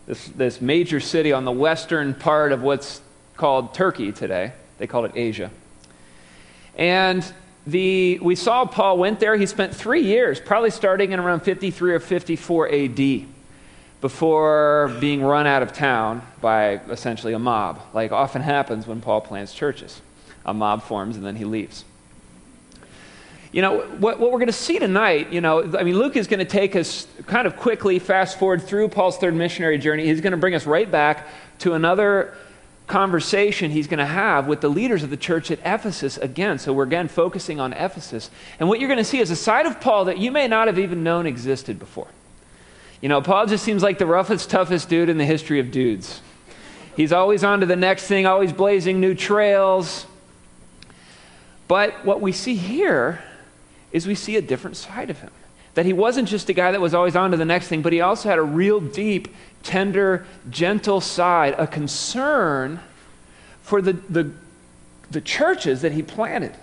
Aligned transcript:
this, 0.06 0.26
this 0.30 0.60
major 0.60 0.98
city 0.98 1.30
on 1.30 1.44
the 1.44 1.52
western 1.52 2.12
part 2.12 2.50
of 2.50 2.60
what's 2.60 3.00
called 3.36 3.74
Turkey 3.74 4.12
today. 4.12 4.52
They 4.78 4.86
call 4.86 5.04
it 5.04 5.12
Asia. 5.14 5.50
And 6.76 7.24
the, 7.66 8.18
we 8.20 8.34
saw 8.34 8.66
Paul 8.66 8.98
went 8.98 9.20
there. 9.20 9.36
He 9.36 9.46
spent 9.46 9.74
three 9.74 10.02
years, 10.02 10.40
probably 10.40 10.70
starting 10.70 11.12
in 11.12 11.20
around 11.20 11.40
53 11.40 11.94
or 11.94 12.00
54 12.00 12.72
AD, 12.72 13.24
before 14.00 14.92
being 15.00 15.22
run 15.22 15.46
out 15.46 15.62
of 15.62 15.72
town 15.72 16.20
by 16.42 16.72
essentially 16.90 17.32
a 17.32 17.38
mob, 17.38 17.80
like 17.94 18.12
often 18.12 18.42
happens 18.42 18.86
when 18.86 19.00
Paul 19.00 19.22
plants 19.22 19.54
churches. 19.54 20.02
A 20.44 20.52
mob 20.52 20.82
forms 20.82 21.16
and 21.16 21.24
then 21.24 21.36
he 21.36 21.46
leaves. 21.46 21.86
You 23.50 23.62
know, 23.62 23.80
what, 23.82 24.18
what 24.18 24.30
we're 24.30 24.40
going 24.40 24.48
to 24.48 24.52
see 24.52 24.78
tonight, 24.78 25.32
you 25.32 25.40
know, 25.40 25.74
I 25.78 25.84
mean, 25.84 25.96
Luke 25.96 26.16
is 26.16 26.26
going 26.26 26.40
to 26.40 26.44
take 26.44 26.76
us 26.76 27.06
kind 27.26 27.46
of 27.46 27.56
quickly, 27.56 27.98
fast 27.98 28.38
forward 28.38 28.62
through 28.62 28.88
Paul's 28.88 29.16
third 29.16 29.34
missionary 29.34 29.78
journey. 29.78 30.04
He's 30.04 30.20
going 30.20 30.32
to 30.32 30.36
bring 30.36 30.54
us 30.54 30.66
right 30.66 30.90
back 30.90 31.26
to 31.60 31.72
another 31.72 32.34
conversation 32.86 33.70
he's 33.70 33.86
going 33.86 33.98
to 33.98 34.06
have 34.06 34.46
with 34.46 34.60
the 34.60 34.68
leaders 34.68 35.02
of 35.02 35.10
the 35.10 35.16
church 35.16 35.50
at 35.50 35.58
Ephesus 35.60 36.18
again. 36.18 36.58
So 36.58 36.72
we're 36.72 36.84
again 36.84 37.08
focusing 37.08 37.58
on 37.58 37.72
Ephesus. 37.72 38.30
And 38.60 38.68
what 38.68 38.78
you're 38.78 38.88
going 38.88 38.98
to 38.98 39.04
see 39.04 39.20
is 39.20 39.30
a 39.30 39.36
side 39.36 39.66
of 39.66 39.80
Paul 39.80 40.06
that 40.06 40.18
you 40.18 40.30
may 40.30 40.48
not 40.48 40.66
have 40.66 40.78
even 40.78 41.02
known 41.02 41.26
existed 41.26 41.78
before. 41.78 42.08
You 43.00 43.08
know, 43.08 43.20
Paul 43.20 43.46
just 43.46 43.64
seems 43.64 43.82
like 43.82 43.98
the 43.98 44.06
roughest, 44.06 44.50
toughest 44.50 44.88
dude 44.88 45.08
in 45.08 45.18
the 45.18 45.24
history 45.24 45.60
of 45.60 45.70
dudes. 45.70 46.20
He's 46.96 47.12
always 47.12 47.42
on 47.42 47.60
to 47.60 47.66
the 47.66 47.76
next 47.76 48.06
thing, 48.06 48.26
always 48.26 48.52
blazing 48.52 49.00
new 49.00 49.14
trails. 49.14 50.06
But 51.66 52.04
what 52.04 52.20
we 52.20 52.32
see 52.32 52.54
here 52.54 53.22
is 53.92 54.06
we 54.06 54.14
see 54.14 54.36
a 54.36 54.42
different 54.42 54.76
side 54.76 55.10
of 55.10 55.20
him. 55.20 55.30
That 55.74 55.86
he 55.86 55.92
wasn't 55.92 56.28
just 56.28 56.48
a 56.50 56.52
guy 56.52 56.70
that 56.70 56.80
was 56.80 56.94
always 56.94 57.16
on 57.16 57.32
to 57.32 57.36
the 57.36 57.44
next 57.44 57.68
thing, 57.68 57.82
but 57.82 57.92
he 57.92 58.00
also 58.00 58.28
had 58.28 58.38
a 58.38 58.42
real 58.42 58.80
deep 58.80 59.28
tender, 59.64 60.24
gentle 60.50 61.00
side, 61.00 61.54
a 61.58 61.66
concern 61.66 62.80
for 63.62 63.82
the, 63.82 63.94
the, 63.94 64.30
the 65.10 65.20
churches 65.20 65.82
that 65.82 65.92
he 65.92 66.02
planted, 66.02 66.54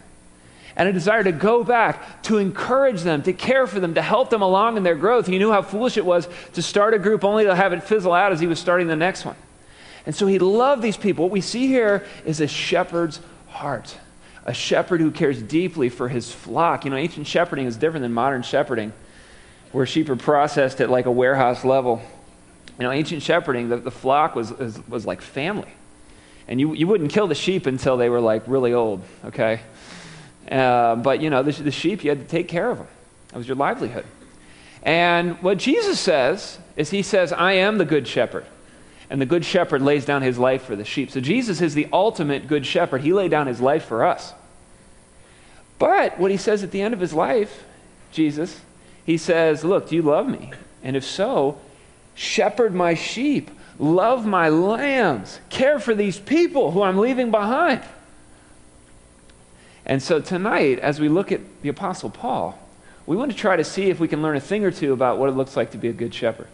and 0.75 0.87
a 0.87 0.93
desire 0.93 1.23
to 1.23 1.31
go 1.31 1.63
back, 1.63 2.23
to 2.23 2.37
encourage 2.37 3.01
them, 3.01 3.21
to 3.23 3.33
care 3.33 3.67
for 3.67 3.79
them, 3.79 3.95
to 3.95 4.01
help 4.01 4.29
them 4.29 4.41
along 4.41 4.77
in 4.77 4.83
their 4.83 4.95
growth. 4.95 5.27
He 5.27 5.37
knew 5.37 5.51
how 5.51 5.61
foolish 5.61 5.97
it 5.97 6.05
was 6.05 6.29
to 6.53 6.61
start 6.61 6.93
a 6.93 6.99
group 6.99 7.25
only 7.25 7.43
to 7.43 7.55
have 7.55 7.73
it 7.73 7.83
fizzle 7.83 8.13
out 8.13 8.31
as 8.31 8.39
he 8.39 8.47
was 8.47 8.59
starting 8.59 8.87
the 8.87 8.95
next 8.95 9.25
one. 9.25 9.35
And 10.05 10.15
so 10.15 10.27
he 10.27 10.39
loved 10.39 10.81
these 10.81 10.97
people. 10.97 11.25
What 11.25 11.31
we 11.31 11.41
see 11.41 11.67
here 11.67 12.05
is 12.25 12.39
a 12.39 12.47
shepherd's 12.47 13.19
heart, 13.49 13.97
a 14.45 14.53
shepherd 14.53 15.01
who 15.01 15.11
cares 15.11 15.41
deeply 15.41 15.89
for 15.89 16.07
his 16.07 16.31
flock. 16.31 16.85
You 16.85 16.91
know, 16.91 16.97
ancient 16.97 17.27
shepherding 17.27 17.65
is 17.65 17.77
different 17.77 18.03
than 18.03 18.13
modern 18.13 18.41
shepherding, 18.41 18.93
where 19.71 19.85
sheep 19.85 20.09
are 20.09 20.15
processed 20.15 20.81
at 20.81 20.89
like 20.89 21.05
a 21.05 21.11
warehouse 21.11 21.65
level. 21.65 22.01
You 22.81 22.87
know, 22.87 22.93
ancient 22.93 23.21
shepherding, 23.21 23.69
the, 23.69 23.77
the 23.77 23.91
flock 23.91 24.33
was, 24.33 24.51
was, 24.53 24.87
was 24.87 25.05
like 25.05 25.21
family. 25.21 25.71
And 26.47 26.59
you, 26.59 26.73
you 26.73 26.87
wouldn't 26.87 27.11
kill 27.11 27.27
the 27.27 27.35
sheep 27.35 27.67
until 27.67 27.95
they 27.95 28.09
were 28.09 28.19
like 28.19 28.41
really 28.47 28.73
old, 28.73 29.03
okay? 29.23 29.61
Uh, 30.49 30.95
but, 30.95 31.21
you 31.21 31.29
know, 31.29 31.43
the, 31.43 31.51
the 31.51 31.69
sheep, 31.69 32.03
you 32.03 32.09
had 32.09 32.21
to 32.21 32.25
take 32.25 32.47
care 32.47 32.71
of 32.71 32.79
them. 32.79 32.87
That 33.27 33.37
was 33.37 33.47
your 33.47 33.55
livelihood. 33.55 34.03
And 34.81 35.39
what 35.43 35.59
Jesus 35.59 35.99
says 35.99 36.57
is, 36.75 36.89
He 36.89 37.03
says, 37.03 37.31
I 37.31 37.51
am 37.51 37.77
the 37.77 37.85
good 37.85 38.07
shepherd. 38.07 38.47
And 39.11 39.21
the 39.21 39.27
good 39.27 39.45
shepherd 39.45 39.83
lays 39.83 40.03
down 40.03 40.23
his 40.23 40.39
life 40.39 40.63
for 40.63 40.75
the 40.75 40.83
sheep. 40.83 41.11
So 41.11 41.21
Jesus 41.21 41.61
is 41.61 41.75
the 41.75 41.87
ultimate 41.93 42.47
good 42.47 42.65
shepherd. 42.65 43.01
He 43.01 43.13
laid 43.13 43.29
down 43.29 43.45
his 43.45 43.61
life 43.61 43.85
for 43.85 44.03
us. 44.03 44.33
But 45.77 46.17
what 46.17 46.31
he 46.31 46.37
says 46.37 46.63
at 46.63 46.71
the 46.71 46.81
end 46.81 46.95
of 46.95 46.99
his 46.99 47.13
life, 47.13 47.63
Jesus, 48.11 48.59
he 49.05 49.19
says, 49.19 49.63
Look, 49.63 49.89
do 49.89 49.95
you 49.95 50.01
love 50.01 50.27
me? 50.27 50.51
And 50.81 50.95
if 50.95 51.03
so, 51.03 51.59
shepherd 52.21 52.73
my 52.75 52.93
sheep, 52.93 53.49
love 53.79 54.27
my 54.27 54.47
lambs, 54.47 55.39
care 55.49 55.79
for 55.79 55.95
these 55.95 56.19
people 56.19 56.71
who 56.71 56.83
I'm 56.83 56.99
leaving 56.99 57.31
behind. 57.31 57.81
And 59.87 60.03
so 60.03 60.21
tonight, 60.21 60.77
as 60.77 60.99
we 60.99 61.09
look 61.09 61.31
at 61.31 61.41
the 61.63 61.69
Apostle 61.69 62.11
Paul, 62.11 62.57
we 63.07 63.17
want 63.17 63.31
to 63.31 63.37
try 63.37 63.55
to 63.55 63.63
see 63.63 63.89
if 63.89 63.99
we 63.99 64.07
can 64.07 64.21
learn 64.21 64.37
a 64.37 64.39
thing 64.39 64.63
or 64.63 64.69
two 64.69 64.93
about 64.93 65.17
what 65.17 65.29
it 65.29 65.31
looks 65.31 65.57
like 65.57 65.71
to 65.71 65.79
be 65.79 65.87
a 65.87 65.93
good 65.93 66.13
shepherd. 66.13 66.47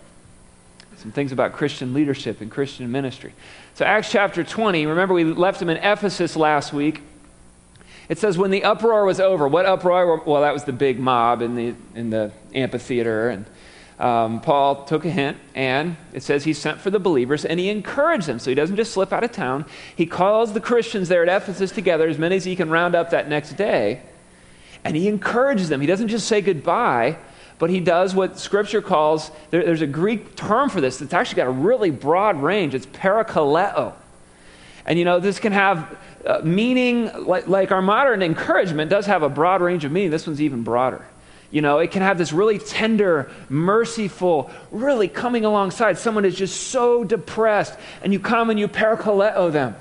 Some 0.95 1.11
things 1.11 1.33
about 1.33 1.51
Christian 1.51 1.93
leadership 1.93 2.39
and 2.39 2.49
Christian 2.49 2.89
ministry. 2.89 3.33
So, 3.75 3.83
Acts 3.83 4.09
chapter 4.09 4.45
20, 4.45 4.85
remember 4.85 5.13
we 5.13 5.25
left 5.25 5.61
him 5.61 5.69
in 5.69 5.77
Ephesus 5.77 6.37
last 6.37 6.71
week. 6.71 7.01
It 8.07 8.17
says, 8.17 8.37
when 8.37 8.51
the 8.51 8.63
uproar 8.63 9.03
was 9.03 9.19
over, 9.19 9.49
what 9.49 9.65
uproar? 9.65 10.23
Well, 10.25 10.41
that 10.41 10.53
was 10.53 10.63
the 10.63 10.71
big 10.71 10.97
mob 10.97 11.41
in 11.41 11.55
the, 11.55 11.75
in 11.93 12.09
the 12.09 12.31
amphitheater. 12.55 13.29
And 13.29 13.45
um, 13.99 14.41
Paul 14.41 14.85
took 14.85 15.05
a 15.05 15.09
hint, 15.09 15.37
and 15.55 15.97
it 16.13 16.21
says 16.21 16.43
he 16.43 16.53
sent 16.53 16.79
for 16.79 16.91
the 16.91 16.99
believers 16.99 17.45
and 17.45 17.59
he 17.59 17.69
encouraged 17.69 18.27
them. 18.27 18.37
So 18.37 18.51
he 18.51 18.55
doesn't 18.55 18.75
just 18.75 18.93
slip 18.93 19.11
out 19.11 19.23
of 19.23 19.31
town. 19.31 19.65
He 19.95 20.05
calls 20.05 20.53
the 20.53 20.61
Christians 20.61 21.09
there 21.09 21.27
at 21.27 21.41
Ephesus 21.41 21.71
together, 21.71 22.07
as 22.07 22.19
many 22.19 22.35
as 22.35 22.45
he 22.45 22.55
can 22.55 22.69
round 22.69 22.93
up 22.93 23.09
that 23.09 23.27
next 23.27 23.53
day, 23.53 24.01
and 24.83 24.95
he 24.95 25.07
encourages 25.07 25.69
them. 25.69 25.81
He 25.81 25.87
doesn't 25.87 26.09
just 26.09 26.27
say 26.27 26.41
goodbye, 26.41 27.17
but 27.57 27.71
he 27.71 27.79
does 27.79 28.13
what 28.13 28.37
Scripture 28.37 28.83
calls 28.83 29.31
there, 29.49 29.65
there's 29.65 29.81
a 29.81 29.87
Greek 29.87 30.35
term 30.35 30.69
for 30.69 30.79
this 30.79 30.97
that's 30.97 31.13
actually 31.13 31.37
got 31.37 31.47
a 31.47 31.51
really 31.51 31.89
broad 31.89 32.41
range. 32.41 32.75
It's 32.75 32.85
parakaleo. 32.85 33.93
And 34.85 34.99
you 34.99 35.05
know, 35.05 35.19
this 35.19 35.39
can 35.39 35.53
have 35.53 35.97
uh, 36.23 36.41
meaning 36.43 37.11
like, 37.25 37.47
like 37.47 37.71
our 37.71 37.81
modern 37.81 38.21
encouragement 38.21 38.91
does 38.91 39.07
have 39.07 39.23
a 39.23 39.29
broad 39.29 39.61
range 39.61 39.85
of 39.85 39.91
meaning. 39.91 40.11
This 40.11 40.27
one's 40.27 40.41
even 40.41 40.61
broader. 40.61 41.03
You 41.49 41.61
know, 41.61 41.79
it 41.79 41.91
can 41.91 42.01
have 42.01 42.17
this 42.17 42.33
really 42.33 42.59
tender, 42.59 43.31
merciful, 43.47 44.51
really 44.69 45.07
coming 45.07 45.45
alongside. 45.45 45.97
Someone 45.97 46.25
is 46.25 46.35
just 46.35 46.67
so 46.67 47.03
depressed, 47.03 47.77
and 48.03 48.11
you 48.11 48.19
come 48.19 48.49
and 48.49 48.59
you 48.59 48.67
parakaleo 48.67 49.51
them. 49.51 49.75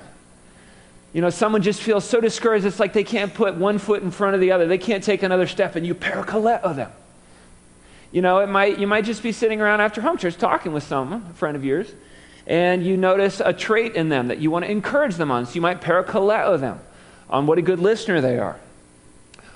You 1.13 1.21
know, 1.21 1.29
someone 1.29 1.61
just 1.61 1.81
feels 1.81 2.05
so 2.05 2.21
discouraged, 2.21 2.65
it's 2.65 2.79
like 2.79 2.93
they 2.93 3.03
can't 3.03 3.33
put 3.33 3.55
one 3.55 3.79
foot 3.79 4.01
in 4.01 4.11
front 4.11 4.35
of 4.35 4.41
the 4.41 4.51
other. 4.51 4.67
They 4.67 4.77
can't 4.77 5.03
take 5.03 5.23
another 5.23 5.47
step, 5.47 5.75
and 5.75 5.85
you 5.85 5.93
parakaleo 5.93 6.75
them. 6.75 6.91
You 8.11 8.21
know, 8.21 8.39
it 8.39 8.47
might, 8.47 8.79
you 8.79 8.87
might 8.87 9.03
just 9.03 9.21
be 9.21 9.33
sitting 9.33 9.59
around 9.59 9.81
after 9.81 9.99
home 9.99 10.17
church 10.17 10.37
talking 10.37 10.71
with 10.71 10.83
someone, 10.83 11.25
a 11.29 11.33
friend 11.33 11.57
of 11.57 11.65
yours, 11.65 11.91
and 12.45 12.85
you 12.85 12.95
notice 12.95 13.41
a 13.43 13.51
trait 13.51 13.95
in 13.95 14.07
them 14.07 14.29
that 14.29 14.37
you 14.37 14.49
want 14.49 14.63
to 14.63 14.71
encourage 14.71 15.15
them 15.15 15.31
on. 15.31 15.45
So 15.45 15.55
you 15.55 15.61
might 15.61 15.81
parakaleo 15.81 16.57
them 16.57 16.79
on 17.29 17.45
what 17.45 17.57
a 17.57 17.61
good 17.61 17.79
listener 17.79 18.21
they 18.21 18.39
are. 18.39 18.57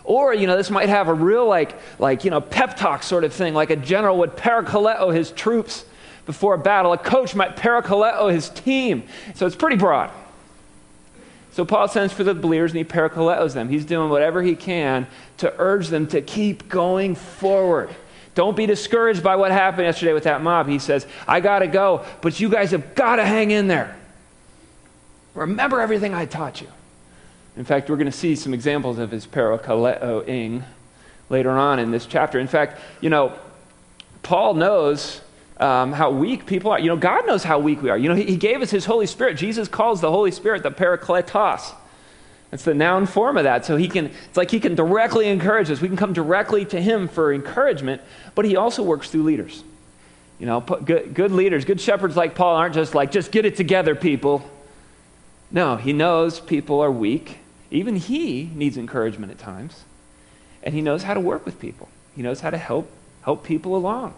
Or, 0.04 0.34
you 0.34 0.48
know, 0.48 0.58
this 0.58 0.70
might 0.70 0.90
have 0.90 1.08
a 1.08 1.14
real, 1.14 1.48
like, 1.48 1.76
like, 2.00 2.24
you 2.26 2.32
know, 2.32 2.42
pep 2.42 2.76
talk 2.76 3.04
sort 3.04 3.24
of 3.24 3.34
thing, 3.34 3.54
like 3.54 3.70
a 3.70 3.76
general 3.76 4.18
would 4.20 4.32
parakaleo 4.32 5.14
his 5.14 5.32
troops 5.32 5.86
before 6.26 6.56
a 6.56 6.58
battle. 6.58 6.94
A 6.94 6.98
coach 6.98 7.36
might 7.36 7.56
parakaleo 7.56 8.32
his 8.32 8.50
team. 8.50 9.04
So 9.36 9.46
it's 9.46 9.56
pretty 9.56 9.78
broad. 9.78 10.12
So 11.52 11.66
Paul 11.66 11.88
sends 11.88 12.14
for 12.14 12.24
the 12.24 12.34
believers 12.34 12.72
and 12.72 12.78
he 12.78 12.86
parakaleos 12.86 13.54
them. 13.54 13.70
He's 13.70 13.86
doing 13.86 14.10
whatever 14.10 14.42
he 14.42 14.56
can 14.56 15.06
to 15.38 15.54
urge 15.58 15.90
them 15.90 16.08
to 16.08 16.22
keep 16.22 16.70
going 16.70 17.16
forward. 17.16 17.90
Don't 18.34 18.56
be 18.56 18.66
discouraged 18.66 19.22
by 19.22 19.36
what 19.36 19.52
happened 19.52 19.84
yesterday 19.84 20.14
with 20.14 20.24
that 20.24 20.42
mob. 20.42 20.68
He 20.70 20.80
says, 20.80 21.06
I 21.28 21.42
got 21.42 21.60
to 21.60 21.68
go, 21.68 22.06
but 22.22 22.40
you 22.40 22.50
guys 22.50 22.72
have 22.72 22.96
got 22.96 23.18
to 23.18 23.26
hang 23.26 23.52
in 23.52 23.68
there. 23.68 23.98
Remember 25.34 25.82
everything 25.82 26.14
I 26.14 26.26
taught 26.26 26.62
you. 26.62 26.68
In 27.58 27.66
fact, 27.66 27.90
we're 27.90 27.98
going 27.98 28.06
to 28.06 28.12
see 28.12 28.36
some 28.36 28.54
examples 28.54 28.98
of 28.98 29.12
his 29.12 29.28
parakaleoing 29.28 30.64
later 31.30 31.52
on 31.52 31.80
in 31.80 31.92
this 31.92 32.06
chapter. 32.06 32.40
In 32.40 32.48
fact, 32.48 32.80
you 33.02 33.10
know, 33.10 33.34
Paul 34.24 34.54
knows 34.54 35.22
um, 35.58 35.92
how 35.92 36.12
weak 36.12 36.46
people 36.46 36.72
are. 36.72 36.80
You 36.80 36.88
know, 36.88 36.98
God 36.98 37.28
knows 37.28 37.44
how 37.44 37.60
weak 37.60 37.82
we 37.82 37.90
are. 37.90 37.98
You 37.98 38.10
know, 38.10 38.16
he, 38.16 38.24
he, 38.24 38.38
gave 38.38 38.62
us 38.62 38.72
his 38.72 38.86
Holy 38.86 39.06
Spirit. 39.06 39.38
Jesus 39.38 39.68
calls 39.68 40.02
the 40.02 40.12
Holy 40.12 40.32
Spirit 40.32 40.64
the 40.64 40.72
parakletos. 40.72 41.74
It's 42.52 42.64
the 42.64 42.74
noun 42.74 43.06
form 43.06 43.38
of 43.38 43.44
that. 43.44 43.66
So 43.66 43.78
he 43.78 43.88
can, 43.88 44.08
it's 44.08 44.38
like 44.38 44.52
he 44.52 44.60
can 44.60 44.76
directly 44.76 45.28
encourage 45.28 45.70
us. 45.70 45.82
We 45.82 45.88
can 45.88 45.98
come 45.98 46.14
directly 46.14 46.66
to 46.66 46.82
him 46.82 47.08
for 47.08 47.34
encouragement, 47.34 48.02
but 48.34 48.46
he 48.46 48.56
also 48.56 48.84
works 48.84 49.10
through 49.10 49.24
leaders. 49.24 49.64
You 50.40 50.48
know, 50.48 50.62
good, 50.62 51.14
good 51.14 51.32
leaders, 51.32 51.66
good 51.66 51.80
shepherds 51.80 52.18
like 52.18 52.34
Paul 52.34 52.56
aren't 52.56 52.74
just 52.74 52.96
like, 52.96 53.12
just 53.12 53.32
get 53.32 53.46
it 53.46 53.56
together, 53.56 53.94
people. 53.94 54.50
No, 55.52 55.76
he 55.76 55.94
knows 55.94 56.40
people 56.40 56.82
are 56.82 56.92
weak 56.92 57.38
even 57.72 57.96
he 57.96 58.52
needs 58.54 58.78
encouragement 58.78 59.32
at 59.32 59.40
times. 59.40 59.84
And 60.64 60.76
he 60.76 60.82
knows 60.82 61.04
how 61.04 61.14
to 61.14 61.20
work 61.20 61.46
with 61.46 61.60
people. 61.60 61.90
He 62.16 62.22
knows 62.22 62.42
how 62.42 62.50
to 62.50 62.58
help 62.58 62.92
help 63.24 63.44
people 63.44 63.76
along. 63.76 64.14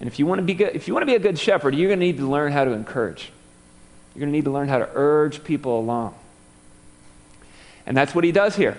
And 0.00 0.08
if 0.08 0.18
you 0.18 0.26
want 0.26 0.38
to 0.38 0.42
be 0.42 0.54
good, 0.54 0.74
if 0.74 0.88
you 0.88 0.94
want 0.94 1.02
to 1.02 1.06
be 1.06 1.14
a 1.14 1.20
good 1.20 1.38
shepherd, 1.38 1.74
you're 1.74 1.88
going 1.88 2.00
to 2.00 2.06
need 2.06 2.18
to 2.18 2.28
learn 2.28 2.52
how 2.52 2.64
to 2.64 2.72
encourage. 2.72 3.32
You're 4.14 4.20
going 4.20 4.32
to 4.32 4.36
need 4.36 4.44
to 4.44 4.50
learn 4.50 4.68
how 4.68 4.78
to 4.78 4.88
urge 4.94 5.44
people 5.44 5.78
along. 5.78 6.14
And 7.86 7.96
that's 7.96 8.14
what 8.14 8.24
he 8.24 8.32
does 8.32 8.56
here. 8.56 8.78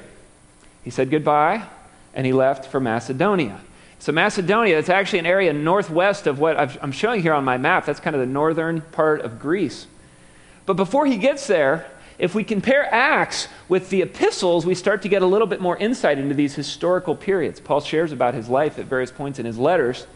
He 0.84 0.90
said 0.90 1.10
goodbye, 1.10 1.64
and 2.14 2.26
he 2.26 2.34
left 2.34 2.66
for 2.66 2.80
Macedonia. 2.80 3.60
So, 4.00 4.12
Macedonia, 4.12 4.78
it's 4.78 4.90
actually 4.90 5.20
an 5.20 5.26
area 5.26 5.54
northwest 5.54 6.28
of 6.28 6.38
what 6.38 6.58
i 6.58 6.78
am 6.82 6.92
showing 6.92 7.22
here 7.22 7.34
on 7.34 7.46
my 7.46 7.58
map. 7.58 7.86
That's 7.86 8.02
kind 8.02 8.16
of 8.16 8.20
the 8.20 8.28
northern 8.28 8.82
part 8.82 9.22
of 9.22 9.40
Greece. 9.40 9.88
But 10.66 10.74
before 10.74 11.06
he 11.06 11.18
gets 11.18 11.48
there, 11.48 11.90
if 12.24 12.34
we 12.34 12.46
compare 12.46 12.88
Acts 12.90 13.50
with 13.68 13.90
the 13.90 14.02
epistles, 14.02 14.66
we 14.66 14.76
start 14.76 15.02
to 15.02 15.10
get 15.10 15.22
a 15.22 15.26
little 15.26 15.46
bit 15.46 15.60
more 15.60 15.76
insight 15.76 16.18
into 16.18 16.34
these 16.34 16.56
historical 16.56 17.18
periods. 17.18 17.60
Paul 17.60 17.82
shares 17.82 18.14
about 18.14 18.34
his 18.34 18.48
life 18.48 18.80
at 18.80 18.86
various 18.86 19.12
points 19.12 19.40
in 19.40 19.46
his 19.46 19.58
letters. 19.58 20.08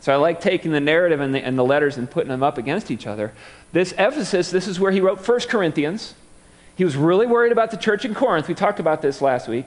So 0.00 0.12
I 0.12 0.16
like 0.16 0.40
taking 0.40 0.72
the 0.72 0.80
narrative 0.80 1.20
and 1.20 1.32
the, 1.32 1.38
and 1.38 1.56
the 1.56 1.64
letters 1.64 1.98
and 1.98 2.10
putting 2.10 2.30
them 2.30 2.42
up 2.42 2.58
against 2.58 2.90
each 2.90 3.06
other. 3.06 3.32
This 3.70 3.92
Ephesus, 3.92 4.50
this 4.50 4.66
is 4.66 4.80
where 4.80 4.90
he 4.90 5.00
wrote 5.00 5.26
1 5.26 5.40
Corinthians. 5.42 6.14
He 6.74 6.84
was 6.84 6.96
really 6.96 7.28
worried 7.28 7.52
about 7.52 7.70
the 7.70 7.76
church 7.76 8.04
in 8.04 8.12
Corinth. 8.12 8.48
We 8.48 8.54
talked 8.54 8.80
about 8.80 9.00
this 9.00 9.22
last 9.22 9.46
week. 9.46 9.66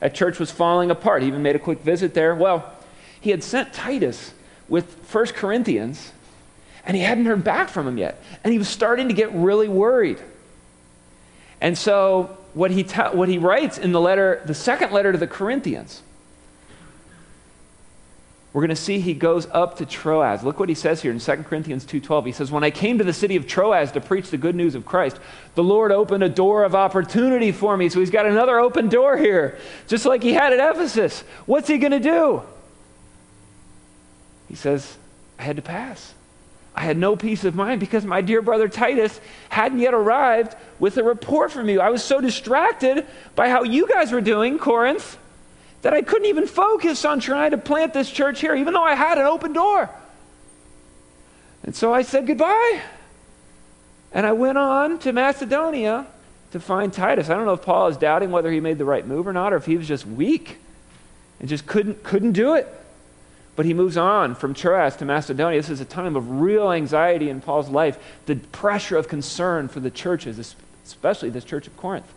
That 0.00 0.16
church 0.16 0.40
was 0.40 0.50
falling 0.50 0.90
apart. 0.90 1.22
He 1.22 1.28
even 1.28 1.44
made 1.44 1.54
a 1.54 1.60
quick 1.60 1.78
visit 1.82 2.12
there. 2.12 2.34
Well, 2.34 2.74
he 3.20 3.30
had 3.30 3.44
sent 3.44 3.72
Titus 3.72 4.34
with 4.68 4.96
1 5.14 5.26
Corinthians, 5.26 6.10
and 6.84 6.96
he 6.96 7.04
hadn't 7.04 7.26
heard 7.26 7.44
back 7.44 7.68
from 7.68 7.86
him 7.86 7.98
yet. 7.98 8.20
And 8.42 8.52
he 8.52 8.58
was 8.58 8.68
starting 8.68 9.06
to 9.06 9.14
get 9.14 9.32
really 9.32 9.68
worried. 9.68 10.18
And 11.60 11.76
so, 11.76 12.36
what 12.54 12.70
he, 12.70 12.84
ta- 12.84 13.12
what 13.12 13.28
he 13.28 13.38
writes 13.38 13.78
in 13.78 13.92
the 13.92 14.00
letter, 14.00 14.42
the 14.46 14.54
second 14.54 14.92
letter 14.92 15.12
to 15.12 15.18
the 15.18 15.26
Corinthians, 15.26 16.02
we're 18.52 18.62
going 18.62 18.70
to 18.70 18.76
see 18.76 18.98
he 18.98 19.14
goes 19.14 19.46
up 19.52 19.76
to 19.76 19.86
Troas. 19.86 20.42
Look 20.42 20.58
what 20.58 20.68
he 20.68 20.74
says 20.74 21.02
here 21.02 21.12
in 21.12 21.20
2 21.20 21.44
Corinthians 21.44 21.84
2:12. 21.84 22.26
He 22.26 22.32
says, 22.32 22.50
"When 22.50 22.64
I 22.64 22.70
came 22.70 22.98
to 22.98 23.04
the 23.04 23.12
city 23.12 23.36
of 23.36 23.46
Troas 23.46 23.92
to 23.92 24.00
preach 24.00 24.30
the 24.30 24.36
good 24.36 24.56
news 24.56 24.74
of 24.74 24.84
Christ, 24.84 25.18
the 25.54 25.62
Lord 25.62 25.92
opened 25.92 26.24
a 26.24 26.28
door 26.28 26.64
of 26.64 26.74
opportunity 26.74 27.52
for 27.52 27.76
me." 27.76 27.88
So 27.88 28.00
he's 28.00 28.10
got 28.10 28.26
another 28.26 28.58
open 28.58 28.88
door 28.88 29.16
here, 29.16 29.56
just 29.86 30.04
like 30.04 30.22
he 30.24 30.32
had 30.32 30.52
at 30.52 30.74
Ephesus. 30.74 31.22
What's 31.46 31.68
he 31.68 31.78
going 31.78 31.92
to 31.92 32.00
do? 32.00 32.42
He 34.48 34.56
says, 34.56 34.96
"I 35.38 35.44
had 35.44 35.54
to 35.54 35.62
pass. 35.62 36.14
I 36.80 36.84
had 36.84 36.96
no 36.96 37.14
peace 37.14 37.44
of 37.44 37.54
mind 37.54 37.78
because 37.78 38.06
my 38.06 38.22
dear 38.22 38.40
brother 38.40 38.66
Titus 38.66 39.20
hadn't 39.50 39.80
yet 39.80 39.92
arrived 39.92 40.56
with 40.78 40.96
a 40.96 41.02
report 41.04 41.52
from 41.52 41.68
you. 41.68 41.78
I 41.78 41.90
was 41.90 42.02
so 42.02 42.22
distracted 42.22 43.06
by 43.34 43.50
how 43.50 43.64
you 43.64 43.86
guys 43.86 44.10
were 44.12 44.22
doing, 44.22 44.58
Corinth." 44.58 45.18
that 45.82 45.94
I 45.94 46.02
couldn't 46.02 46.26
even 46.26 46.46
focus 46.46 47.06
on 47.06 47.20
trying 47.20 47.52
to 47.52 47.58
plant 47.58 47.94
this 47.94 48.10
church 48.10 48.40
here, 48.40 48.54
even 48.54 48.74
though 48.74 48.82
I 48.82 48.94
had 48.94 49.16
an 49.16 49.24
open 49.24 49.54
door. 49.54 49.88
And 51.62 51.74
so 51.74 51.92
I 51.92 52.02
said 52.02 52.26
goodbye. 52.26 52.82
And 54.12 54.26
I 54.26 54.32
went 54.32 54.58
on 54.58 54.98
to 55.00 55.12
Macedonia 55.14 56.06
to 56.52 56.60
find 56.60 56.92
Titus. 56.92 57.30
I 57.30 57.34
don't 57.34 57.46
know 57.46 57.54
if 57.54 57.62
Paul 57.62 57.88
is 57.88 57.96
doubting 57.96 58.30
whether 58.30 58.50
he 58.50 58.60
made 58.60 58.76
the 58.76 58.84
right 58.84 59.06
move 59.06 59.26
or 59.26 59.32
not, 59.32 59.54
or 59.54 59.56
if 59.56 59.64
he 59.64 59.78
was 59.78 59.88
just 59.88 60.06
weak 60.06 60.58
and 61.38 61.48
just 61.48 61.66
couldn't, 61.66 62.02
couldn't 62.02 62.32
do 62.32 62.54
it. 62.54 62.68
But 63.60 63.66
he 63.66 63.74
moves 63.74 63.98
on 63.98 64.36
from 64.36 64.54
Troas 64.54 64.96
to 64.96 65.04
Macedonia. 65.04 65.58
This 65.58 65.68
is 65.68 65.82
a 65.82 65.84
time 65.84 66.16
of 66.16 66.40
real 66.40 66.72
anxiety 66.72 67.28
in 67.28 67.42
Paul's 67.42 67.68
life, 67.68 67.98
the 68.24 68.36
pressure 68.36 68.96
of 68.96 69.06
concern 69.06 69.68
for 69.68 69.80
the 69.80 69.90
churches, 69.90 70.56
especially 70.82 71.28
this 71.28 71.44
church 71.44 71.66
of 71.66 71.76
Corinth. 71.76 72.10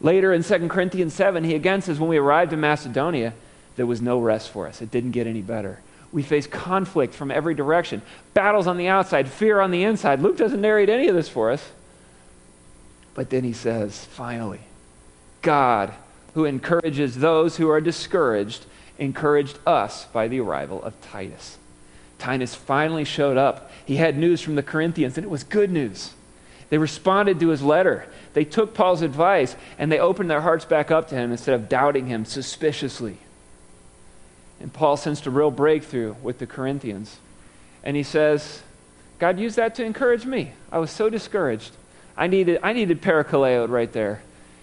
Later 0.00 0.32
in 0.32 0.44
2 0.44 0.68
Corinthians 0.68 1.14
7, 1.14 1.42
he 1.42 1.56
again 1.56 1.82
says, 1.82 1.98
When 1.98 2.08
we 2.08 2.16
arrived 2.16 2.52
in 2.52 2.60
Macedonia, 2.60 3.34
there 3.74 3.86
was 3.86 4.00
no 4.00 4.20
rest 4.20 4.50
for 4.50 4.68
us. 4.68 4.80
It 4.80 4.92
didn't 4.92 5.10
get 5.10 5.26
any 5.26 5.42
better. 5.42 5.80
We 6.12 6.22
faced 6.22 6.52
conflict 6.52 7.12
from 7.12 7.32
every 7.32 7.56
direction, 7.56 8.00
battles 8.34 8.68
on 8.68 8.76
the 8.76 8.86
outside, 8.86 9.26
fear 9.26 9.58
on 9.58 9.72
the 9.72 9.82
inside. 9.82 10.20
Luke 10.20 10.36
doesn't 10.36 10.60
narrate 10.60 10.90
any 10.90 11.08
of 11.08 11.16
this 11.16 11.28
for 11.28 11.50
us. 11.50 11.72
But 13.14 13.30
then 13.30 13.42
he 13.42 13.52
says, 13.52 14.04
finally, 14.04 14.60
God, 15.42 15.92
who 16.34 16.44
encourages 16.44 17.16
those 17.16 17.56
who 17.56 17.68
are 17.68 17.80
discouraged, 17.80 18.66
encouraged 18.98 19.58
us 19.66 20.06
by 20.06 20.28
the 20.28 20.40
arrival 20.40 20.82
of 20.82 21.00
Titus. 21.00 21.58
Titus 22.18 22.54
finally 22.54 23.04
showed 23.04 23.36
up. 23.36 23.70
He 23.84 23.96
had 23.96 24.16
news 24.16 24.40
from 24.40 24.54
the 24.54 24.62
Corinthians, 24.62 25.18
and 25.18 25.24
it 25.24 25.30
was 25.30 25.44
good 25.44 25.70
news. 25.70 26.12
They 26.70 26.78
responded 26.78 27.38
to 27.40 27.48
his 27.48 27.62
letter. 27.62 28.06
They 28.32 28.44
took 28.44 28.74
Paul's 28.74 29.02
advice 29.02 29.54
and 29.78 29.92
they 29.92 30.00
opened 30.00 30.30
their 30.30 30.40
hearts 30.40 30.64
back 30.64 30.90
up 30.90 31.08
to 31.08 31.14
him 31.14 31.30
instead 31.30 31.54
of 31.54 31.68
doubting 31.68 32.06
him 32.06 32.24
suspiciously. 32.24 33.18
And 34.60 34.72
Paul 34.72 34.96
sensed 34.96 35.26
a 35.26 35.30
real 35.30 35.50
breakthrough 35.50 36.16
with 36.22 36.38
the 36.38 36.46
Corinthians. 36.46 37.18
And 37.82 37.96
he 37.96 38.02
says, 38.02 38.62
God 39.18 39.38
used 39.38 39.56
that 39.56 39.74
to 39.76 39.84
encourage 39.84 40.24
me. 40.24 40.52
I 40.72 40.78
was 40.78 40.90
so 40.90 41.10
discouraged. 41.10 41.72
I 42.16 42.26
needed, 42.26 42.58
I 42.62 42.72
needed 42.72 43.02
parakaleo 43.02 43.68
right 43.68 43.92
there. 43.92 44.22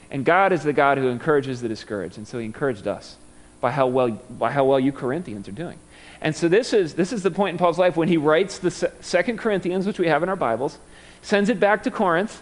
And 0.10 0.26
God 0.26 0.52
is 0.52 0.64
the 0.64 0.74
God 0.74 0.98
who 0.98 1.08
encourages 1.08 1.62
the 1.62 1.70
discouraged. 1.70 2.18
And 2.18 2.28
so 2.28 2.40
he 2.40 2.46
encouraged 2.46 2.88
us 2.88 3.16
by 3.62 3.72
how 3.72 3.88
well, 3.88 4.10
by 4.30 4.52
how 4.52 4.66
well 4.66 4.80
you 4.80 4.92
Corinthians 4.92 5.48
are 5.48 5.54
doing. 5.54 5.78
And 6.22 6.36
so 6.36 6.48
this 6.48 6.74
is, 6.74 6.96
this 6.96 7.14
is 7.14 7.24
the 7.24 7.32
point 7.32 7.54
in 7.54 7.58
Paul's 7.58 7.80
life 7.80 7.96
when 7.96 8.08
he 8.08 8.18
writes 8.18 8.60
the 8.60 8.72
Second 8.72 9.38
Corinthians, 9.38 9.88
which 9.88 10.00
we 10.00 10.08
have 10.08 10.24
in 10.24 10.30
our 10.30 10.36
Bibles, 10.36 10.78
sends 11.22 11.50
it 11.50 11.60
back 11.60 11.84
to 11.84 11.92
Corinth, 11.92 12.42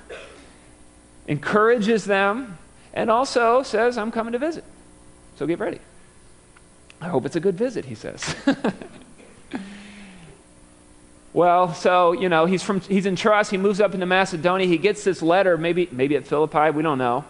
encourages 1.27 2.06
them, 2.06 2.57
and 2.94 3.10
also 3.10 3.63
says, 3.63 3.98
I'm 3.98 4.12
coming 4.12 4.33
to 4.33 4.39
visit. 4.39 4.63
So 5.38 5.45
get 5.45 5.60
ready. 5.60 5.80
I 7.01 7.07
hope 7.07 7.25
it's 7.25 7.38
a 7.38 7.39
good 7.39 7.56
visit, 7.56 7.86
he 7.86 7.95
says. 7.95 8.36
well, 11.33 11.74
so, 11.74 12.12
you 12.12 12.27
know, 12.27 12.45
he's, 12.45 12.63
from, 12.63 12.81
he's 12.81 13.06
in 13.06 13.15
Troas. 13.15 13.50
He 13.50 13.57
moves 13.57 13.80
up 13.80 13.94
into 13.94 14.06
Macedonia. 14.06 14.68
He 14.68 14.77
gets 14.77 15.06
this 15.06 15.22
letter, 15.22 15.57
maybe, 15.57 15.88
maybe 15.92 16.18
at 16.18 16.27
Philippi, 16.27 16.72
we 16.72 16.83
don't 16.83 16.98
know. 16.98 17.24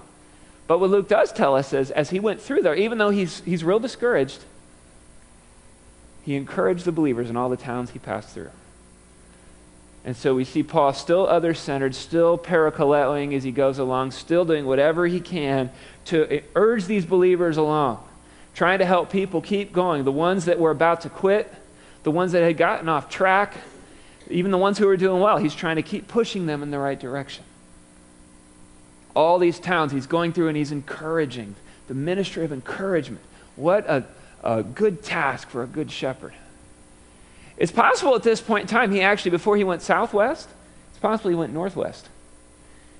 But 0.69 0.79
what 0.79 0.91
Luke 0.91 1.07
does 1.07 1.31
tell 1.31 1.55
us 1.55 1.73
is, 1.73 1.89
as 1.89 2.11
he 2.11 2.19
went 2.19 2.39
through 2.39 2.61
there, 2.61 2.75
even 2.75 2.99
though 2.99 3.09
he's, 3.09 3.39
he's 3.39 3.63
real 3.63 3.79
discouraged, 3.79 4.43
he 6.21 6.35
encouraged 6.35 6.85
the 6.85 6.91
believers 6.91 7.27
in 7.27 7.35
all 7.35 7.49
the 7.49 7.57
towns 7.57 7.89
he 7.89 7.97
passed 7.97 8.29
through. 8.29 8.51
And 10.05 10.15
so 10.15 10.35
we 10.35 10.43
see 10.43 10.61
Paul 10.61 10.93
still 10.93 11.25
other 11.25 11.55
centered, 11.55 11.95
still 11.95 12.37
parakaleoing 12.37 13.33
as 13.33 13.43
he 13.43 13.51
goes 13.51 13.79
along, 13.79 14.11
still 14.11 14.45
doing 14.45 14.67
whatever 14.67 15.07
he 15.07 15.19
can 15.19 15.71
to 16.05 16.37
uh, 16.37 16.41
urge 16.53 16.85
these 16.85 17.03
believers 17.03 17.57
along, 17.57 18.07
trying 18.53 18.77
to 18.77 18.85
help 18.85 19.11
people 19.11 19.41
keep 19.41 19.73
going. 19.73 20.03
The 20.03 20.11
ones 20.11 20.45
that 20.45 20.59
were 20.59 20.69
about 20.69 21.01
to 21.01 21.09
quit, 21.09 21.51
the 22.03 22.11
ones 22.11 22.33
that 22.33 22.43
had 22.43 22.57
gotten 22.57 22.87
off 22.87 23.09
track, 23.09 23.55
even 24.29 24.51
the 24.51 24.57
ones 24.59 24.77
who 24.77 24.85
were 24.85 24.97
doing 24.97 25.19
well, 25.19 25.37
he's 25.37 25.55
trying 25.55 25.77
to 25.77 25.81
keep 25.81 26.07
pushing 26.07 26.45
them 26.45 26.61
in 26.61 26.69
the 26.69 26.77
right 26.77 26.99
direction. 26.99 27.43
All 29.19 29.37
these 29.37 29.59
towns 29.59 29.91
he's 29.91 30.07
going 30.07 30.31
through 30.31 30.47
and 30.47 30.55
he's 30.55 30.71
encouraging 30.71 31.55
the 31.89 31.93
ministry 31.93 32.45
of 32.45 32.53
encouragement. 32.53 33.21
What 33.57 33.85
a, 33.85 34.05
a 34.45 34.63
good 34.63 35.03
task 35.03 35.49
for 35.49 35.61
a 35.61 35.67
good 35.67 35.91
shepherd. 35.91 36.31
It's 37.57 37.73
possible 37.73 38.15
at 38.15 38.23
this 38.23 38.39
point 38.39 38.61
in 38.61 38.67
time, 38.69 38.93
he 38.93 39.01
actually, 39.01 39.31
before 39.31 39.57
he 39.57 39.65
went 39.65 39.81
southwest, 39.81 40.47
it's 40.91 40.99
possible 40.99 41.31
he 41.31 41.35
went 41.35 41.51
northwest. 41.51 42.07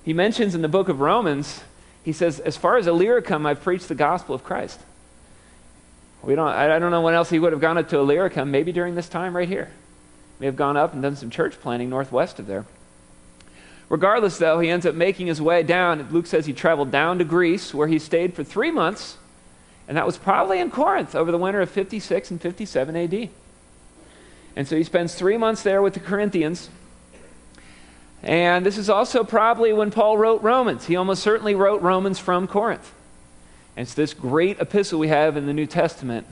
He 0.04 0.12
mentions 0.12 0.56
in 0.56 0.62
the 0.62 0.68
book 0.68 0.90
of 0.90 1.00
Romans, 1.00 1.64
he 2.04 2.12
says, 2.12 2.42
As 2.42 2.58
far 2.58 2.76
as 2.76 2.86
Illyricum, 2.86 3.46
I've 3.46 3.64
preached 3.64 3.88
the 3.88 3.96
gospel 3.96 4.36
of 4.36 4.44
Christ. 4.44 4.82
We 6.22 6.36
don't, 6.36 6.50
I 6.50 6.80
don't 6.80 6.92
know 6.92 7.00
when 7.00 7.14
else 7.14 7.30
he 7.30 7.40
would 7.40 7.54
have 7.54 7.62
gone 7.62 7.78
up 7.78 7.88
to 7.90 7.98
Illyricum, 7.98 8.52
maybe 8.52 8.74
during 8.74 8.96
this 8.96 9.08
time 9.08 9.38
right 9.38 9.48
here. 9.48 9.70
May 10.42 10.48
have 10.48 10.58
gone 10.58 10.76
up 10.76 10.92
and 10.92 11.02
done 11.02 11.16
some 11.16 11.30
church 11.30 11.62
planting 11.62 11.90
northwest 11.90 12.40
of 12.40 12.46
there. 12.46 12.66
Regardless, 13.90 14.38
though, 14.38 14.60
he 14.60 14.70
ends 14.70 14.86
up 14.86 14.94
making 14.94 15.28
his 15.28 15.42
way 15.42 15.64
down. 15.64 16.08
Luke 16.12 16.28
says 16.28 16.46
he 16.46 16.54
traveled 16.54 16.92
down 16.92 17.18
to 17.18 17.26
Greece, 17.26 17.74
where 17.74 17.88
he 17.88 17.98
stayed 17.98 18.36
for 18.36 18.44
three 18.44 18.70
months, 18.70 19.18
and 19.88 19.98
that 19.98 20.06
was 20.06 20.18
probably 20.18 20.60
in 20.60 20.70
Corinth 20.70 21.16
over 21.16 21.32
the 21.32 21.38
winter 21.38 21.62
of 21.62 21.72
56 21.72 22.30
and 22.30 22.40
57 22.40 22.96
AD. 22.96 23.30
And 24.56 24.68
so 24.68 24.76
he 24.76 24.84
spends 24.84 25.16
three 25.16 25.38
months 25.38 25.64
there 25.64 25.82
with 25.82 25.96
the 25.96 26.00
Corinthians. 26.00 26.70
And 28.22 28.66
this 28.66 28.78
is 28.78 28.90
also 28.90 29.24
probably 29.24 29.74
when 29.74 29.90
Paul 29.90 30.18
wrote 30.18 30.44
Romans. 30.44 30.86
He 30.86 30.96
almost 30.96 31.24
certainly 31.24 31.56
wrote 31.56 31.82
Romans 31.82 32.20
from 32.20 32.48
Corinth. 32.48 32.94
And 33.76 33.84
it's 33.88 33.96
this 33.96 34.14
great 34.14 34.60
epistle 34.60 35.00
we 35.00 35.08
have 35.08 35.38
in 35.38 35.48
the 35.48 35.54
New 35.54 35.66
Testament 35.66 36.28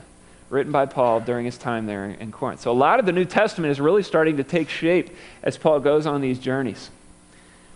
written 0.50 0.70
by 0.70 0.86
Paul 0.86 1.20
during 1.20 1.44
his 1.44 1.58
time 1.58 1.86
there 1.86 2.04
in 2.04 2.30
Corinth. 2.30 2.60
So 2.60 2.70
a 2.70 2.72
lot 2.72 3.00
of 3.00 3.06
the 3.06 3.12
New 3.12 3.24
Testament 3.24 3.70
is 3.70 3.80
really 3.80 4.02
starting 4.02 4.36
to 4.36 4.44
take 4.44 4.68
shape 4.68 5.10
as 5.42 5.56
Paul 5.56 5.80
goes 5.80 6.06
on 6.06 6.20
these 6.20 6.38
journeys. 6.38 6.90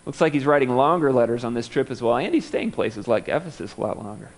Looks 0.05 0.19
like 0.19 0.33
he's 0.33 0.45
writing 0.45 0.69
longer 0.75 1.11
letters 1.11 1.43
on 1.43 1.53
this 1.53 1.67
trip 1.67 1.89
as 1.89 2.01
well, 2.01 2.17
and 2.17 2.33
he's 2.33 2.45
staying 2.45 2.71
places 2.71 3.07
like 3.07 3.29
Ephesus 3.29 3.75
a 3.77 3.81
lot 3.81 3.97
longer. 3.97 4.29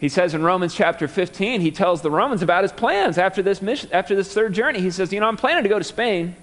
He 0.00 0.08
says 0.08 0.34
in 0.34 0.42
Romans 0.42 0.74
chapter 0.74 1.06
15, 1.06 1.60
he 1.60 1.70
tells 1.70 2.02
the 2.02 2.10
Romans 2.10 2.42
about 2.42 2.64
his 2.64 2.72
plans 2.72 3.16
after 3.16 3.42
this 3.42 3.62
mission, 3.62 3.88
after 3.92 4.14
this 4.14 4.34
third 4.34 4.52
journey. 4.52 4.80
He 4.80 4.90
says, 4.90 5.12
You 5.12 5.20
know, 5.20 5.26
I'm 5.28 5.36
planning 5.36 5.62
to 5.62 5.68
go 5.68 5.78
to 5.78 5.84
Spain. 5.84 6.34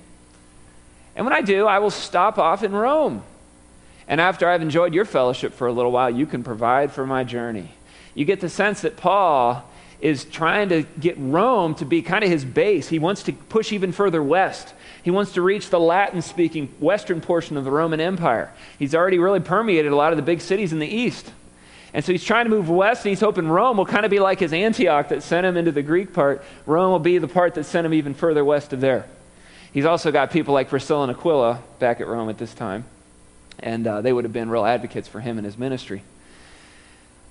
And 1.15 1.25
when 1.25 1.33
I 1.33 1.41
do, 1.41 1.67
I 1.67 1.79
will 1.79 1.91
stop 1.91 2.39
off 2.39 2.63
in 2.63 2.71
Rome. 2.71 3.23
And 4.07 4.19
after 4.19 4.49
I've 4.49 4.61
enjoyed 4.61 4.93
your 4.93 5.05
fellowship 5.05 5.53
for 5.53 5.67
a 5.67 5.71
little 5.73 5.91
while, 5.91 6.09
you 6.09 6.25
can 6.25 6.43
provide 6.43 6.91
for 6.91 7.05
my 7.05 7.23
journey. 7.23 7.71
You 8.15 8.25
get 8.25 8.41
the 8.41 8.49
sense 8.49 8.81
that 8.81 8.97
Paul 8.97 9.69
is 10.01 10.25
trying 10.25 10.69
to 10.69 10.83
get 10.99 11.15
Rome 11.17 11.75
to 11.75 11.85
be 11.85 12.01
kind 12.01 12.23
of 12.23 12.29
his 12.29 12.43
base. 12.43 12.89
He 12.89 12.99
wants 12.99 13.23
to 13.23 13.33
push 13.33 13.71
even 13.71 13.91
further 13.91 14.21
west 14.21 14.73
He 15.03 15.11
wants 15.11 15.33
to 15.33 15.41
reach 15.41 15.69
the 15.69 15.79
Latin 15.79 16.21
speaking 16.21 16.67
western 16.79 17.21
portion 17.21 17.57
of 17.57 17.63
the 17.63 17.71
Roman 17.71 17.99
Empire. 17.99 18.51
He's 18.77 18.93
already 18.93 19.17
really 19.17 19.39
permeated 19.39 19.91
a 19.91 19.95
lot 19.95 20.13
of 20.13 20.17
the 20.17 20.23
big 20.23 20.41
cities 20.41 20.73
in 20.73 20.79
the 20.79 20.87
east. 20.87 21.31
And 21.93 22.05
so 22.05 22.11
he's 22.11 22.23
trying 22.23 22.45
to 22.45 22.49
move 22.49 22.69
west, 22.69 23.03
and 23.03 23.09
he's 23.09 23.19
hoping 23.19 23.47
Rome 23.47 23.77
will 23.77 23.85
kind 23.85 24.05
of 24.05 24.11
be 24.11 24.19
like 24.19 24.39
his 24.39 24.53
Antioch 24.53 25.09
that 25.09 25.23
sent 25.23 25.45
him 25.45 25.57
into 25.57 25.71
the 25.71 25.81
Greek 25.81 26.13
part. 26.13 26.43
Rome 26.65 26.91
will 26.91 26.99
be 26.99 27.17
the 27.17 27.27
part 27.27 27.55
that 27.55 27.65
sent 27.65 27.85
him 27.85 27.93
even 27.93 28.13
further 28.13 28.45
west 28.45 28.71
of 28.73 28.79
there. 28.79 29.05
He's 29.73 29.85
also 29.85 30.11
got 30.11 30.31
people 30.31 30.53
like 30.53 30.69
Priscilla 30.69 31.03
and 31.03 31.11
Aquila 31.11 31.61
back 31.79 31.99
at 31.99 32.07
Rome 32.07 32.29
at 32.29 32.37
this 32.37 32.53
time, 32.53 32.85
and 33.59 33.85
uh, 33.87 34.01
they 34.01 34.13
would 34.13 34.23
have 34.23 34.33
been 34.33 34.49
real 34.49 34.65
advocates 34.65 35.07
for 35.07 35.19
him 35.19 35.37
and 35.37 35.45
his 35.45 35.57
ministry. 35.57 36.03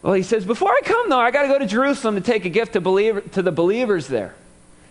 Well, 0.03 0.15
he 0.15 0.23
says, 0.23 0.45
Before 0.45 0.71
I 0.71 0.81
come, 0.85 1.11
though, 1.11 1.21
I 1.21 1.31
got 1.31 1.43
to 1.43 1.49
go 1.49 1.59
to 1.59 1.67
Jerusalem 1.67 2.15
to 2.15 2.21
take 2.21 2.45
a 2.45 2.49
gift 2.49 2.73
to, 2.73 2.81
believer, 2.81 3.21
to 3.21 3.43
the 3.43 3.53
believers 3.53 4.07
there. 4.07 4.35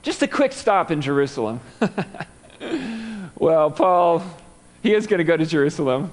Just 0.01 0.21
a 0.21 0.27
quick 0.27 0.53
stop 0.53 0.91
in 0.91 1.01
Jerusalem. 1.01 1.59
well, 3.35 3.71
Paul, 3.71 4.23
he 4.81 4.93
is 4.93 5.07
going 5.07 5.17
to 5.17 5.23
go 5.23 5.35
to 5.35 5.45
Jerusalem, 5.45 6.11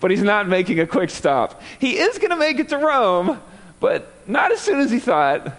but 0.00 0.10
he's 0.10 0.22
not 0.22 0.48
making 0.48 0.80
a 0.80 0.86
quick 0.86 1.10
stop. 1.10 1.60
He 1.78 1.98
is 1.98 2.18
going 2.18 2.30
to 2.30 2.36
make 2.36 2.58
it 2.58 2.68
to 2.70 2.78
Rome, 2.78 3.40
but 3.80 4.12
not 4.26 4.52
as 4.52 4.60
soon 4.60 4.80
as 4.80 4.90
he 4.90 5.00
thought, 5.00 5.52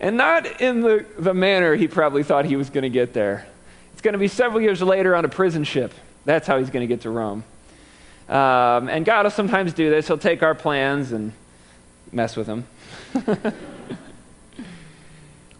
and 0.00 0.16
not 0.16 0.60
in 0.60 0.80
the, 0.80 1.04
the 1.18 1.34
manner 1.34 1.74
he 1.74 1.88
probably 1.88 2.22
thought 2.22 2.44
he 2.44 2.56
was 2.56 2.70
going 2.70 2.82
to 2.82 2.90
get 2.90 3.12
there. 3.12 3.46
It's 3.92 4.00
going 4.00 4.14
to 4.14 4.18
be 4.18 4.28
several 4.28 4.60
years 4.60 4.80
later 4.80 5.14
on 5.14 5.24
a 5.24 5.28
prison 5.28 5.64
ship. 5.64 5.92
That's 6.24 6.46
how 6.46 6.58
he's 6.58 6.70
going 6.70 6.86
to 6.86 6.92
get 6.92 7.02
to 7.02 7.10
Rome. 7.10 7.44
Um, 8.28 8.88
and 8.88 9.04
God 9.04 9.24
will 9.24 9.30
sometimes 9.30 9.74
do 9.74 9.90
this. 9.90 10.06
He'll 10.06 10.16
take 10.16 10.42
our 10.42 10.54
plans 10.54 11.12
and 11.12 11.32
mess 12.12 12.36
with 12.36 12.46
them. 12.46 12.66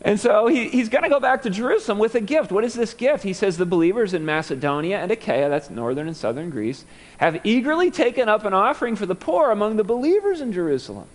And 0.05 0.19
so 0.19 0.49
he, 0.49 0.69
he's 0.69 0.89
going 0.89 1.05
to 1.05 1.09
go 1.09 1.21
back 1.21 1.43
to 1.43 1.51
Jerusalem 1.51 1.99
with 1.99 2.17
a 2.17 2.21
gift. 2.21 2.51
What 2.51 2.65
is 2.65 2.75
this 2.75 2.93
gift? 2.93 3.23
He 3.23 3.33
says 3.33 3.57
the 3.57 3.67
believers 3.67 4.15
in 4.15 4.25
Macedonia 4.25 4.99
and 4.99 5.13
Achaia, 5.13 5.49
that's 5.49 5.71
northern 5.71 6.09
and 6.09 6.17
southern 6.17 6.51
Greece, 6.51 6.85
have 7.19 7.41
eagerly 7.45 7.91
taken 7.91 8.29
up 8.29 8.45
an 8.45 8.53
offering 8.53 8.97
for 8.97 9.07
the 9.07 9.15
poor 9.15 9.51
among 9.51 9.77
the 9.77 9.85
believers 9.85 10.41
in 10.41 10.53
Jerusalem. 10.53 11.07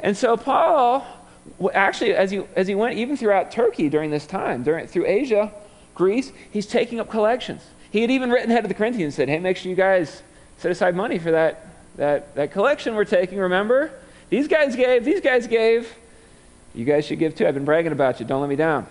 And 0.00 0.16
so 0.16 0.36
Paul, 0.36 1.06
actually, 1.72 2.14
as 2.14 2.32
he, 2.32 2.42
as 2.56 2.66
he 2.66 2.74
went 2.74 2.96
even 2.96 3.16
throughout 3.16 3.52
Turkey 3.52 3.88
during 3.88 4.10
this 4.10 4.26
time, 4.26 4.64
during, 4.64 4.88
through 4.88 5.06
Asia, 5.06 5.52
Greece, 5.94 6.32
he's 6.50 6.66
taking 6.66 6.98
up 6.98 7.08
collections. 7.08 7.62
He 7.92 8.00
had 8.00 8.10
even 8.10 8.30
written 8.30 8.50
ahead 8.50 8.64
of 8.64 8.68
the 8.68 8.74
Corinthians 8.74 9.14
and 9.14 9.14
said, 9.14 9.28
hey, 9.28 9.38
make 9.38 9.56
sure 9.56 9.70
you 9.70 9.76
guys 9.76 10.22
set 10.58 10.72
aside 10.72 10.96
money 10.96 11.18
for 11.20 11.30
that, 11.30 11.68
that, 11.96 12.34
that 12.34 12.50
collection 12.50 12.96
we're 12.96 13.04
taking, 13.04 13.38
remember? 13.38 13.92
These 14.30 14.48
guys 14.48 14.76
gave, 14.76 15.04
these 15.04 15.20
guys 15.20 15.46
gave. 15.46 15.92
You 16.74 16.84
guys 16.84 17.06
should 17.06 17.18
give 17.18 17.34
too. 17.34 17.46
I've 17.46 17.54
been 17.54 17.64
bragging 17.64 17.92
about 17.92 18.20
you. 18.20 18.26
Don't 18.26 18.40
let 18.40 18.50
me 18.50 18.56
down. 18.56 18.86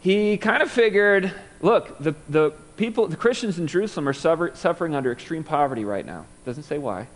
He 0.00 0.36
kind 0.36 0.62
of 0.62 0.70
figured 0.70 1.32
look, 1.60 1.98
the, 1.98 2.14
the 2.28 2.52
people, 2.76 3.08
the 3.08 3.16
Christians 3.16 3.58
in 3.58 3.66
Jerusalem 3.66 4.08
are 4.08 4.12
suffer, 4.12 4.52
suffering 4.54 4.94
under 4.94 5.12
extreme 5.12 5.44
poverty 5.44 5.84
right 5.84 6.04
now. 6.04 6.26
Doesn't 6.44 6.64
say 6.64 6.78
why. 6.78 7.08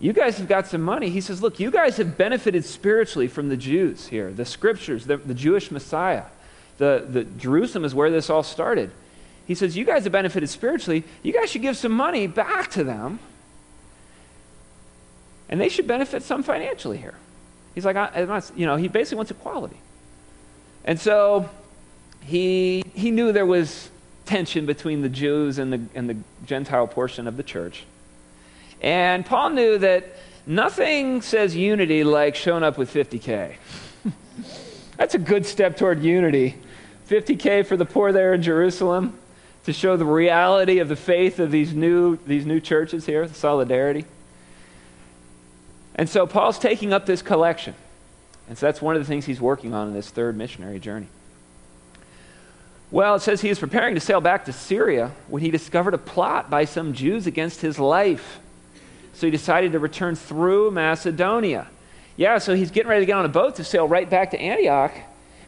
You 0.00 0.12
guys 0.12 0.38
have 0.38 0.48
got 0.48 0.66
some 0.66 0.82
money. 0.82 1.10
He 1.10 1.20
says, 1.20 1.42
look, 1.42 1.60
you 1.60 1.70
guys 1.70 1.96
have 1.98 2.18
benefited 2.18 2.64
spiritually 2.64 3.28
from 3.28 3.48
the 3.48 3.56
Jews 3.56 4.08
here, 4.08 4.32
the 4.32 4.44
scriptures, 4.44 5.06
the, 5.06 5.16
the 5.18 5.34
Jewish 5.34 5.70
Messiah. 5.70 6.24
The, 6.78 7.06
the 7.08 7.24
Jerusalem 7.24 7.84
is 7.84 7.94
where 7.94 8.10
this 8.10 8.28
all 8.28 8.42
started. 8.42 8.90
He 9.46 9.54
says, 9.54 9.76
you 9.76 9.84
guys 9.84 10.04
have 10.04 10.12
benefited 10.12 10.48
spiritually. 10.48 11.04
You 11.22 11.32
guys 11.32 11.50
should 11.50 11.62
give 11.62 11.76
some 11.76 11.92
money 11.92 12.26
back 12.26 12.70
to 12.72 12.82
them. 12.82 13.20
And 15.48 15.60
they 15.60 15.68
should 15.68 15.86
benefit 15.86 16.22
some 16.22 16.42
financially 16.42 16.98
here. 16.98 17.14
He's 17.74 17.84
like, 17.84 17.96
I, 17.96 18.24
not, 18.24 18.50
you 18.56 18.66
know, 18.66 18.76
he 18.76 18.88
basically 18.88 19.16
wants 19.16 19.30
equality. 19.30 19.76
And 20.84 21.00
so 21.00 21.48
he, 22.22 22.84
he 22.94 23.10
knew 23.10 23.32
there 23.32 23.46
was 23.46 23.90
tension 24.24 24.66
between 24.66 25.02
the 25.02 25.08
Jews 25.08 25.58
and 25.58 25.72
the, 25.72 25.80
and 25.94 26.08
the 26.08 26.16
Gentile 26.46 26.86
portion 26.86 27.26
of 27.26 27.36
the 27.36 27.42
church. 27.42 27.84
And 28.80 29.24
Paul 29.24 29.50
knew 29.50 29.78
that 29.78 30.16
nothing 30.46 31.22
says 31.22 31.54
unity 31.54 32.04
like 32.04 32.34
showing 32.34 32.62
up 32.62 32.78
with 32.78 32.92
50K. 32.92 33.54
That's 34.96 35.14
a 35.14 35.18
good 35.18 35.46
step 35.46 35.76
toward 35.76 36.02
unity. 36.02 36.56
50K 37.08 37.66
for 37.66 37.76
the 37.76 37.84
poor 37.84 38.12
there 38.12 38.34
in 38.34 38.42
Jerusalem 38.42 39.18
to 39.64 39.72
show 39.72 39.96
the 39.96 40.04
reality 40.04 40.78
of 40.78 40.88
the 40.88 40.96
faith 40.96 41.38
of 41.38 41.50
these 41.50 41.72
new, 41.72 42.16
these 42.26 42.44
new 42.44 42.60
churches 42.60 43.06
here, 43.06 43.26
the 43.26 43.34
solidarity. 43.34 44.04
And 45.94 46.08
so 46.08 46.26
Paul's 46.26 46.58
taking 46.58 46.92
up 46.92 47.06
this 47.06 47.22
collection. 47.22 47.74
And 48.48 48.58
so 48.58 48.66
that's 48.66 48.82
one 48.82 48.96
of 48.96 49.02
the 49.02 49.06
things 49.06 49.24
he's 49.24 49.40
working 49.40 49.74
on 49.74 49.88
in 49.88 49.94
this 49.94 50.10
third 50.10 50.36
missionary 50.36 50.78
journey. 50.78 51.08
Well, 52.90 53.14
it 53.14 53.20
says 53.20 53.40
he 53.40 53.48
was 53.48 53.58
preparing 53.58 53.94
to 53.94 54.00
sail 54.00 54.20
back 54.20 54.44
to 54.46 54.52
Syria 54.52 55.12
when 55.28 55.42
he 55.42 55.50
discovered 55.50 55.94
a 55.94 55.98
plot 55.98 56.50
by 56.50 56.66
some 56.66 56.92
Jews 56.92 57.26
against 57.26 57.62
his 57.62 57.78
life. 57.78 58.38
So 59.14 59.26
he 59.26 59.30
decided 59.30 59.72
to 59.72 59.78
return 59.78 60.14
through 60.14 60.70
Macedonia. 60.72 61.68
Yeah, 62.16 62.38
so 62.38 62.54
he's 62.54 62.70
getting 62.70 62.90
ready 62.90 63.02
to 63.02 63.06
get 63.06 63.16
on 63.16 63.24
a 63.24 63.30
boat 63.30 63.56
to 63.56 63.64
sail 63.64 63.88
right 63.88 64.08
back 64.08 64.32
to 64.32 64.40
Antioch. 64.40 64.92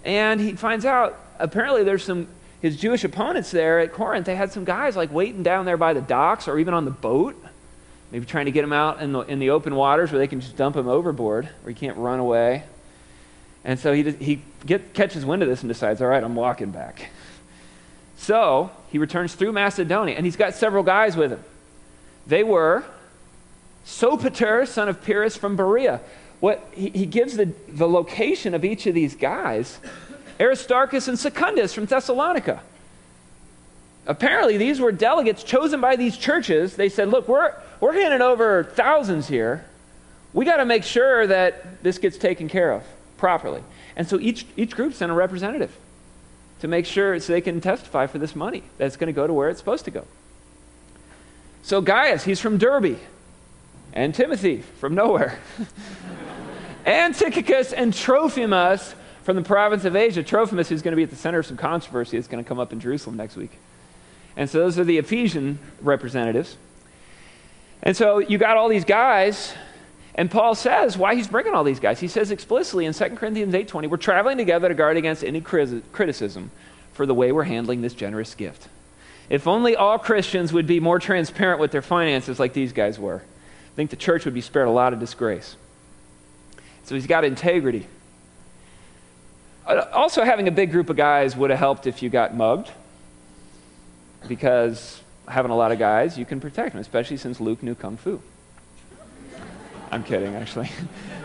And 0.04 0.40
he 0.40 0.52
finds 0.52 0.86
out 0.86 1.18
apparently 1.38 1.84
there's 1.84 2.04
some, 2.04 2.28
his 2.62 2.78
Jewish 2.78 3.04
opponents 3.04 3.50
there 3.50 3.80
at 3.80 3.92
Corinth, 3.92 4.24
they 4.24 4.36
had 4.36 4.52
some 4.52 4.64
guys 4.64 4.96
like 4.96 5.12
waiting 5.12 5.42
down 5.42 5.66
there 5.66 5.76
by 5.76 5.92
the 5.92 6.00
docks 6.00 6.48
or 6.48 6.58
even 6.58 6.72
on 6.72 6.84
the 6.84 6.90
boat 6.90 7.36
maybe 8.14 8.26
trying 8.26 8.44
to 8.44 8.52
get 8.52 8.62
him 8.62 8.72
out 8.72 9.02
in 9.02 9.10
the, 9.10 9.20
in 9.22 9.40
the 9.40 9.50
open 9.50 9.74
waters 9.74 10.12
where 10.12 10.20
they 10.20 10.28
can 10.28 10.40
just 10.40 10.56
dump 10.56 10.76
him 10.76 10.86
overboard, 10.86 11.46
where 11.62 11.74
he 11.74 11.74
can't 11.74 11.96
run 11.96 12.20
away. 12.20 12.62
And 13.64 13.76
so 13.76 13.92
he, 13.92 14.08
he 14.08 14.40
get, 14.64 14.94
catches 14.94 15.26
wind 15.26 15.42
of 15.42 15.48
this 15.48 15.62
and 15.62 15.68
decides, 15.68 16.00
all 16.00 16.06
right, 16.06 16.22
I'm 16.22 16.36
walking 16.36 16.70
back. 16.70 17.10
So 18.16 18.70
he 18.92 18.98
returns 18.98 19.34
through 19.34 19.50
Macedonia, 19.50 20.14
and 20.14 20.24
he's 20.24 20.36
got 20.36 20.54
several 20.54 20.84
guys 20.84 21.16
with 21.16 21.32
him. 21.32 21.42
They 22.24 22.44
were 22.44 22.84
Sopater, 23.84 24.68
son 24.68 24.88
of 24.88 25.02
Pyrrhus 25.02 25.36
from 25.36 25.56
Berea. 25.56 26.00
What, 26.38 26.64
he, 26.72 26.90
he 26.90 27.06
gives 27.06 27.36
the, 27.36 27.52
the 27.66 27.88
location 27.88 28.54
of 28.54 28.64
each 28.64 28.86
of 28.86 28.94
these 28.94 29.16
guys 29.16 29.80
Aristarchus 30.38 31.08
and 31.08 31.18
Secundus 31.18 31.74
from 31.74 31.86
Thessalonica. 31.86 32.62
Apparently, 34.06 34.56
these 34.56 34.80
were 34.80 34.92
delegates 34.92 35.42
chosen 35.42 35.80
by 35.80 35.96
these 35.96 36.16
churches. 36.16 36.76
They 36.76 36.88
said, 36.88 37.08
Look, 37.08 37.26
we're, 37.26 37.54
we're 37.84 37.92
handing 37.92 38.22
over 38.22 38.64
thousands 38.64 39.28
here. 39.28 39.62
We 40.32 40.46
got 40.46 40.56
to 40.56 40.64
make 40.64 40.84
sure 40.84 41.26
that 41.26 41.82
this 41.82 41.98
gets 41.98 42.16
taken 42.16 42.48
care 42.48 42.72
of 42.72 42.82
properly. 43.18 43.62
And 43.94 44.08
so 44.08 44.18
each, 44.18 44.46
each 44.56 44.74
group 44.74 44.94
sent 44.94 45.12
a 45.12 45.14
representative 45.14 45.70
to 46.60 46.66
make 46.66 46.86
sure 46.86 47.20
so 47.20 47.34
they 47.34 47.42
can 47.42 47.60
testify 47.60 48.06
for 48.06 48.16
this 48.16 48.34
money 48.34 48.62
that's 48.78 48.96
going 48.96 49.08
to 49.08 49.12
go 49.12 49.26
to 49.26 49.34
where 49.34 49.50
it's 49.50 49.58
supposed 49.58 49.84
to 49.84 49.90
go. 49.90 50.06
So 51.62 51.82
Gaius, 51.82 52.24
he's 52.24 52.40
from 52.40 52.56
Derbe, 52.56 52.96
and 53.92 54.14
Timothy 54.14 54.62
from 54.80 54.94
nowhere. 54.94 55.38
and 56.86 57.14
Tychicus 57.14 57.74
and 57.74 57.92
Trophimus 57.92 58.94
from 59.24 59.36
the 59.36 59.42
province 59.42 59.84
of 59.84 59.94
Asia. 59.94 60.22
Trophimus, 60.22 60.70
who's 60.70 60.80
going 60.80 60.92
to 60.92 60.96
be 60.96 61.02
at 61.02 61.10
the 61.10 61.16
center 61.16 61.40
of 61.40 61.44
some 61.44 61.58
controversy, 61.58 62.16
is 62.16 62.28
going 62.28 62.42
to 62.42 62.48
come 62.48 62.58
up 62.58 62.72
in 62.72 62.80
Jerusalem 62.80 63.18
next 63.18 63.36
week. 63.36 63.58
And 64.38 64.48
so 64.48 64.60
those 64.60 64.78
are 64.78 64.84
the 64.84 64.96
Ephesian 64.96 65.58
representatives. 65.82 66.56
And 67.84 67.94
so 67.94 68.18
you 68.18 68.38
got 68.38 68.56
all 68.56 68.68
these 68.68 68.86
guys, 68.86 69.54
and 70.14 70.30
Paul 70.30 70.54
says 70.54 70.96
why 70.96 71.14
he's 71.14 71.28
bringing 71.28 71.54
all 71.54 71.64
these 71.64 71.80
guys. 71.80 72.00
He 72.00 72.08
says 72.08 72.30
explicitly 72.30 72.86
in 72.86 72.94
2 72.94 73.10
Corinthians 73.10 73.54
8:20, 73.54 73.88
we're 73.88 73.98
traveling 73.98 74.38
together 74.38 74.68
to 74.68 74.74
guard 74.74 74.96
against 74.96 75.22
any 75.22 75.42
criticism 75.42 76.50
for 76.94 77.04
the 77.04 77.14
way 77.14 77.30
we're 77.30 77.44
handling 77.44 77.82
this 77.82 77.92
generous 77.92 78.34
gift. 78.34 78.68
If 79.28 79.46
only 79.46 79.76
all 79.76 79.98
Christians 79.98 80.52
would 80.52 80.66
be 80.66 80.80
more 80.80 80.98
transparent 80.98 81.60
with 81.60 81.72
their 81.72 81.82
finances 81.82 82.40
like 82.40 82.54
these 82.54 82.72
guys 82.72 82.98
were, 82.98 83.16
I 83.16 83.74
think 83.76 83.90
the 83.90 83.96
church 83.96 84.24
would 84.24 84.34
be 84.34 84.40
spared 84.40 84.68
a 84.68 84.70
lot 84.70 84.92
of 84.92 85.00
disgrace. 85.00 85.56
So 86.84 86.94
he's 86.94 87.06
got 87.06 87.24
integrity. 87.24 87.86
Uh, 89.66 89.86
also, 89.92 90.24
having 90.24 90.48
a 90.48 90.50
big 90.50 90.70
group 90.70 90.90
of 90.90 90.96
guys 90.96 91.36
would 91.36 91.50
have 91.50 91.58
helped 91.58 91.86
if 91.86 92.02
you 92.02 92.10
got 92.10 92.34
mugged, 92.34 92.70
because 94.28 95.00
having 95.28 95.50
a 95.50 95.56
lot 95.56 95.72
of 95.72 95.78
guys, 95.78 96.18
you 96.18 96.24
can 96.24 96.40
protect 96.40 96.72
them, 96.72 96.80
especially 96.80 97.16
since 97.16 97.40
Luke 97.40 97.62
knew 97.62 97.74
Kung 97.74 97.96
Fu. 97.96 98.20
I'm 99.90 100.02
kidding, 100.02 100.34
actually. 100.34 100.70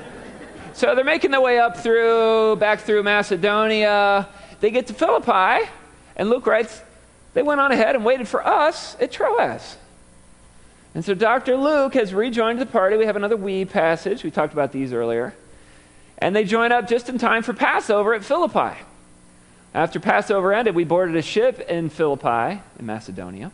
so 0.73 0.95
they're 0.95 1.03
making 1.03 1.31
their 1.31 1.41
way 1.41 1.59
up 1.59 1.77
through, 1.77 2.57
back 2.57 2.81
through 2.81 3.03
Macedonia. 3.03 4.27
They 4.59 4.71
get 4.71 4.87
to 4.87 4.93
Philippi, 4.93 5.69
and 6.15 6.29
Luke 6.29 6.45
writes, 6.45 6.81
they 7.33 7.43
went 7.43 7.61
on 7.61 7.71
ahead 7.71 7.95
and 7.95 8.03
waited 8.03 8.27
for 8.27 8.45
us 8.45 8.95
at 8.99 9.11
Troas. 9.11 9.77
And 10.95 11.05
so 11.05 11.13
Dr. 11.13 11.55
Luke 11.55 11.93
has 11.93 12.13
rejoined 12.13 12.59
the 12.59 12.65
party. 12.65 12.97
We 12.97 13.05
have 13.05 13.15
another 13.15 13.37
we 13.37 13.65
passage. 13.65 14.23
We 14.23 14.31
talked 14.31 14.53
about 14.53 14.71
these 14.71 14.91
earlier. 14.91 15.35
And 16.17 16.35
they 16.35 16.43
join 16.43 16.71
up 16.71 16.87
just 16.87 17.07
in 17.09 17.17
time 17.17 17.43
for 17.43 17.53
Passover 17.53 18.13
at 18.13 18.25
Philippi. 18.25 18.77
After 19.73 19.99
Passover 19.99 20.51
ended, 20.51 20.75
we 20.75 20.83
boarded 20.83 21.15
a 21.15 21.21
ship 21.21 21.59
in 21.69 21.89
Philippi, 21.89 22.61
in 22.79 22.85
Macedonia. 22.85 23.51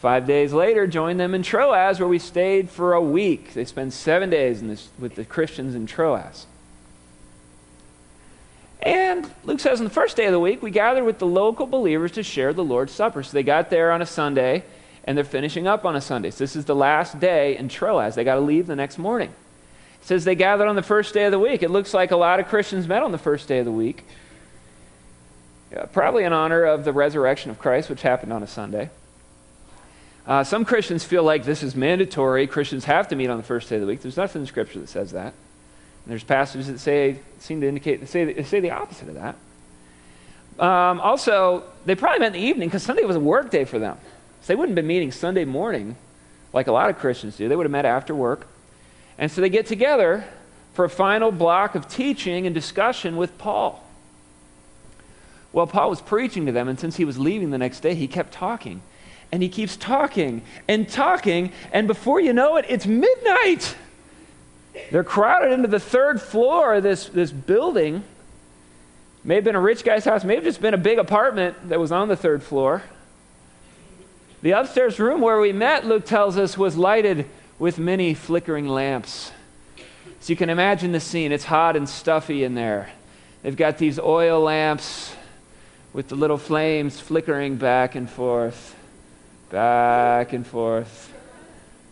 Five 0.00 0.26
days 0.26 0.54
later, 0.54 0.86
joined 0.86 1.20
them 1.20 1.34
in 1.34 1.42
Troas, 1.42 2.00
where 2.00 2.08
we 2.08 2.18
stayed 2.18 2.70
for 2.70 2.94
a 2.94 3.02
week. 3.02 3.52
They 3.52 3.66
spent 3.66 3.92
seven 3.92 4.30
days 4.30 4.62
this, 4.62 4.88
with 4.98 5.14
the 5.14 5.26
Christians 5.26 5.74
in 5.74 5.86
Troas. 5.86 6.46
And 8.80 9.30
Luke 9.44 9.60
says 9.60 9.78
on 9.78 9.84
the 9.84 9.90
first 9.90 10.16
day 10.16 10.24
of 10.24 10.32
the 10.32 10.40
week, 10.40 10.62
we 10.62 10.70
gathered 10.70 11.04
with 11.04 11.18
the 11.18 11.26
local 11.26 11.66
believers 11.66 12.12
to 12.12 12.22
share 12.22 12.54
the 12.54 12.64
Lord's 12.64 12.92
Supper. 12.92 13.22
So 13.22 13.32
they 13.32 13.42
got 13.42 13.68
there 13.68 13.92
on 13.92 14.00
a 14.00 14.06
Sunday, 14.06 14.64
and 15.04 15.18
they're 15.18 15.24
finishing 15.24 15.66
up 15.66 15.84
on 15.84 15.94
a 15.94 16.00
Sunday. 16.00 16.30
So 16.30 16.44
this 16.44 16.56
is 16.56 16.64
the 16.64 16.74
last 16.74 17.20
day 17.20 17.58
in 17.58 17.68
Troas. 17.68 18.14
They 18.14 18.24
got 18.24 18.36
to 18.36 18.40
leave 18.40 18.66
the 18.66 18.76
next 18.76 18.96
morning. 18.96 19.28
It 19.28 20.06
says 20.06 20.24
they 20.24 20.34
gathered 20.34 20.66
on 20.66 20.76
the 20.76 20.82
first 20.82 21.12
day 21.12 21.26
of 21.26 21.30
the 21.30 21.38
week. 21.38 21.62
It 21.62 21.70
looks 21.70 21.92
like 21.92 22.10
a 22.10 22.16
lot 22.16 22.40
of 22.40 22.48
Christians 22.48 22.88
met 22.88 23.02
on 23.02 23.12
the 23.12 23.18
first 23.18 23.48
day 23.48 23.58
of 23.58 23.66
the 23.66 23.70
week. 23.70 24.02
Yeah, 25.70 25.84
probably 25.84 26.24
in 26.24 26.32
honor 26.32 26.64
of 26.64 26.86
the 26.86 26.92
resurrection 26.94 27.50
of 27.50 27.58
Christ, 27.58 27.90
which 27.90 28.00
happened 28.00 28.32
on 28.32 28.42
a 28.42 28.46
Sunday. 28.46 28.88
Uh, 30.26 30.44
some 30.44 30.64
Christians 30.64 31.02
feel 31.02 31.22
like 31.22 31.44
this 31.44 31.62
is 31.62 31.74
mandatory. 31.74 32.46
Christians 32.46 32.84
have 32.84 33.08
to 33.08 33.16
meet 33.16 33.30
on 33.30 33.36
the 33.36 33.42
first 33.42 33.68
day 33.68 33.76
of 33.76 33.80
the 33.80 33.86
week. 33.86 34.02
There's 34.02 34.16
nothing 34.16 34.42
in 34.42 34.46
Scripture 34.46 34.80
that 34.80 34.88
says 34.88 35.12
that. 35.12 35.32
And 36.04 36.06
there's 36.06 36.24
passages 36.24 36.66
that 36.66 36.78
say 36.78 37.18
seem 37.38 37.60
to 37.60 37.68
indicate 37.68 38.06
say, 38.08 38.42
say 38.42 38.60
the 38.60 38.70
opposite 38.70 39.08
of 39.08 39.14
that. 39.14 39.36
Um, 40.62 41.00
also, 41.00 41.64
they 41.86 41.94
probably 41.94 42.26
in 42.26 42.32
the 42.32 42.38
evening 42.38 42.68
because 42.68 42.82
Sunday 42.82 43.04
was 43.04 43.16
a 43.16 43.20
work 43.20 43.50
day 43.50 43.64
for 43.64 43.78
them. 43.78 43.96
So 44.42 44.48
they 44.48 44.56
wouldn't 44.56 44.76
have 44.76 44.82
been 44.82 44.86
meeting 44.86 45.10
Sunday 45.10 45.44
morning 45.44 45.96
like 46.52 46.66
a 46.66 46.72
lot 46.72 46.90
of 46.90 46.98
Christians 46.98 47.36
do. 47.36 47.48
They 47.48 47.56
would 47.56 47.64
have 47.64 47.72
met 47.72 47.86
after 47.86 48.14
work. 48.14 48.46
And 49.18 49.30
so 49.30 49.40
they 49.40 49.48
get 49.48 49.66
together 49.66 50.24
for 50.74 50.84
a 50.84 50.90
final 50.90 51.30
block 51.30 51.74
of 51.74 51.88
teaching 51.88 52.46
and 52.46 52.54
discussion 52.54 53.16
with 53.16 53.36
Paul. 53.38 53.84
Well, 55.52 55.66
Paul 55.66 55.90
was 55.90 56.00
preaching 56.00 56.46
to 56.46 56.52
them, 56.52 56.68
and 56.68 56.78
since 56.78 56.96
he 56.96 57.04
was 57.04 57.18
leaving 57.18 57.50
the 57.50 57.58
next 57.58 57.80
day, 57.80 57.94
he 57.94 58.06
kept 58.06 58.32
talking. 58.32 58.82
And 59.32 59.42
he 59.42 59.48
keeps 59.48 59.76
talking 59.76 60.42
and 60.66 60.88
talking, 60.88 61.52
and 61.72 61.86
before 61.86 62.20
you 62.20 62.32
know 62.32 62.56
it, 62.56 62.64
it's 62.68 62.86
midnight. 62.86 63.76
They're 64.90 65.04
crowded 65.04 65.52
into 65.52 65.68
the 65.68 65.80
third 65.80 66.20
floor 66.20 66.74
of 66.74 66.82
this, 66.82 67.06
this 67.06 67.30
building. 67.30 68.02
May 69.22 69.36
have 69.36 69.44
been 69.44 69.54
a 69.54 69.60
rich 69.60 69.84
guy's 69.84 70.04
house, 70.04 70.24
may 70.24 70.34
have 70.34 70.44
just 70.44 70.60
been 70.60 70.74
a 70.74 70.78
big 70.78 70.98
apartment 70.98 71.68
that 71.68 71.78
was 71.78 71.92
on 71.92 72.08
the 72.08 72.16
third 72.16 72.42
floor. 72.42 72.82
The 74.42 74.52
upstairs 74.52 74.98
room 74.98 75.20
where 75.20 75.38
we 75.38 75.52
met, 75.52 75.86
Luke 75.86 76.06
tells 76.06 76.38
us, 76.38 76.56
was 76.56 76.76
lighted 76.76 77.26
with 77.58 77.78
many 77.78 78.14
flickering 78.14 78.66
lamps. 78.66 79.32
So 80.20 80.32
you 80.32 80.36
can 80.36 80.50
imagine 80.50 80.92
the 80.92 81.00
scene. 81.00 81.30
It's 81.30 81.44
hot 81.44 81.76
and 81.76 81.88
stuffy 81.88 82.42
in 82.42 82.54
there. 82.54 82.90
They've 83.42 83.56
got 83.56 83.78
these 83.78 83.98
oil 83.98 84.40
lamps 84.40 85.14
with 85.92 86.08
the 86.08 86.14
little 86.14 86.38
flames 86.38 87.00
flickering 87.00 87.56
back 87.56 87.94
and 87.94 88.08
forth, 88.08 88.76
back 89.50 90.32
and 90.32 90.46
forth, 90.46 91.12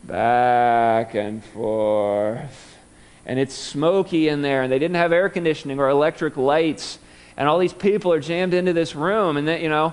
back 0.04 1.14
and 1.14 1.44
forth. 1.44 2.78
And 3.26 3.38
it's 3.38 3.54
smoky 3.54 4.28
in 4.28 4.42
there, 4.42 4.62
and 4.62 4.72
they 4.72 4.78
didn't 4.78 4.96
have 4.96 5.12
air 5.12 5.28
conditioning 5.28 5.78
or 5.78 5.88
electric 5.88 6.36
lights, 6.36 6.98
and 7.36 7.48
all 7.48 7.58
these 7.58 7.72
people 7.72 8.12
are 8.12 8.20
jammed 8.20 8.54
into 8.54 8.72
this 8.72 8.94
room, 8.94 9.36
and 9.36 9.48
that, 9.48 9.60
you 9.60 9.68
know, 9.68 9.92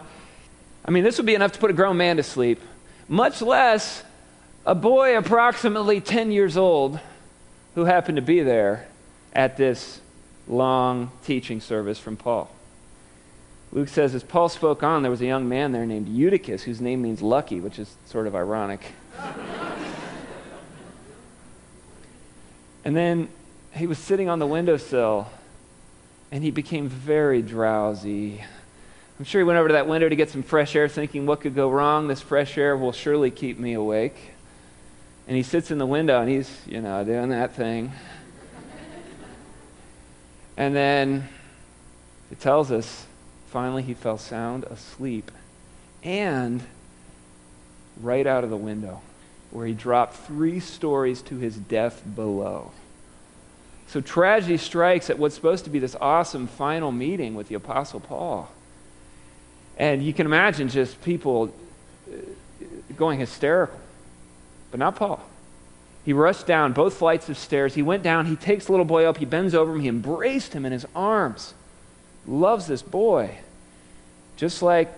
I 0.86 0.91
mean, 0.91 1.03
this 1.03 1.17
would 1.17 1.25
be 1.25 1.36
enough 1.36 1.51
to 1.53 1.60
put 1.60 1.72
a 1.72 1.74
grown 1.74 1.98
man 1.98 2.17
to 2.17 2.24
sleep, 2.24 2.62
much 3.10 3.41
less 3.41 4.03
a 4.65 4.75
boy 4.75 5.17
approximately 5.17 6.00
10 6.00 6.31
years 6.31 6.57
old 6.57 7.00
who 7.75 7.86
happened 7.86 8.15
to 8.15 8.22
be 8.22 8.41
there 8.41 8.88
at 9.34 9.57
this 9.57 10.00
long 10.48 11.12
teaching 11.25 11.60
service 11.60 12.00
from 12.00 12.15
Paul. 12.15 12.50
Luke 13.75 13.89
says, 13.89 14.15
as 14.15 14.24
Paul 14.24 14.48
spoke 14.48 14.84
on, 14.84 15.01
there 15.01 15.12
was 15.12 15.20
a 15.20 15.25
young 15.25 15.50
man 15.50 15.74
there 15.74 15.86
named 15.86 16.08
Eutychus, 16.08 16.63
whose 16.63 16.79
name 16.79 17.01
means 17.01 17.22
lucky, 17.22 17.60
which 17.60 17.77
is 17.77 17.94
sort 18.05 18.25
of 18.25 18.34
ironic. 18.34 18.94
And 22.86 22.96
then 22.96 23.27
he 23.74 23.86
was 23.86 23.98
sitting 23.98 24.29
on 24.29 24.39
the 24.39 24.48
windowsill 24.48 25.29
and 26.32 26.41
he 26.41 26.51
became 26.51 26.88
very 26.88 27.41
drowsy. 27.41 28.41
I'm 29.20 29.25
sure 29.25 29.41
he 29.41 29.46
went 29.46 29.60
over 29.60 29.67
to 29.67 29.74
that 29.74 29.88
window 29.88 30.08
to 30.08 30.15
get 30.15 30.29
some 30.29 30.41
fresh 30.41 30.74
air, 30.74 30.88
thinking, 30.88 31.25
what 31.25 31.41
could 31.41 31.53
go 31.53 31.70
wrong? 31.70 32.08
This 32.08 32.22
fresh 32.22 32.58
air 32.58 32.77
will 32.77 32.94
surely 32.94 33.29
keep 33.29 33.60
me 33.60 33.74
awake. 33.74 34.15
And 35.27 35.36
he 35.36 35.44
sits 35.44 35.70
in 35.70 35.79
the 35.79 35.86
window 35.86 36.22
and 36.22 36.29
he's, 36.29 36.62
you 36.65 36.79
know, 36.79 37.03
doing 37.03 37.27
that 37.29 37.55
thing. 37.55 37.92
and 40.55 40.74
then 40.74 41.27
it 42.31 42.40
tells 42.40 42.72
us 42.72 43.05
finally 43.55 43.83
he 43.83 43.94
fell 43.94 44.18
sound 44.18 44.65
asleep 44.65 45.31
and 46.03 46.61
right 48.01 48.27
out 48.27 48.44
of 48.44 48.50
the 48.50 48.57
window 48.57 49.00
where 49.50 49.65
he 49.65 49.72
dropped 49.72 50.13
three 50.13 50.59
stories 50.59 51.22
to 51.22 51.37
his 51.37 51.55
death 51.55 52.03
below. 52.18 52.74
So 53.87 54.01
tragedy 54.01 54.57
strikes 54.57 55.09
at 55.09 55.18
what's 55.18 55.35
supposed 55.35 55.63
to 55.63 55.70
be 55.70 55.79
this 55.79 55.96
awesome 56.01 56.48
final 56.48 56.91
meeting 56.91 57.33
with 57.33 57.48
the 57.48 57.55
Apostle 57.55 58.01
Paul. 58.01 58.51
And 59.77 60.03
you 60.03 60.11
can 60.11 60.25
imagine 60.25 60.68
just 60.68 61.01
people 61.01 61.55
uh, 62.11 62.18
going 62.98 63.22
hysterical. 63.22 63.79
But 64.70 64.81
not 64.81 64.98
Paul. 64.98 65.24
He 66.03 66.11
rushed 66.11 66.46
down 66.46 66.74
both 66.74 66.96
flights 66.96 67.29
of 67.29 67.37
stairs. 67.37 67.75
He 67.75 67.81
went 67.81 68.03
down. 68.03 68.25
He 68.25 68.35
takes 68.35 68.65
the 68.65 68.74
little 68.74 68.85
boy 68.85 69.05
up. 69.05 69.15
He 69.15 69.25
bends 69.25 69.55
over 69.55 69.75
him. 69.75 69.79
He 69.79 69.87
embraced 69.87 70.51
him 70.51 70.65
in 70.65 70.74
his 70.74 70.85
arms. 70.94 71.53
Loves 72.27 72.68
this 72.68 72.81
boy. 72.81 73.38
Just 74.38 74.61
like 74.61 74.94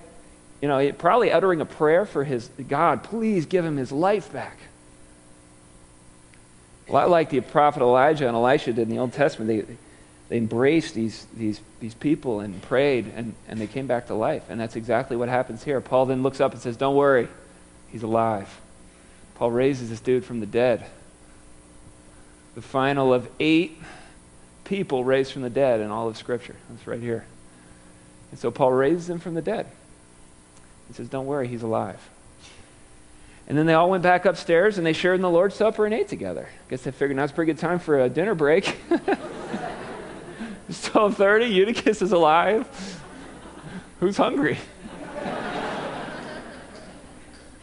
you 0.62 0.68
know, 0.68 0.92
probably 0.94 1.32
uttering 1.32 1.62
a 1.62 1.66
prayer 1.66 2.06
for 2.06 2.24
his 2.24 2.50
God, 2.68 3.04
please 3.04 3.46
give 3.46 3.63
him 3.63 3.78
his 3.78 3.92
life 3.92 4.32
back. 4.34 4.58
A 6.90 6.92
lot 6.92 7.10
like 7.10 7.30
the 7.30 7.42
prophet 7.42 7.82
Elijah 7.82 8.28
and 8.28 8.36
Elisha 8.36 8.74
did 8.74 8.88
in 8.88 8.90
the 8.90 9.00
Old 9.00 9.13
Testament. 9.13 9.50
They, 9.50 9.76
they 10.30 10.38
embraced 10.38 10.94
these, 10.94 11.28
these, 11.36 11.62
these 11.80 11.94
people 11.94 12.40
and 12.40 12.62
prayed, 12.62 13.12
and, 13.16 13.36
and 13.48 13.60
they 13.60 13.68
came 13.68 13.88
back 13.88 14.08
to 14.08 14.13
life. 14.13 14.44
And 14.50 14.60
that's 14.60 14.76
exactly 14.76 15.16
what 15.16 15.30
happens 15.30 15.63
here. 15.63 15.80
Paul 15.80 16.06
then 16.08 16.24
looks 16.24 16.40
up 16.40 16.54
and 16.54 16.62
says, 16.62 16.76
Don't 16.76 16.96
worry, 16.96 17.28
he's 17.90 18.04
alive. 18.04 18.62
Paul 19.36 19.52
raises 19.52 19.90
this 19.90 20.00
dude 20.00 20.26
from 20.26 20.40
the 20.40 20.46
dead. 20.46 20.86
The 22.56 22.62
final 22.62 23.13
of 23.13 23.30
eight 23.40 23.78
people 24.68 25.04
raised 25.04 25.32
from 25.32 25.42
the 25.42 25.50
dead 25.50 25.80
in 25.80 25.90
all 25.90 26.08
of 26.08 26.18
Scripture. 26.18 26.56
That's 26.70 26.86
right 26.86 27.00
here. 27.00 27.26
And 28.32 28.40
so 28.40 28.52
Paul 28.52 28.74
raises 28.74 29.10
him 29.10 29.20
from 29.20 29.34
the 29.34 29.42
dead. 29.42 29.66
He 30.88 30.94
says, 30.94 31.08
Don't 31.08 31.26
worry, 31.26 31.48
he's 31.48 31.64
alive. 31.64 32.00
And 33.48 33.58
then 33.58 33.66
they 33.66 33.74
all 33.74 33.90
went 33.90 34.04
back 34.04 34.26
upstairs 34.26 34.78
and 34.78 34.86
they 34.86 34.92
shared 34.92 35.16
in 35.16 35.22
the 35.22 35.30
Lord's 35.30 35.56
Supper 35.56 35.86
and 35.86 35.94
ate 35.94 36.10
together. 36.10 36.50
I 36.50 36.70
guess 36.70 36.84
they 36.84 36.92
figured 36.92 37.16
now's 37.16 37.32
a 37.32 37.34
pretty 37.34 37.54
good 37.54 37.60
time 37.60 37.80
for 37.80 38.02
a 38.02 38.10
dinner 38.10 38.36
break. 38.36 38.76
it's 40.68 40.90
12:30. 40.90 41.54
Eutychus 41.54 42.02
is 42.02 42.12
alive. 42.12 42.68
Who's 44.02 44.18
hungry? 44.18 44.58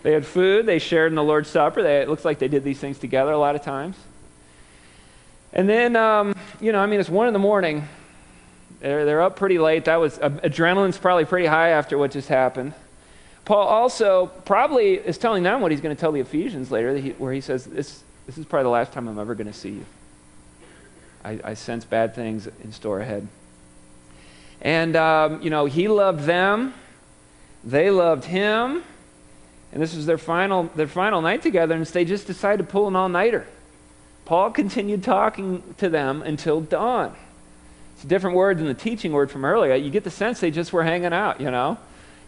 they 0.02 0.12
had 0.12 0.24
food. 0.24 0.64
They 0.64 0.78
shared 0.78 1.12
in 1.12 1.16
the 1.16 1.22
Lord's 1.22 1.50
Supper. 1.50 1.82
They, 1.82 2.00
it 2.00 2.08
looks 2.08 2.24
like 2.24 2.38
they 2.38 2.48
did 2.48 2.64
these 2.64 2.78
things 2.78 2.98
together 2.98 3.32
a 3.32 3.38
lot 3.38 3.54
of 3.54 3.62
times. 3.62 3.96
And 5.54 5.68
then, 5.68 5.94
um, 5.94 6.34
you 6.60 6.72
know, 6.72 6.80
I 6.80 6.86
mean, 6.86 6.98
it's 6.98 7.08
one 7.08 7.28
in 7.28 7.32
the 7.32 7.38
morning. 7.38 7.86
They're, 8.80 9.04
they're 9.04 9.22
up 9.22 9.36
pretty 9.36 9.58
late. 9.58 9.84
That 9.84 9.96
was 9.96 10.18
uh, 10.18 10.28
adrenaline's 10.28 10.98
probably 10.98 11.24
pretty 11.24 11.46
high 11.46 11.70
after 11.70 11.96
what 11.96 12.10
just 12.10 12.28
happened. 12.28 12.74
Paul 13.44 13.66
also 13.68 14.26
probably 14.26 14.94
is 14.94 15.16
telling 15.16 15.44
them 15.44 15.60
what 15.60 15.70
he's 15.70 15.80
going 15.80 15.94
to 15.94 16.00
tell 16.00 16.10
the 16.10 16.20
Ephesians 16.20 16.70
later, 16.72 16.98
where 17.18 17.32
he 17.32 17.40
says, 17.40 17.64
This, 17.66 18.02
this 18.26 18.36
is 18.36 18.46
probably 18.46 18.64
the 18.64 18.70
last 18.70 18.92
time 18.92 19.06
I'm 19.06 19.18
ever 19.18 19.34
going 19.34 19.46
to 19.46 19.52
see 19.52 19.70
you. 19.70 19.86
I, 21.24 21.38
I, 21.44 21.54
sense 21.54 21.84
bad 21.84 22.14
things 22.14 22.48
in 22.62 22.72
store 22.72 23.00
ahead. 23.00 23.26
And, 24.60 24.96
um, 24.96 25.40
you 25.40 25.50
know, 25.50 25.66
he 25.66 25.88
loved 25.88 26.24
them, 26.24 26.74
they 27.62 27.90
loved 27.90 28.24
him, 28.24 28.82
and 29.72 29.82
this 29.82 29.94
was 29.94 30.04
their 30.04 30.18
final, 30.18 30.64
their 30.74 30.86
final 30.86 31.22
night 31.22 31.42
together, 31.42 31.74
and 31.74 31.86
they 31.86 32.04
just 32.04 32.26
decided 32.26 32.58
to 32.58 32.70
pull 32.70 32.88
an 32.88 32.96
all 32.96 33.08
nighter. 33.08 33.46
Paul 34.24 34.50
continued 34.50 35.02
talking 35.02 35.62
to 35.78 35.88
them 35.88 36.22
until 36.22 36.60
dawn. 36.60 37.14
It's 37.94 38.04
a 38.04 38.06
different 38.06 38.36
word 38.36 38.58
than 38.58 38.66
the 38.66 38.74
teaching 38.74 39.12
word 39.12 39.30
from 39.30 39.44
earlier. 39.44 39.74
You 39.74 39.90
get 39.90 40.04
the 40.04 40.10
sense 40.10 40.40
they 40.40 40.50
just 40.50 40.72
were 40.72 40.82
hanging 40.82 41.12
out, 41.12 41.40
you 41.40 41.50
know 41.50 41.78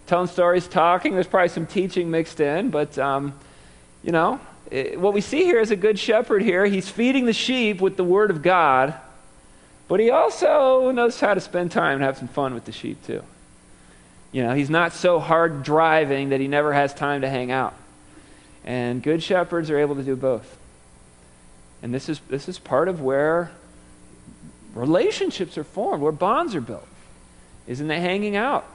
telling 0.07 0.29
stories, 0.29 0.67
talking. 0.67 1.15
There's 1.15 1.27
probably 1.27 1.49
some 1.49 1.67
teaching 1.67 2.11
mixed 2.11 2.41
in, 2.41 2.71
but 2.71 2.99
um, 2.99 3.35
you 4.03 4.13
know, 4.13 4.41
it, 4.71 4.99
what 4.99 5.13
we 5.13 5.21
see 5.21 5.45
here 5.45 5.61
is 5.61 5.71
a 5.71 5.77
good 5.77 5.99
shepherd 5.99 6.43
here. 6.43 6.65
He's 6.65 6.89
feeding 6.89 7.27
the 7.27 7.33
sheep 7.33 7.81
with 7.81 7.97
the 7.97 8.05
word 8.05 8.31
of 8.31 8.43
God, 8.43 8.95
but 9.89 10.01
he 10.01 10.11
also 10.11 10.91
knows 10.93 11.19
how 11.21 11.35
to 11.35 11.41
spend 11.41 11.73
time 11.73 11.97
and 11.97 12.03
have 12.03 12.19
some 12.19 12.29
fun 12.29 12.55
with 12.55 12.65
the 12.65 12.73
sheep 12.73 13.05
too. 13.07 13.23
You 14.33 14.43
know, 14.43 14.55
he's 14.55 14.71
not 14.71 14.93
so 14.93 15.19
hard 15.19 15.63
driving 15.63 16.31
that 16.31 16.41
he 16.41 16.49
never 16.49 16.73
has 16.73 16.93
time 16.93 17.23
to 17.23 17.29
hang 17.29 17.51
out. 17.51 17.75
And 18.65 19.03
good 19.03 19.23
shepherds 19.23 19.71
are 19.71 19.79
able 19.79 19.95
to 19.95 20.03
do 20.03 20.17
both. 20.17 20.57
And 21.83 21.93
this 21.93 22.09
is, 22.09 22.21
this 22.29 22.49
is 22.49 22.59
part 22.59 22.89
of 22.89 23.01
where 23.01 23.51
relationships 24.75 25.57
are 25.57 25.65
formed, 25.65 26.03
where 26.03 26.13
bonds 26.13 26.55
are 26.55 26.61
built, 26.61 26.87
is 27.67 27.81
in 27.81 27.89
the 27.89 27.99
hanging 27.99 28.37
out 28.37 28.67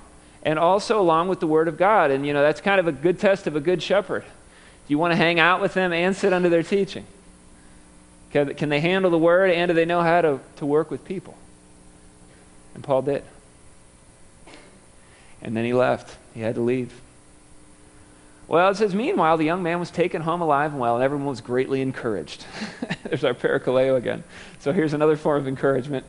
and 0.44 0.58
also 0.58 1.00
along 1.00 1.28
with 1.28 1.40
the 1.40 1.48
Word 1.48 1.68
of 1.68 1.78
God. 1.78 2.12
And, 2.12 2.26
you 2.26 2.34
know, 2.34 2.42
that's 2.42 2.62
kind 2.62 2.80
of 2.80 2.88
a 2.88 2.92
good 2.92 3.20
test 3.20 3.48
of 3.48 3.56
a 3.56 3.60
good 3.60 3.82
shepherd. 3.82 4.24
Do 4.24 4.94
you 4.94 4.98
want 4.98 5.12
to 5.12 5.16
hang 5.16 5.40
out 5.40 5.62
with 5.62 5.74
them 5.74 5.94
and 5.94 6.16
sit 6.16 6.34
under 6.34 6.50
their 6.50 6.64
teaching? 6.64 7.06
Can, 8.32 8.54
can 8.56 8.70
they 8.70 8.80
handle 8.80 9.12
the 9.12 9.18
Word 9.18 9.52
and 9.52 9.70
do 9.70 9.74
they 9.74 9.86
know 9.86 10.02
how 10.02 10.22
to, 10.22 10.40
to 10.58 10.66
work 10.66 10.90
with 10.90 11.06
people? 11.06 11.36
And 12.74 12.84
Paul 12.84 13.02
did. 13.04 13.24
And 15.42 15.56
then 15.56 15.66
he 15.66 15.74
left. 15.74 16.16
He 16.34 16.42
had 16.42 16.56
to 16.56 16.62
leave. 16.62 16.94
Well, 18.48 18.70
it 18.70 18.76
says, 18.76 18.94
meanwhile, 18.94 19.38
the 19.38 19.46
young 19.46 19.64
man 19.64 19.80
was 19.80 19.92
taken 19.92 20.22
home 20.22 20.42
alive 20.42 20.72
and 20.72 20.80
well, 20.80 20.96
and 20.96 21.04
everyone 21.04 21.28
was 21.28 21.42
greatly 21.42 21.82
encouraged. 21.82 22.46
There's 23.04 23.24
our 23.24 23.34
parakaleo 23.34 23.96
again. 23.96 24.24
So 24.60 24.74
here's 24.74 24.94
another 24.94 25.16
form 25.16 25.42
of 25.42 25.48
encouragement. 25.48 26.06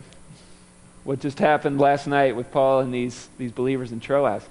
What 1.04 1.20
just 1.20 1.38
happened 1.38 1.80
last 1.80 2.06
night 2.06 2.34
with 2.34 2.50
Paul 2.50 2.80
and 2.80 2.92
these, 2.92 3.28
these 3.38 3.52
believers 3.52 3.92
in 3.92 4.00
Troas. 4.00 4.42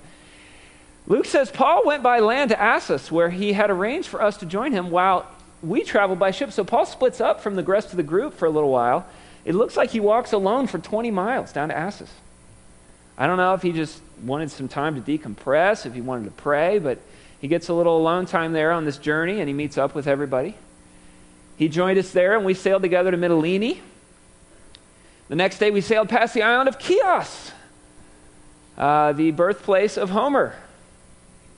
Luke 1.08 1.26
says 1.26 1.52
Paul 1.52 1.84
went 1.86 2.04
by 2.04 2.20
land 2.20 2.52
to 2.52 2.62
Assos, 2.62 3.12
where 3.12 3.30
he 3.30 3.54
had 3.54 3.70
arranged 3.70 4.08
for 4.08 4.22
us 4.22 4.38
to 4.38 4.46
join 4.46 4.72
him 4.72 4.90
while 4.92 5.26
we 5.62 5.84
traveled 5.84 6.20
by 6.20 6.32
ship. 6.32 6.52
So 6.52 6.64
Paul 6.64 6.86
splits 6.86 7.20
up 7.20 7.42
from 7.42 7.56
the 7.56 7.64
rest 7.64 7.92
of 7.92 7.98
the 7.98 8.04
group 8.04 8.34
for 8.34 8.46
a 8.46 8.50
little 8.50 8.70
while. 8.70 9.06
It 9.44 9.56
looks 9.56 9.76
like 9.76 9.90
he 9.90 10.00
walks 10.00 10.32
alone 10.34 10.68
for 10.68 10.78
20 10.78 11.12
miles 11.12 11.52
down 11.52 11.70
to 11.70 11.78
Assos. 11.78 12.12
I 13.18 13.28
don't 13.28 13.38
know 13.38 13.54
if 13.54 13.62
he 13.62 13.72
just 13.72 14.02
wanted 14.24 14.52
some 14.52 14.68
time 14.68 15.02
to 15.02 15.02
decompress, 15.02 15.86
if 15.86 15.94
he 15.94 16.02
wanted 16.02 16.26
to 16.26 16.32
pray, 16.32 16.80
but 16.80 17.00
he 17.42 17.48
gets 17.48 17.70
a 17.70 17.74
little 17.74 17.98
alone 17.98 18.28
time 18.28 18.54
there 18.54 18.72
on 18.72 18.86
this 18.86 18.98
journey 18.98 19.40
and 19.40 19.48
he 19.48 19.54
meets 19.54 19.76
up 19.76 19.96
with 19.96 20.06
everybody. 20.08 20.56
He 21.58 21.70
joined 21.70 21.98
us 21.98 22.12
there 22.12 22.36
and 22.36 22.46
we 22.46 22.54
sailed 22.54 22.84
together 22.84 23.10
to 23.10 23.18
Mytilene. 23.18 23.80
The 25.28 25.36
next 25.36 25.58
day 25.58 25.72
we 25.72 25.82
sailed 25.82 26.08
past 26.08 26.36
the 26.36 26.44
island 26.44 26.70
of 26.70 26.80
Chios, 26.80 27.52
uh, 28.78 29.14
the 29.14 29.32
birthplace 29.32 29.98
of 29.98 30.12
Homer, 30.12 30.54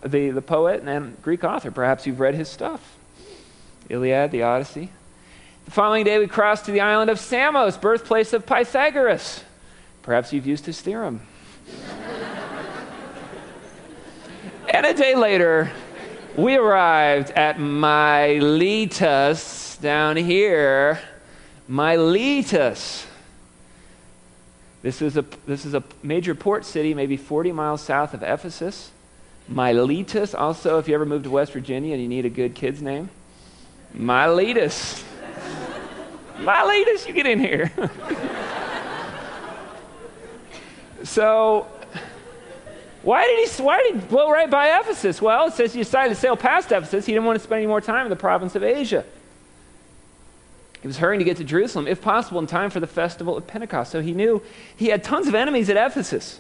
the, 0.02 0.30
the 0.30 0.42
poet 0.42 0.84
and 0.86 1.22
Greek 1.22 1.44
author. 1.44 1.70
Perhaps 1.70 2.08
you've 2.08 2.20
read 2.22 2.36
his 2.36 2.48
stuff 2.48 2.98
Iliad, 3.90 4.32
the 4.32 4.44
Odyssey. 4.44 4.90
The 5.66 5.72
following 5.72 6.06
day 6.06 6.18
we 6.18 6.28
crossed 6.28 6.64
to 6.66 6.72
the 6.72 6.80
island 6.80 7.10
of 7.10 7.20
Samos, 7.20 7.76
birthplace 7.76 8.32
of 8.32 8.46
Pythagoras. 8.46 9.44
Perhaps 10.02 10.32
you've 10.32 10.48
used 10.48 10.66
his 10.66 10.80
theorem. 10.80 11.20
And 14.74 14.86
a 14.88 14.94
day 14.94 15.16
later, 15.16 15.72
we 16.36 16.58
arrived 16.58 17.32
at 17.32 17.60
Miletus 17.60 19.78
down 19.78 20.18
here. 20.18 21.00
Miletus. 21.68 23.06
This 24.82 25.02
is, 25.02 25.16
a, 25.16 25.24
this 25.48 25.66
is 25.66 25.76
a 25.76 25.84
major 26.02 26.36
port 26.36 26.66
city, 26.66 26.94
maybe 26.94 27.18
40 27.18 27.52
miles 27.52 27.82
south 27.82 28.14
of 28.14 28.24
Ephesus. 28.24 28.92
Miletus, 29.48 30.34
also, 30.34 30.80
if 30.80 30.88
you 30.88 30.96
ever 30.96 31.06
move 31.06 31.24
to 31.24 31.30
West 31.30 31.52
Virginia 31.54 31.94
and 31.94 32.02
you 32.02 32.10
need 32.10 32.26
a 32.26 32.30
good 32.30 32.56
kid's 32.56 32.82
name, 32.82 33.10
Miletus. 33.94 35.04
Miletus, 36.40 37.08
you 37.08 37.14
get 37.14 37.28
in 37.28 37.40
here. 37.40 37.72
so, 41.04 41.68
why 43.04 43.26
did, 43.28 43.48
he, 43.48 43.62
why 43.62 43.84
did 43.84 43.96
he 43.96 44.00
blow 44.08 44.32
right 44.32 44.50
by 44.50 44.80
Ephesus? 44.80 45.22
Well, 45.22 45.48
it 45.48 45.54
says 45.54 45.74
he 45.74 45.82
decided 45.82 46.10
to 46.10 46.20
sail 46.20 46.38
past 46.38 46.72
Ephesus. 46.72 47.06
He 47.06 47.12
didn't 47.12 47.26
want 47.26 47.38
to 47.38 47.44
spend 47.44 47.60
any 47.60 47.68
more 47.68 47.82
time 47.82 48.06
in 48.06 48.10
the 48.10 48.16
province 48.16 48.56
of 48.56 48.64
Asia. 48.64 49.04
He 50.82 50.88
was 50.88 50.98
hurrying 50.98 51.20
to 51.20 51.26
get 51.26 51.38
to 51.38 51.44
Jerusalem, 51.44 51.88
if 51.88 52.02
possible, 52.02 52.40
in 52.40 52.48
time 52.48 52.70
for 52.70 52.80
the 52.80 52.88
festival 52.88 53.38
of 53.38 53.46
Pentecost. 53.46 53.92
So 53.92 54.02
he 54.02 54.14
knew 54.14 54.42
he 54.76 54.88
had 54.88 55.04
tons 55.04 55.28
of 55.28 55.36
enemies 55.36 55.70
at 55.70 55.78
Ephesus. 55.78 56.40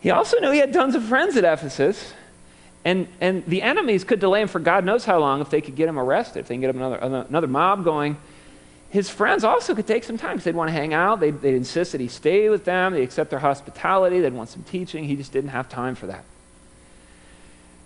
He 0.00 0.10
also 0.10 0.38
knew 0.40 0.50
he 0.50 0.58
had 0.58 0.72
tons 0.72 0.94
of 0.94 1.04
friends 1.04 1.36
at 1.36 1.44
Ephesus. 1.44 2.14
And, 2.84 3.08
and 3.20 3.44
the 3.46 3.62
enemies 3.62 4.04
could 4.04 4.20
delay 4.20 4.42
him 4.42 4.48
for 4.48 4.58
God 4.58 4.84
knows 4.84 5.04
how 5.04 5.18
long 5.18 5.40
if 5.40 5.50
they 5.50 5.60
could 5.60 5.76
get 5.76 5.88
him 5.88 5.98
arrested, 5.98 6.40
if 6.40 6.48
they 6.48 6.54
can 6.54 6.62
get 6.62 6.70
him 6.70 6.82
another, 6.82 7.24
another 7.28 7.46
mob 7.46 7.84
going. 7.84 8.16
His 8.90 9.08
friends 9.08 9.44
also 9.44 9.74
could 9.74 9.86
take 9.86 10.02
some 10.02 10.18
time 10.18 10.32
because 10.32 10.44
they'd 10.44 10.54
want 10.54 10.68
to 10.68 10.72
hang 10.72 10.92
out. 10.92 11.20
They'd, 11.20 11.40
they'd 11.40 11.54
insist 11.54 11.92
that 11.92 12.00
he 12.00 12.08
stay 12.08 12.48
with 12.48 12.64
them. 12.64 12.92
They'd 12.92 13.04
accept 13.04 13.30
their 13.30 13.38
hospitality. 13.38 14.20
They'd 14.20 14.32
want 14.32 14.48
some 14.48 14.64
teaching. 14.64 15.04
He 15.04 15.14
just 15.14 15.32
didn't 15.32 15.50
have 15.50 15.68
time 15.68 15.94
for 15.94 16.08
that. 16.08 16.24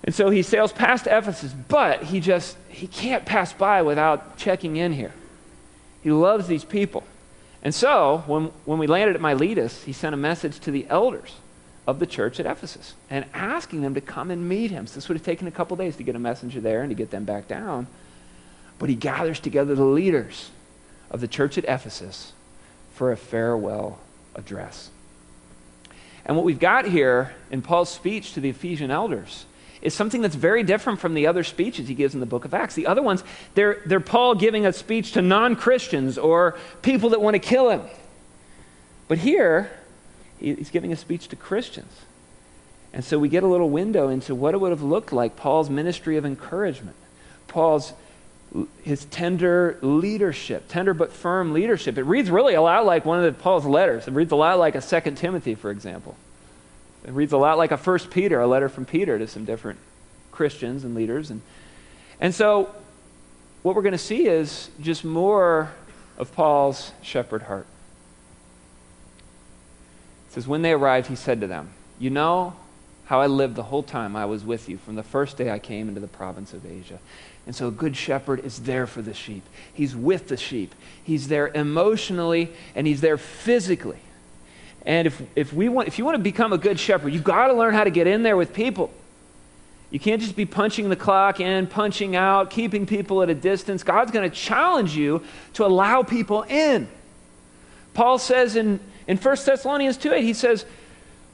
And 0.02 0.14
so 0.14 0.30
he 0.30 0.42
sails 0.42 0.72
past 0.72 1.06
Ephesus, 1.06 1.52
but 1.52 2.04
he 2.04 2.20
just, 2.20 2.56
he 2.68 2.86
can't 2.86 3.24
pass 3.24 3.52
by 3.52 3.82
without 3.82 4.36
checking 4.36 4.76
in 4.76 4.92
here. 4.92 5.12
He 6.02 6.10
loves 6.10 6.46
these 6.46 6.64
people. 6.64 7.04
And 7.62 7.74
so 7.74 8.22
when, 8.26 8.44
when 8.64 8.78
we 8.78 8.86
landed 8.86 9.16
at 9.16 9.22
Miletus, 9.22 9.84
he 9.84 9.92
sent 9.92 10.14
a 10.14 10.18
message 10.18 10.58
to 10.60 10.70
the 10.70 10.86
elders 10.88 11.36
of 11.86 11.98
the 11.98 12.06
church 12.06 12.40
at 12.40 12.46
Ephesus 12.46 12.94
and 13.10 13.26
asking 13.32 13.82
them 13.82 13.94
to 13.94 14.00
come 14.00 14.30
and 14.30 14.46
meet 14.46 14.70
him. 14.70 14.86
So 14.86 14.94
this 14.94 15.08
would 15.08 15.16
have 15.16 15.24
taken 15.24 15.46
a 15.46 15.50
couple 15.50 15.76
days 15.76 15.96
to 15.96 16.02
get 16.02 16.16
a 16.16 16.18
messenger 16.18 16.60
there 16.60 16.82
and 16.82 16.90
to 16.90 16.94
get 16.94 17.10
them 17.10 17.24
back 17.24 17.48
down. 17.48 17.86
But 18.78 18.88
he 18.88 18.94
gathers 18.94 19.40
together 19.40 19.74
the 19.74 19.84
leaders 19.84 20.50
of 21.14 21.20
the 21.20 21.28
church 21.28 21.56
at 21.56 21.64
Ephesus 21.64 22.32
for 22.92 23.12
a 23.12 23.16
farewell 23.16 24.00
address. 24.34 24.90
And 26.26 26.36
what 26.36 26.44
we've 26.44 26.58
got 26.58 26.86
here 26.86 27.32
in 27.52 27.62
Paul's 27.62 27.88
speech 27.88 28.32
to 28.32 28.40
the 28.40 28.48
Ephesian 28.48 28.90
elders 28.90 29.46
is 29.80 29.94
something 29.94 30.22
that's 30.22 30.34
very 30.34 30.64
different 30.64 30.98
from 30.98 31.14
the 31.14 31.28
other 31.28 31.44
speeches 31.44 31.86
he 31.86 31.94
gives 31.94 32.14
in 32.14 32.20
the 32.20 32.26
book 32.26 32.44
of 32.44 32.52
Acts. 32.52 32.74
The 32.74 32.88
other 32.88 33.00
ones, 33.00 33.22
they're, 33.54 33.80
they're 33.86 34.00
Paul 34.00 34.34
giving 34.34 34.66
a 34.66 34.72
speech 34.72 35.12
to 35.12 35.22
non 35.22 35.54
Christians 35.54 36.18
or 36.18 36.58
people 36.82 37.10
that 37.10 37.20
want 37.20 37.34
to 37.34 37.38
kill 37.38 37.70
him. 37.70 37.82
But 39.06 39.18
here, 39.18 39.70
he's 40.40 40.70
giving 40.70 40.92
a 40.92 40.96
speech 40.96 41.28
to 41.28 41.36
Christians. 41.36 41.92
And 42.92 43.04
so 43.04 43.20
we 43.20 43.28
get 43.28 43.44
a 43.44 43.46
little 43.46 43.70
window 43.70 44.08
into 44.08 44.34
what 44.34 44.52
it 44.54 44.58
would 44.58 44.70
have 44.70 44.82
looked 44.82 45.12
like 45.12 45.36
Paul's 45.36 45.70
ministry 45.70 46.16
of 46.16 46.26
encouragement, 46.26 46.96
Paul's 47.46 47.92
his 48.82 49.04
tender 49.06 49.78
leadership, 49.82 50.66
tender 50.68 50.94
but 50.94 51.12
firm 51.12 51.52
leadership. 51.52 51.98
It 51.98 52.04
reads 52.04 52.30
really 52.30 52.54
a 52.54 52.62
lot 52.62 52.86
like 52.86 53.04
one 53.04 53.24
of 53.24 53.38
Paul's 53.38 53.66
letters. 53.66 54.06
It 54.06 54.12
reads 54.12 54.32
a 54.32 54.36
lot 54.36 54.58
like 54.58 54.74
a 54.74 54.80
Second 54.80 55.16
Timothy, 55.16 55.54
for 55.54 55.70
example. 55.70 56.16
It 57.04 57.12
reads 57.12 57.32
a 57.32 57.38
lot 57.38 57.58
like 57.58 57.72
a 57.72 57.76
First 57.76 58.10
Peter, 58.10 58.40
a 58.40 58.46
letter 58.46 58.68
from 58.68 58.84
Peter 58.84 59.18
to 59.18 59.26
some 59.26 59.44
different 59.44 59.78
Christians 60.30 60.84
and 60.84 60.94
leaders. 60.94 61.30
And, 61.30 61.42
and 62.20 62.34
so 62.34 62.74
what 63.62 63.74
we're 63.74 63.82
going 63.82 63.92
to 63.92 63.98
see 63.98 64.26
is 64.26 64.70
just 64.80 65.04
more 65.04 65.72
of 66.16 66.32
Paul's 66.32 66.92
shepherd 67.02 67.42
heart 67.42 67.66
says, 70.34 70.48
When 70.48 70.62
they 70.62 70.72
arrived, 70.72 71.06
he 71.06 71.16
said 71.16 71.40
to 71.40 71.46
them, 71.46 71.70
You 71.98 72.10
know 72.10 72.54
how 73.06 73.20
I 73.20 73.26
lived 73.26 73.54
the 73.54 73.62
whole 73.62 73.82
time 73.82 74.16
I 74.16 74.26
was 74.26 74.44
with 74.44 74.68
you, 74.68 74.78
from 74.78 74.96
the 74.96 75.02
first 75.02 75.36
day 75.36 75.50
I 75.50 75.58
came 75.58 75.88
into 75.88 76.00
the 76.00 76.08
province 76.08 76.52
of 76.52 76.66
Asia. 76.66 76.98
And 77.46 77.54
so 77.54 77.68
a 77.68 77.70
good 77.70 77.96
shepherd 77.96 78.44
is 78.44 78.60
there 78.60 78.86
for 78.86 79.02
the 79.02 79.14
sheep. 79.14 79.42
He's 79.72 79.94
with 79.94 80.28
the 80.28 80.36
sheep. 80.36 80.74
He's 81.02 81.28
there 81.28 81.48
emotionally 81.48 82.50
and 82.74 82.86
he's 82.86 83.00
there 83.00 83.18
physically. 83.18 83.98
And 84.86 85.06
if, 85.06 85.22
if, 85.36 85.52
we 85.52 85.68
want, 85.68 85.88
if 85.88 85.98
you 85.98 86.04
want 86.04 86.16
to 86.16 86.22
become 86.22 86.52
a 86.52 86.58
good 86.58 86.78
shepherd, 86.78 87.12
you've 87.12 87.24
got 87.24 87.48
to 87.48 87.54
learn 87.54 87.74
how 87.74 87.84
to 87.84 87.90
get 87.90 88.06
in 88.06 88.22
there 88.22 88.36
with 88.36 88.52
people. 88.52 88.90
You 89.90 90.00
can't 90.00 90.20
just 90.20 90.36
be 90.36 90.46
punching 90.46 90.88
the 90.88 90.96
clock 90.96 91.40
in, 91.40 91.66
punching 91.66 92.16
out, 92.16 92.50
keeping 92.50 92.86
people 92.86 93.22
at 93.22 93.30
a 93.30 93.34
distance. 93.34 93.82
God's 93.82 94.10
going 94.10 94.28
to 94.28 94.34
challenge 94.34 94.96
you 94.96 95.22
to 95.54 95.64
allow 95.64 96.02
people 96.02 96.42
in. 96.42 96.88
Paul 97.92 98.18
says 98.18 98.56
in 98.56 98.80
in 99.06 99.16
1 99.16 99.36
Thessalonians 99.44 99.96
2 99.96 100.12
8, 100.12 100.24
he 100.24 100.32
says, 100.32 100.64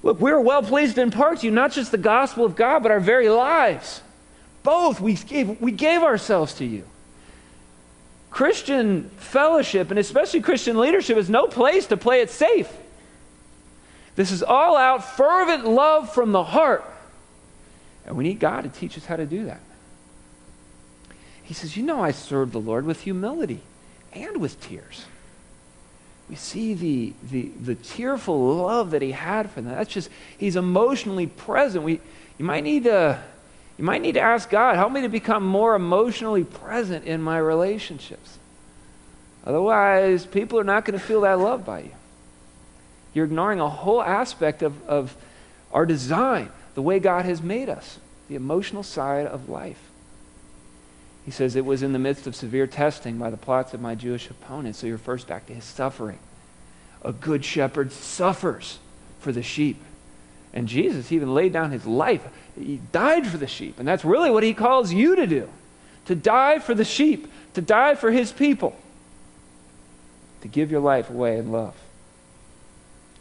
Look, 0.02 0.20
we 0.20 0.30
are 0.30 0.40
well 0.40 0.62
pleased 0.62 0.96
to 0.96 1.02
impart 1.02 1.40
to 1.40 1.46
you 1.46 1.52
not 1.52 1.72
just 1.72 1.92
the 1.92 1.98
gospel 1.98 2.44
of 2.44 2.56
God, 2.56 2.82
but 2.82 2.90
our 2.90 3.00
very 3.00 3.28
lives. 3.28 4.02
Both 4.62 5.00
we 5.00 5.14
gave, 5.14 5.60
we 5.60 5.72
gave 5.72 6.02
ourselves 6.02 6.54
to 6.54 6.64
you. 6.64 6.84
Christian 8.30 9.10
fellowship, 9.16 9.90
and 9.90 9.98
especially 9.98 10.40
Christian 10.40 10.78
leadership, 10.78 11.16
is 11.16 11.28
no 11.28 11.46
place 11.46 11.86
to 11.86 11.96
play 11.96 12.20
it 12.20 12.30
safe. 12.30 12.70
This 14.16 14.30
is 14.30 14.42
all 14.42 14.76
out, 14.76 15.16
fervent 15.16 15.66
love 15.66 16.12
from 16.12 16.32
the 16.32 16.44
heart. 16.44 16.84
And 18.06 18.16
we 18.16 18.24
need 18.24 18.38
God 18.38 18.62
to 18.62 18.68
teach 18.68 18.96
us 18.96 19.06
how 19.06 19.16
to 19.16 19.26
do 19.26 19.46
that. 19.46 19.60
He 21.42 21.54
says, 21.54 21.76
You 21.76 21.82
know, 21.82 22.02
I 22.02 22.12
serve 22.12 22.52
the 22.52 22.60
Lord 22.60 22.84
with 22.84 23.00
humility 23.00 23.60
and 24.12 24.36
with 24.36 24.60
tears 24.60 25.04
we 26.30 26.36
see 26.36 26.74
the, 26.74 27.12
the, 27.28 27.50
the 27.60 27.74
tearful 27.74 28.54
love 28.56 28.92
that 28.92 29.02
he 29.02 29.10
had 29.10 29.50
for 29.50 29.60
them. 29.60 29.74
That's 29.74 29.92
just, 29.92 30.08
he's 30.38 30.54
emotionally 30.54 31.26
present. 31.26 31.82
We, 31.82 32.00
you, 32.38 32.44
might 32.44 32.62
need 32.62 32.84
to, 32.84 33.20
you 33.80 33.86
might 33.86 34.02
need 34.02 34.12
to 34.12 34.20
ask 34.20 34.50
God, 34.50 34.76
help 34.76 34.92
me 34.92 35.00
to 35.00 35.08
become 35.08 35.42
more 35.42 35.74
emotionally 35.74 36.44
present 36.44 37.06
in 37.06 37.22
my 37.22 37.38
relationships. 37.38 38.36
Otherwise, 39.42 40.26
people 40.26 40.60
are 40.60 40.64
not 40.64 40.84
going 40.84 40.98
to 40.98 41.02
feel 41.02 41.22
that 41.22 41.38
love 41.38 41.64
by 41.64 41.80
you. 41.80 41.92
You're 43.14 43.24
ignoring 43.24 43.58
a 43.58 43.70
whole 43.70 44.02
aspect 44.02 44.60
of, 44.60 44.86
of 44.86 45.16
our 45.72 45.86
design, 45.86 46.50
the 46.74 46.82
way 46.82 46.98
God 46.98 47.24
has 47.24 47.40
made 47.40 47.70
us, 47.70 47.98
the 48.28 48.34
emotional 48.34 48.82
side 48.82 49.26
of 49.26 49.48
life. 49.48 49.80
He 51.24 51.30
says, 51.30 51.56
It 51.56 51.64
was 51.64 51.82
in 51.82 51.94
the 51.94 51.98
midst 51.98 52.26
of 52.26 52.36
severe 52.36 52.66
testing 52.66 53.16
by 53.16 53.30
the 53.30 53.38
plots 53.38 53.72
of 53.72 53.80
my 53.80 53.94
Jewish 53.94 54.28
opponents. 54.28 54.80
So 54.80 54.88
you're 54.88 54.98
first 54.98 55.26
back 55.26 55.46
to 55.46 55.54
his 55.54 55.64
suffering. 55.64 56.18
A 57.00 57.14
good 57.14 57.46
shepherd 57.46 57.92
suffers 57.92 58.78
for 59.20 59.32
the 59.32 59.42
sheep. 59.42 59.82
And 60.52 60.68
Jesus 60.68 61.12
even 61.12 61.32
laid 61.32 61.54
down 61.54 61.70
his 61.70 61.86
life. 61.86 62.26
He 62.60 62.80
died 62.92 63.26
for 63.26 63.38
the 63.38 63.46
sheep. 63.46 63.78
And 63.78 63.86
that's 63.86 64.04
really 64.04 64.30
what 64.30 64.42
he 64.42 64.54
calls 64.54 64.92
you 64.92 65.16
to 65.16 65.26
do 65.26 65.48
to 66.06 66.14
die 66.14 66.58
for 66.58 66.74
the 66.74 66.84
sheep, 66.84 67.30
to 67.54 67.60
die 67.60 67.94
for 67.94 68.10
his 68.10 68.32
people, 68.32 68.76
to 70.40 70.48
give 70.48 70.70
your 70.70 70.80
life 70.80 71.08
away 71.08 71.38
in 71.38 71.52
love. 71.52 71.76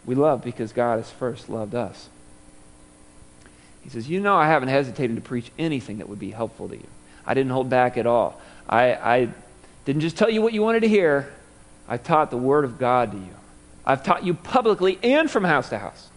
We 0.05 0.15
love 0.15 0.43
because 0.43 0.71
God 0.73 0.97
has 0.97 1.11
first 1.11 1.49
loved 1.49 1.75
us. 1.75 2.09
He 3.83 3.89
says, 3.89 4.09
You 4.09 4.19
know, 4.19 4.35
I 4.35 4.47
haven't 4.47 4.69
hesitated 4.69 5.15
to 5.17 5.21
preach 5.21 5.51
anything 5.59 5.99
that 5.99 6.09
would 6.09 6.19
be 6.19 6.31
helpful 6.31 6.67
to 6.69 6.75
you. 6.75 6.87
I 7.25 7.33
didn't 7.33 7.51
hold 7.51 7.69
back 7.69 7.97
at 7.97 8.07
all. 8.07 8.41
I, 8.67 8.93
I 8.93 9.29
didn't 9.85 10.01
just 10.01 10.17
tell 10.17 10.29
you 10.29 10.41
what 10.41 10.53
you 10.53 10.61
wanted 10.61 10.81
to 10.81 10.87
hear, 10.87 11.31
I 11.87 11.97
taught 11.97 12.31
the 12.31 12.37
Word 12.37 12.65
of 12.65 12.79
God 12.79 13.11
to 13.11 13.17
you. 13.17 13.35
I've 13.85 14.03
taught 14.03 14.23
you 14.23 14.33
publicly 14.33 14.99
and 15.01 15.29
from 15.29 15.43
house 15.43 15.69
to 15.69 15.79
house. 15.79 16.09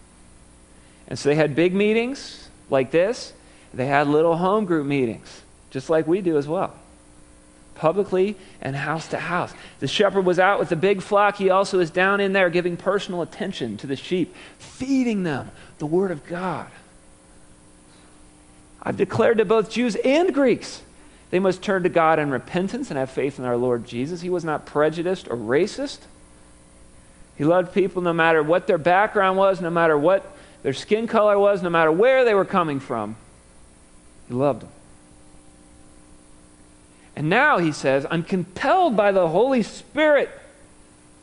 And 1.07 1.17
so 1.17 1.29
they 1.29 1.35
had 1.35 1.55
big 1.55 1.73
meetings 1.73 2.42
like 2.73 2.91
this, 2.91 3.31
they 3.73 3.85
had 3.85 4.07
little 4.07 4.35
home 4.35 4.65
group 4.65 4.85
meetings, 4.85 5.41
just 5.69 5.89
like 5.89 6.05
we 6.05 6.19
do 6.19 6.37
as 6.37 6.47
well 6.47 6.75
publicly 7.75 8.35
and 8.61 8.75
house 8.75 9.07
to 9.07 9.17
house. 9.17 9.51
The 9.79 9.87
shepherd 9.87 10.25
was 10.25 10.37
out 10.37 10.59
with 10.59 10.69
the 10.69 10.75
big 10.75 11.01
flock. 11.01 11.37
He 11.37 11.49
also 11.49 11.79
is 11.79 11.89
down 11.89 12.19
in 12.19 12.31
there 12.31 12.51
giving 12.51 12.77
personal 12.77 13.23
attention 13.23 13.77
to 13.77 13.87
the 13.87 13.95
sheep, 13.95 14.35
feeding 14.59 15.23
them 15.23 15.49
the 15.79 15.87
word 15.87 16.11
of 16.11 16.23
God. 16.27 16.67
I've 18.81 18.95
declared 18.95 19.39
to 19.39 19.45
both 19.45 19.71
Jews 19.71 19.95
and 19.95 20.33
Greeks 20.33 20.83
they 21.33 21.39
must 21.39 21.63
turn 21.63 21.81
to 21.81 21.89
God 21.89 22.19
in 22.19 22.29
repentance 22.29 22.91
and 22.91 22.97
have 22.99 23.09
faith 23.09 23.39
in 23.39 23.45
our 23.45 23.57
Lord 23.57 23.87
Jesus. 23.87 24.21
He 24.21 24.29
was 24.29 24.45
not 24.45 24.67
prejudiced 24.67 25.27
or 25.27 25.35
racist. 25.35 25.97
He 27.35 27.43
loved 27.43 27.73
people 27.73 28.03
no 28.03 28.13
matter 28.13 28.43
what 28.43 28.67
their 28.67 28.77
background 28.77 29.35
was, 29.35 29.59
no 29.59 29.71
matter 29.71 29.97
what 29.97 30.31
their 30.63 30.73
skin 30.73 31.07
color 31.07 31.37
was, 31.37 31.61
no 31.61 31.69
matter 31.69 31.91
where 31.91 32.25
they 32.25 32.33
were 32.33 32.45
coming 32.45 32.79
from. 32.79 33.15
He 34.27 34.33
loved 34.33 34.61
them. 34.61 34.69
And 37.15 37.29
now 37.29 37.59
he 37.59 37.71
says, 37.71 38.07
I'm 38.09 38.23
compelled 38.23 38.95
by 38.95 39.11
the 39.11 39.27
Holy 39.27 39.61
Spirit. 39.61 40.29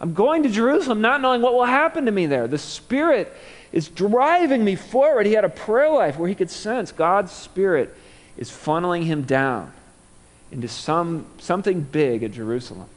I'm 0.00 0.14
going 0.14 0.44
to 0.44 0.48
Jerusalem 0.48 1.00
not 1.00 1.20
knowing 1.20 1.42
what 1.42 1.54
will 1.54 1.64
happen 1.64 2.06
to 2.06 2.12
me 2.12 2.26
there. 2.26 2.46
The 2.46 2.58
Spirit 2.58 3.32
is 3.72 3.88
driving 3.88 4.64
me 4.64 4.76
forward. 4.76 5.26
He 5.26 5.32
had 5.32 5.44
a 5.44 5.50
prayer 5.50 5.90
life 5.90 6.16
where 6.16 6.28
he 6.28 6.34
could 6.34 6.50
sense 6.50 6.92
God's 6.92 7.32
Spirit 7.32 7.94
is 8.36 8.50
funneling 8.50 9.04
him 9.04 9.22
down 9.22 9.72
into 10.52 10.68
some, 10.68 11.26
something 11.38 11.80
big 11.80 12.22
at 12.22 12.32
Jerusalem. 12.32 12.88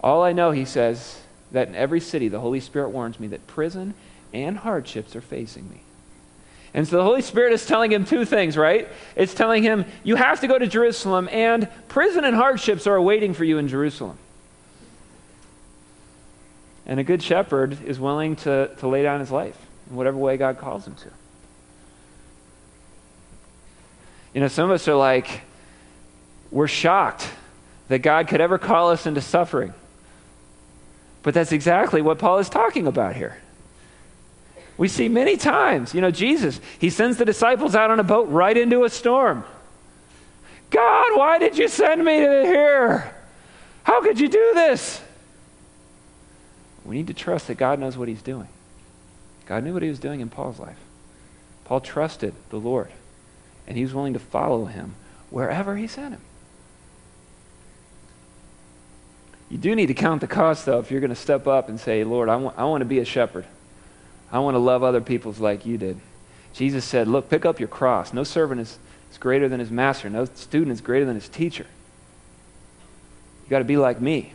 All 0.00 0.22
I 0.22 0.32
know, 0.32 0.52
he 0.52 0.64
says, 0.64 1.20
that 1.52 1.68
in 1.68 1.74
every 1.74 2.00
city 2.00 2.28
the 2.28 2.40
Holy 2.40 2.60
Spirit 2.60 2.90
warns 2.90 3.18
me 3.18 3.26
that 3.28 3.46
prison 3.46 3.94
and 4.32 4.58
hardships 4.58 5.16
are 5.16 5.20
facing 5.20 5.68
me. 5.68 5.82
And 6.74 6.86
so 6.86 6.98
the 6.98 7.02
Holy 7.02 7.22
Spirit 7.22 7.52
is 7.52 7.66
telling 7.66 7.90
him 7.90 8.04
two 8.04 8.24
things, 8.24 8.56
right? 8.56 8.88
It's 9.16 9.34
telling 9.34 9.62
him, 9.62 9.84
you 10.04 10.16
have 10.16 10.40
to 10.40 10.46
go 10.46 10.58
to 10.58 10.66
Jerusalem, 10.66 11.28
and 11.32 11.68
prison 11.88 12.24
and 12.24 12.36
hardships 12.36 12.86
are 12.86 12.94
awaiting 12.94 13.32
for 13.34 13.44
you 13.44 13.58
in 13.58 13.68
Jerusalem. 13.68 14.18
And 16.86 17.00
a 17.00 17.04
good 17.04 17.22
shepherd 17.22 17.78
is 17.84 17.98
willing 17.98 18.36
to, 18.36 18.70
to 18.78 18.88
lay 18.88 19.02
down 19.02 19.20
his 19.20 19.30
life 19.30 19.56
in 19.90 19.96
whatever 19.96 20.16
way 20.16 20.36
God 20.36 20.58
calls 20.58 20.86
him 20.86 20.94
to. 20.96 21.10
You 24.34 24.42
know, 24.42 24.48
some 24.48 24.66
of 24.66 24.70
us 24.70 24.86
are 24.88 24.94
like, 24.94 25.42
we're 26.50 26.68
shocked 26.68 27.28
that 27.88 28.00
God 28.00 28.28
could 28.28 28.40
ever 28.40 28.58
call 28.58 28.90
us 28.90 29.06
into 29.06 29.20
suffering. 29.20 29.74
But 31.22 31.34
that's 31.34 31.52
exactly 31.52 32.00
what 32.00 32.18
Paul 32.18 32.38
is 32.38 32.48
talking 32.48 32.86
about 32.86 33.16
here. 33.16 33.38
We 34.78 34.86
see 34.86 35.08
many 35.08 35.36
times, 35.36 35.92
you 35.92 36.00
know, 36.00 36.12
Jesus, 36.12 36.60
he 36.78 36.88
sends 36.88 37.18
the 37.18 37.24
disciples 37.24 37.74
out 37.74 37.90
on 37.90 37.98
a 37.98 38.04
boat 38.04 38.28
right 38.28 38.56
into 38.56 38.84
a 38.84 38.88
storm. 38.88 39.44
God, 40.70 41.18
why 41.18 41.38
did 41.38 41.58
you 41.58 41.66
send 41.66 42.04
me 42.04 42.20
to 42.20 42.42
here? 42.46 43.14
How 43.82 44.00
could 44.00 44.20
you 44.20 44.28
do 44.28 44.52
this? 44.54 45.02
We 46.84 46.96
need 46.96 47.08
to 47.08 47.14
trust 47.14 47.48
that 47.48 47.56
God 47.56 47.80
knows 47.80 47.98
what 47.98 48.06
he's 48.06 48.22
doing. 48.22 48.48
God 49.46 49.64
knew 49.64 49.72
what 49.72 49.82
he 49.82 49.88
was 49.88 49.98
doing 49.98 50.20
in 50.20 50.28
Paul's 50.28 50.60
life. 50.60 50.78
Paul 51.64 51.80
trusted 51.80 52.34
the 52.50 52.58
Lord, 52.58 52.92
and 53.66 53.76
he 53.76 53.82
was 53.82 53.92
willing 53.92 54.12
to 54.12 54.18
follow 54.18 54.66
him 54.66 54.94
wherever 55.30 55.76
he 55.76 55.86
sent 55.88 56.14
him. 56.14 56.20
You 59.50 59.58
do 59.58 59.74
need 59.74 59.86
to 59.86 59.94
count 59.94 60.20
the 60.20 60.26
cost, 60.26 60.66
though, 60.66 60.78
if 60.78 60.90
you're 60.90 61.00
going 61.00 61.10
to 61.10 61.16
step 61.16 61.46
up 61.46 61.68
and 61.68 61.80
say, 61.80 62.04
Lord, 62.04 62.28
I 62.28 62.36
want, 62.36 62.58
I 62.58 62.64
want 62.64 62.82
to 62.82 62.86
be 62.86 63.00
a 63.00 63.04
shepherd. 63.04 63.46
I 64.30 64.40
want 64.40 64.54
to 64.54 64.58
love 64.58 64.82
other 64.82 65.00
people 65.00 65.34
like 65.38 65.64
you 65.64 65.78
did. 65.78 66.00
Jesus 66.52 66.84
said, 66.84 67.08
Look, 67.08 67.30
pick 67.30 67.44
up 67.44 67.58
your 67.58 67.68
cross. 67.68 68.12
No 68.12 68.24
servant 68.24 68.60
is, 68.60 68.78
is 69.10 69.18
greater 69.18 69.48
than 69.48 69.60
his 69.60 69.70
master, 69.70 70.10
no 70.10 70.24
student 70.26 70.72
is 70.72 70.80
greater 70.80 71.04
than 71.04 71.14
his 71.14 71.28
teacher. 71.28 71.66
You 73.44 73.50
got 73.50 73.58
to 73.58 73.64
be 73.64 73.76
like 73.76 74.00
me. 74.00 74.32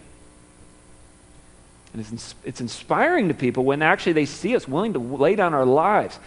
And 1.93 2.01
it's, 2.01 2.33
it's 2.43 2.59
inspiring 2.59 3.27
to 3.27 3.35
people 3.35 3.63
when 3.63 3.83
actually 3.83 4.13
they 4.13 4.25
see 4.25 4.55
us 4.55 4.67
willing 4.67 4.93
to 4.93 4.99
lay 4.99 5.35
down 5.35 5.53
our 5.53 5.65
lives. 5.65 6.17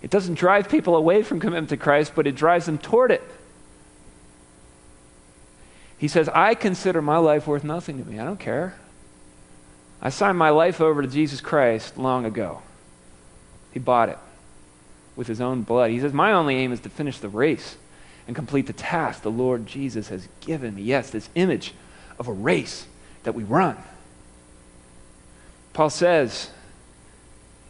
It 0.00 0.10
doesn't 0.10 0.34
drive 0.34 0.68
people 0.68 0.94
away 0.94 1.22
from 1.22 1.40
commitment 1.40 1.70
to 1.70 1.76
Christ, 1.76 2.12
but 2.14 2.26
it 2.26 2.36
drives 2.36 2.66
them 2.66 2.78
toward 2.78 3.10
it. 3.10 3.22
He 5.98 6.08
says, 6.08 6.28
I 6.28 6.54
consider 6.54 7.00
my 7.02 7.16
life 7.16 7.46
worth 7.46 7.64
nothing 7.64 8.04
to 8.04 8.08
me. 8.08 8.20
I 8.20 8.24
don't 8.24 8.38
care. 8.38 8.76
I 10.04 10.10
signed 10.10 10.36
my 10.36 10.50
life 10.50 10.82
over 10.82 11.00
to 11.00 11.08
Jesus 11.08 11.40
Christ 11.40 11.96
long 11.96 12.26
ago. 12.26 12.60
He 13.72 13.80
bought 13.80 14.10
it 14.10 14.18
with 15.16 15.26
his 15.26 15.40
own 15.40 15.62
blood. 15.62 15.90
He 15.90 15.98
says, 15.98 16.12
My 16.12 16.32
only 16.32 16.56
aim 16.56 16.72
is 16.72 16.80
to 16.80 16.90
finish 16.90 17.18
the 17.18 17.30
race 17.30 17.76
and 18.26 18.36
complete 18.36 18.66
the 18.66 18.74
task 18.74 19.22
the 19.22 19.30
Lord 19.30 19.66
Jesus 19.66 20.08
has 20.08 20.28
given 20.40 20.74
me. 20.74 20.82
Yes, 20.82 21.10
this 21.10 21.30
image 21.34 21.72
of 22.18 22.28
a 22.28 22.32
race 22.32 22.86
that 23.22 23.34
we 23.34 23.44
run. 23.44 23.76
Paul 25.72 25.90
says 25.90 26.50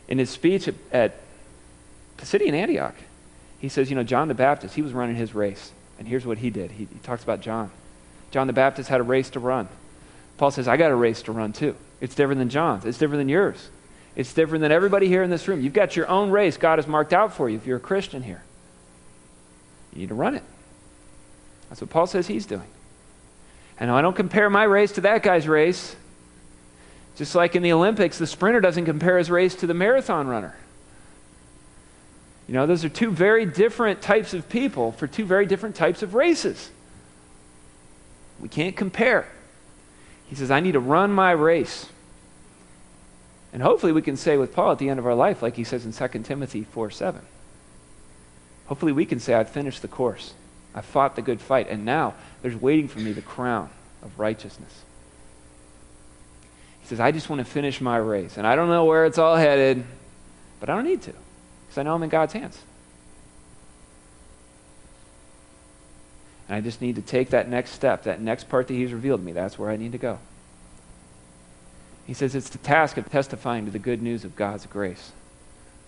in 0.08 0.18
his 0.18 0.28
speech 0.28 0.68
at, 0.68 0.74
at 0.92 1.20
Pisidian 2.18 2.52
Antioch, 2.52 2.96
he 3.60 3.68
says, 3.68 3.90
You 3.90 3.96
know, 3.96 4.02
John 4.02 4.26
the 4.28 4.34
Baptist, 4.34 4.74
he 4.74 4.82
was 4.82 4.92
running 4.92 5.16
his 5.16 5.34
race. 5.34 5.72
And 5.98 6.08
here's 6.08 6.26
what 6.26 6.38
he 6.38 6.50
did. 6.50 6.72
He, 6.72 6.88
he 6.92 6.98
talks 7.04 7.22
about 7.22 7.40
John. 7.40 7.70
John 8.32 8.48
the 8.48 8.52
Baptist 8.52 8.88
had 8.88 9.00
a 9.00 9.04
race 9.04 9.30
to 9.30 9.40
run. 9.40 9.68
Paul 10.36 10.50
says, 10.50 10.66
I 10.66 10.76
got 10.76 10.90
a 10.90 10.96
race 10.96 11.22
to 11.22 11.32
run 11.32 11.52
too. 11.52 11.76
It's 12.04 12.14
different 12.14 12.38
than 12.38 12.50
John's, 12.50 12.84
it's 12.84 12.98
different 12.98 13.20
than 13.20 13.30
yours. 13.30 13.70
It's 14.14 14.34
different 14.34 14.60
than 14.60 14.70
everybody 14.70 15.08
here 15.08 15.22
in 15.22 15.30
this 15.30 15.48
room. 15.48 15.62
You've 15.62 15.72
got 15.72 15.96
your 15.96 16.06
own 16.06 16.30
race 16.30 16.58
God 16.58 16.78
has 16.78 16.86
marked 16.86 17.14
out 17.14 17.32
for 17.32 17.48
you 17.48 17.56
if 17.56 17.66
you're 17.66 17.78
a 17.78 17.80
Christian 17.80 18.22
here. 18.22 18.42
You 19.94 20.00
need 20.00 20.10
to 20.10 20.14
run 20.14 20.34
it. 20.34 20.42
That's 21.70 21.80
what 21.80 21.88
Paul 21.88 22.06
says 22.06 22.26
he's 22.26 22.44
doing. 22.44 22.68
And 23.80 23.90
I 23.90 24.02
don't 24.02 24.14
compare 24.14 24.50
my 24.50 24.64
race 24.64 24.92
to 24.92 25.00
that 25.00 25.22
guy's 25.22 25.48
race. 25.48 25.96
Just 27.16 27.34
like 27.34 27.56
in 27.56 27.62
the 27.62 27.72
Olympics, 27.72 28.18
the 28.18 28.26
sprinter 28.26 28.60
doesn't 28.60 28.84
compare 28.84 29.16
his 29.16 29.30
race 29.30 29.54
to 29.56 29.66
the 29.66 29.72
marathon 29.72 30.26
runner. 30.26 30.54
You 32.46 32.52
know, 32.52 32.66
those 32.66 32.84
are 32.84 32.90
two 32.90 33.12
very 33.12 33.46
different 33.46 34.02
types 34.02 34.34
of 34.34 34.50
people 34.50 34.92
for 34.92 35.06
two 35.06 35.24
very 35.24 35.46
different 35.46 35.74
types 35.74 36.02
of 36.02 36.14
races. 36.14 36.70
We 38.40 38.50
can't 38.50 38.76
compare. 38.76 39.26
He 40.26 40.36
says, 40.36 40.50
I 40.50 40.60
need 40.60 40.72
to 40.72 40.80
run 40.80 41.10
my 41.10 41.30
race. 41.30 41.88
And 43.54 43.62
hopefully 43.62 43.92
we 43.92 44.02
can 44.02 44.16
say 44.16 44.36
with 44.36 44.52
Paul 44.52 44.72
at 44.72 44.78
the 44.78 44.90
end 44.90 44.98
of 44.98 45.06
our 45.06 45.14
life, 45.14 45.40
like 45.40 45.54
he 45.54 45.62
says 45.62 45.86
in 45.86 45.92
2 45.92 46.18
Timothy 46.24 46.64
4 46.64 46.90
7. 46.90 47.22
Hopefully 48.66 48.90
we 48.90 49.06
can 49.06 49.20
say, 49.20 49.32
I've 49.32 49.48
finished 49.48 49.80
the 49.80 49.88
course. 49.88 50.34
I've 50.74 50.84
fought 50.84 51.14
the 51.14 51.22
good 51.22 51.40
fight, 51.40 51.68
and 51.70 51.84
now 51.84 52.14
there's 52.42 52.56
waiting 52.56 52.88
for 52.88 52.98
me 52.98 53.12
the 53.12 53.22
crown 53.22 53.70
of 54.02 54.18
righteousness. 54.18 54.82
He 56.80 56.88
says, 56.88 56.98
I 56.98 57.12
just 57.12 57.30
want 57.30 57.38
to 57.38 57.44
finish 57.44 57.80
my 57.80 57.96
race. 57.96 58.36
And 58.36 58.46
I 58.46 58.56
don't 58.56 58.68
know 58.68 58.86
where 58.86 59.06
it's 59.06 59.18
all 59.18 59.36
headed, 59.36 59.84
but 60.58 60.68
I 60.68 60.74
don't 60.74 60.84
need 60.84 61.02
to, 61.02 61.12
because 61.12 61.78
I 61.78 61.84
know 61.84 61.94
I'm 61.94 62.02
in 62.02 62.08
God's 62.08 62.32
hands. 62.32 62.60
And 66.48 66.56
I 66.56 66.60
just 66.60 66.82
need 66.82 66.96
to 66.96 67.02
take 67.02 67.30
that 67.30 67.48
next 67.48 67.70
step, 67.70 68.02
that 68.02 68.20
next 68.20 68.48
part 68.48 68.66
that 68.66 68.74
He's 68.74 68.92
revealed 68.92 69.20
to 69.20 69.24
me. 69.24 69.32
That's 69.32 69.56
where 69.60 69.70
I 69.70 69.76
need 69.76 69.92
to 69.92 69.98
go. 69.98 70.18
He 72.06 72.14
says 72.14 72.34
it's 72.34 72.50
the 72.50 72.58
task 72.58 72.96
of 72.96 73.10
testifying 73.10 73.64
to 73.64 73.70
the 73.70 73.78
good 73.78 74.02
news 74.02 74.24
of 74.24 74.36
God's 74.36 74.66
grace. 74.66 75.12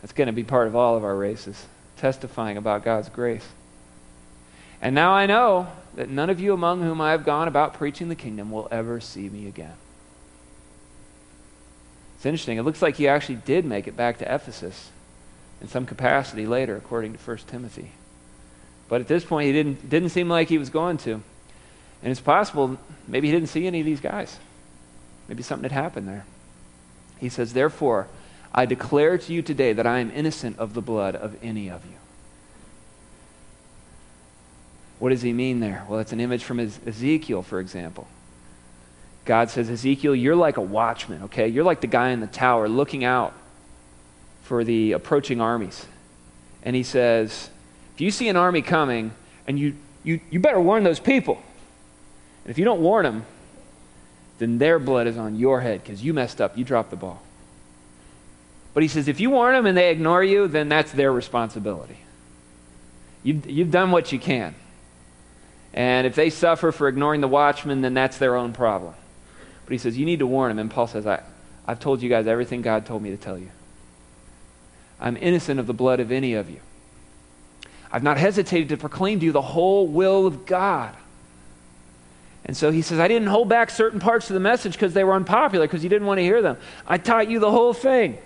That's 0.00 0.12
going 0.12 0.26
to 0.26 0.32
be 0.32 0.44
part 0.44 0.66
of 0.66 0.76
all 0.76 0.96
of 0.96 1.04
our 1.04 1.16
races, 1.16 1.66
testifying 1.96 2.56
about 2.56 2.84
God's 2.84 3.08
grace. 3.08 3.46
And 4.80 4.94
now 4.94 5.12
I 5.12 5.26
know 5.26 5.68
that 5.94 6.10
none 6.10 6.30
of 6.30 6.40
you 6.40 6.52
among 6.52 6.82
whom 6.82 7.00
I 7.00 7.10
have 7.12 7.24
gone 7.24 7.48
about 7.48 7.74
preaching 7.74 8.08
the 8.08 8.14
kingdom 8.14 8.50
will 8.50 8.68
ever 8.70 9.00
see 9.00 9.28
me 9.28 9.46
again. 9.46 9.74
It's 12.16 12.26
interesting. 12.26 12.58
It 12.58 12.62
looks 12.62 12.82
like 12.82 12.96
he 12.96 13.08
actually 13.08 13.36
did 13.36 13.64
make 13.64 13.86
it 13.86 13.96
back 13.96 14.18
to 14.18 14.34
Ephesus 14.34 14.90
in 15.60 15.68
some 15.68 15.86
capacity 15.86 16.46
later, 16.46 16.76
according 16.76 17.14
to 17.14 17.18
1 17.18 17.38
Timothy. 17.46 17.92
But 18.88 19.00
at 19.00 19.08
this 19.08 19.24
point, 19.24 19.46
he 19.46 19.52
didn't, 19.52 19.88
didn't 19.88 20.10
seem 20.10 20.28
like 20.28 20.48
he 20.48 20.58
was 20.58 20.70
going 20.70 20.98
to. 20.98 21.14
And 22.02 22.12
it's 22.12 22.20
possible 22.20 22.78
maybe 23.08 23.28
he 23.28 23.34
didn't 23.34 23.48
see 23.48 23.66
any 23.66 23.80
of 23.80 23.86
these 23.86 24.00
guys. 24.00 24.38
Maybe 25.28 25.42
something 25.42 25.68
had 25.68 25.72
happened 25.72 26.08
there. 26.08 26.24
He 27.18 27.28
says, 27.28 27.52
Therefore, 27.52 28.08
I 28.54 28.66
declare 28.66 29.18
to 29.18 29.32
you 29.32 29.42
today 29.42 29.72
that 29.72 29.86
I 29.86 29.98
am 29.98 30.10
innocent 30.10 30.58
of 30.58 30.74
the 30.74 30.80
blood 30.80 31.16
of 31.16 31.36
any 31.42 31.68
of 31.68 31.84
you. 31.84 31.96
What 34.98 35.10
does 35.10 35.22
he 35.22 35.32
mean 35.32 35.60
there? 35.60 35.84
Well, 35.88 36.00
it's 36.00 36.12
an 36.12 36.20
image 36.20 36.42
from 36.42 36.58
Ezekiel, 36.58 37.42
for 37.42 37.60
example. 37.60 38.08
God 39.26 39.50
says, 39.50 39.68
Ezekiel, 39.68 40.14
you're 40.14 40.36
like 40.36 40.56
a 40.56 40.62
watchman, 40.62 41.24
okay? 41.24 41.48
You're 41.48 41.64
like 41.64 41.80
the 41.80 41.86
guy 41.86 42.10
in 42.10 42.20
the 42.20 42.26
tower 42.26 42.68
looking 42.68 43.04
out 43.04 43.34
for 44.42 44.64
the 44.64 44.92
approaching 44.92 45.40
armies. 45.40 45.86
And 46.62 46.74
he 46.76 46.82
says, 46.82 47.50
if 47.94 48.00
you 48.00 48.10
see 48.10 48.28
an 48.28 48.36
army 48.36 48.62
coming, 48.62 49.12
and 49.46 49.58
you, 49.58 49.74
you, 50.04 50.20
you 50.30 50.40
better 50.40 50.60
warn 50.60 50.84
those 50.84 51.00
people. 51.00 51.42
And 52.44 52.50
if 52.50 52.58
you 52.58 52.64
don't 52.64 52.80
warn 52.80 53.04
them, 53.04 53.26
then 54.38 54.58
their 54.58 54.78
blood 54.78 55.06
is 55.06 55.16
on 55.16 55.36
your 55.36 55.60
head 55.60 55.82
because 55.82 56.04
you 56.04 56.12
messed 56.12 56.40
up. 56.40 56.56
You 56.58 56.64
dropped 56.64 56.90
the 56.90 56.96
ball. 56.96 57.22
But 58.74 58.82
he 58.82 58.88
says, 58.88 59.08
if 59.08 59.20
you 59.20 59.30
warn 59.30 59.54
them 59.54 59.66
and 59.66 59.76
they 59.76 59.90
ignore 59.90 60.22
you, 60.22 60.48
then 60.48 60.68
that's 60.68 60.92
their 60.92 61.12
responsibility. 61.12 61.96
You've, 63.22 63.48
you've 63.48 63.70
done 63.70 63.90
what 63.90 64.12
you 64.12 64.18
can. 64.18 64.54
And 65.72 66.06
if 66.06 66.14
they 66.14 66.30
suffer 66.30 66.72
for 66.72 66.86
ignoring 66.86 67.20
the 67.20 67.28
watchman, 67.28 67.80
then 67.80 67.94
that's 67.94 68.18
their 68.18 68.36
own 68.36 68.52
problem. 68.52 68.94
But 69.64 69.72
he 69.72 69.78
says, 69.78 69.96
you 69.96 70.06
need 70.06 70.18
to 70.18 70.26
warn 70.26 70.50
them. 70.50 70.58
And 70.58 70.70
Paul 70.70 70.86
says, 70.86 71.06
I, 71.06 71.22
I've 71.66 71.80
told 71.80 72.02
you 72.02 72.08
guys 72.08 72.26
everything 72.26 72.62
God 72.62 72.86
told 72.86 73.02
me 73.02 73.10
to 73.10 73.16
tell 73.16 73.38
you. 73.38 73.50
I'm 75.00 75.16
innocent 75.16 75.58
of 75.58 75.66
the 75.66 75.74
blood 75.74 76.00
of 76.00 76.12
any 76.12 76.34
of 76.34 76.48
you. 76.48 76.60
I've 77.90 78.02
not 78.02 78.16
hesitated 78.16 78.68
to 78.70 78.76
proclaim 78.76 79.20
to 79.20 79.26
you 79.26 79.32
the 79.32 79.40
whole 79.40 79.86
will 79.86 80.26
of 80.26 80.46
God. 80.46 80.94
And 82.46 82.56
so 82.56 82.70
he 82.70 82.80
says, 82.80 83.00
I 83.00 83.08
didn't 83.08 83.28
hold 83.28 83.48
back 83.48 83.70
certain 83.70 83.98
parts 83.98 84.30
of 84.30 84.34
the 84.34 84.40
message 84.40 84.72
because 84.72 84.94
they 84.94 85.04
were 85.04 85.14
unpopular, 85.14 85.66
because 85.66 85.82
you 85.82 85.90
didn't 85.90 86.06
want 86.06 86.18
to 86.18 86.22
hear 86.22 86.40
them. 86.40 86.56
I 86.86 86.96
taught 86.96 87.28
you 87.28 87.40
the 87.40 87.50
whole 87.50 87.74
thing. 87.74 88.18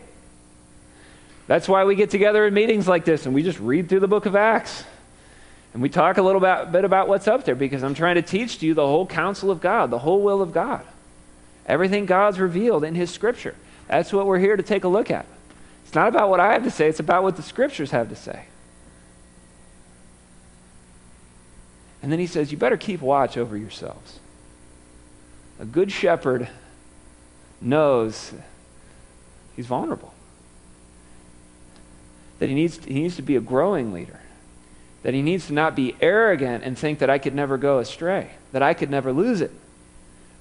That's 1.47 1.67
why 1.67 1.85
we 1.85 1.97
get 1.97 2.11
together 2.11 2.47
in 2.47 2.55
meetings 2.55 2.87
like 2.87 3.05
this 3.05 3.27
and 3.27 3.35
we 3.35 3.43
just 3.43 3.59
read 3.59 3.89
through 3.89 4.01
the 4.01 4.09
book 4.09 4.27
of 4.27 4.37
Acts. 4.37 4.85
And 5.73 5.83
we 5.83 5.89
talk 5.89 6.19
a 6.19 6.23
little 6.23 6.41
bit, 6.41 6.85
about 6.85 7.09
what's 7.09 7.29
up 7.29 7.45
there 7.45 7.55
because 7.55 7.83
I'm 7.83 7.95
trying 7.95 8.17
to 8.17 8.23
teach 8.23 8.59
to 8.59 8.67
you 8.67 8.75
the 8.75 8.87
whole 8.87 9.07
counsel 9.07 9.51
of 9.51 9.61
God, 9.61 9.91
the 9.91 9.99
whole 9.99 10.21
will 10.23 10.43
of 10.43 10.53
God. 10.53 10.85
Everything 11.67 12.07
God's 12.07 12.39
revealed 12.39 12.85
in 12.85 12.95
His 12.95 13.11
Scripture. 13.11 13.55
That's 13.89 14.13
what 14.13 14.27
we're 14.27 14.39
here 14.39 14.57
to 14.57 14.63
take 14.63 14.85
a 14.85 14.89
look 14.89 15.11
at. 15.11 15.27
It's 15.85 15.95
not 15.95 16.09
about 16.09 16.29
what 16.29 16.41
I 16.41 16.53
have 16.53 16.65
to 16.65 16.71
say, 16.71 16.89
it's 16.89 17.01
about 17.01 17.23
what 17.23 17.37
the 17.37 17.43
Scriptures 17.43 17.93
have 17.93 18.09
to 18.11 18.17
say. 18.17 18.47
And 22.03 22.11
then 22.11 22.19
he 22.19 22.27
says, 22.27 22.51
You 22.51 22.59
better 22.59 22.77
keep 22.77 23.01
watch 23.01 23.37
over 23.37 23.57
yourselves. 23.57 24.19
A 25.59 25.65
good 25.65 25.93
shepherd 25.93 26.49
knows 27.61 28.33
he's 29.55 29.67
vulnerable, 29.67 30.15
that 32.39 32.49
he 32.49 32.55
needs, 32.55 32.83
he 32.85 32.95
needs 32.95 33.17
to 33.17 33.23
be 33.23 33.37
a 33.37 33.41
growing 33.41 33.93
leader, 33.93 34.21
that 35.03 35.13
he 35.13 35.21
needs 35.21 35.49
to 35.49 35.53
not 35.53 35.77
be 35.77 35.95
arrogant 36.01 36.65
and 36.65 36.79
think 36.79 37.01
that 37.01 37.11
I 37.11 37.19
could 37.19 37.35
never 37.35 37.59
go 37.59 37.79
astray, 37.79 38.31
that 38.53 38.63
I 38.63 38.73
could 38.73 38.91
never 38.91 39.13
lose 39.13 39.43
it. 39.43 39.51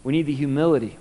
We 0.03 0.13
need 0.13 0.25
the 0.25 0.33
humility. 0.33 0.97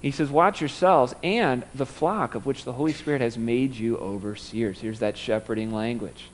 He 0.00 0.10
says, 0.10 0.30
Watch 0.30 0.60
yourselves 0.62 1.14
and 1.22 1.64
the 1.74 1.84
flock 1.84 2.34
of 2.34 2.46
which 2.46 2.64
the 2.64 2.72
Holy 2.72 2.92
Spirit 2.92 3.20
has 3.20 3.36
made 3.36 3.74
you 3.74 3.98
overseers. 3.98 4.80
Here's 4.80 5.00
that 5.00 5.18
shepherding 5.18 5.74
language. 5.74 6.30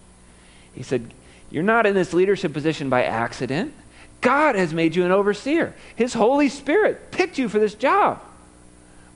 He 0.75 0.83
said, 0.83 1.13
You're 1.51 1.63
not 1.63 1.87
in 1.87 1.95
this 1.95 2.13
leadership 2.13 2.53
position 2.53 2.89
by 2.89 3.05
accident. 3.05 3.75
God 4.21 4.55
has 4.55 4.73
made 4.73 4.97
you 4.97 5.05
an 5.05 5.13
overseer. 5.13 5.75
His 5.95 6.15
Holy 6.15 6.49
Spirit 6.49 7.11
picked 7.11 7.39
you 7.39 7.49
for 7.49 7.59
this 7.59 7.75
job. 7.75 8.23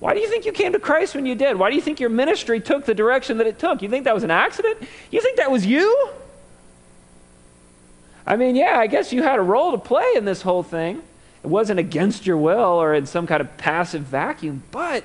Why 0.01 0.15
do 0.15 0.21
you 0.21 0.29
think 0.29 0.45
you 0.45 0.53
came 0.53 0.73
to 0.73 0.79
Christ 0.79 1.15
when 1.15 1.27
you 1.27 1.35
did? 1.35 1.59
Why 1.59 1.71
do 1.71 1.77
you 1.77 1.83
think 1.83 1.99
your 1.99 2.11
ministry 2.11 2.61
took 2.61 2.85
the 2.85 2.95
direction 2.95 3.39
that 3.39 3.47
it 3.47 3.59
took? 3.59 3.83
You 3.83 3.89
think 3.89 4.05
that 4.05 4.15
was 4.15 4.23
an 4.23 4.31
accident? 4.31 4.79
You 5.11 5.21
think 5.21 5.39
that 5.39 5.51
was 5.51 5.67
you? 5.67 6.11
I 8.27 8.37
mean, 8.37 8.55
yeah, 8.55 8.79
I 8.79 8.87
guess 8.87 9.13
you 9.13 9.23
had 9.23 9.39
a 9.39 9.43
role 9.43 9.73
to 9.73 9.79
play 9.79 10.13
in 10.15 10.25
this 10.25 10.43
whole 10.43 10.63
thing. 10.63 11.03
It 11.43 11.47
wasn't 11.47 11.81
against 11.81 12.27
your 12.27 12.37
will 12.37 12.81
or 12.81 12.95
in 12.95 13.07
some 13.07 13.27
kind 13.27 13.41
of 13.41 13.57
passive 13.57 14.03
vacuum, 14.03 14.63
but 14.71 15.03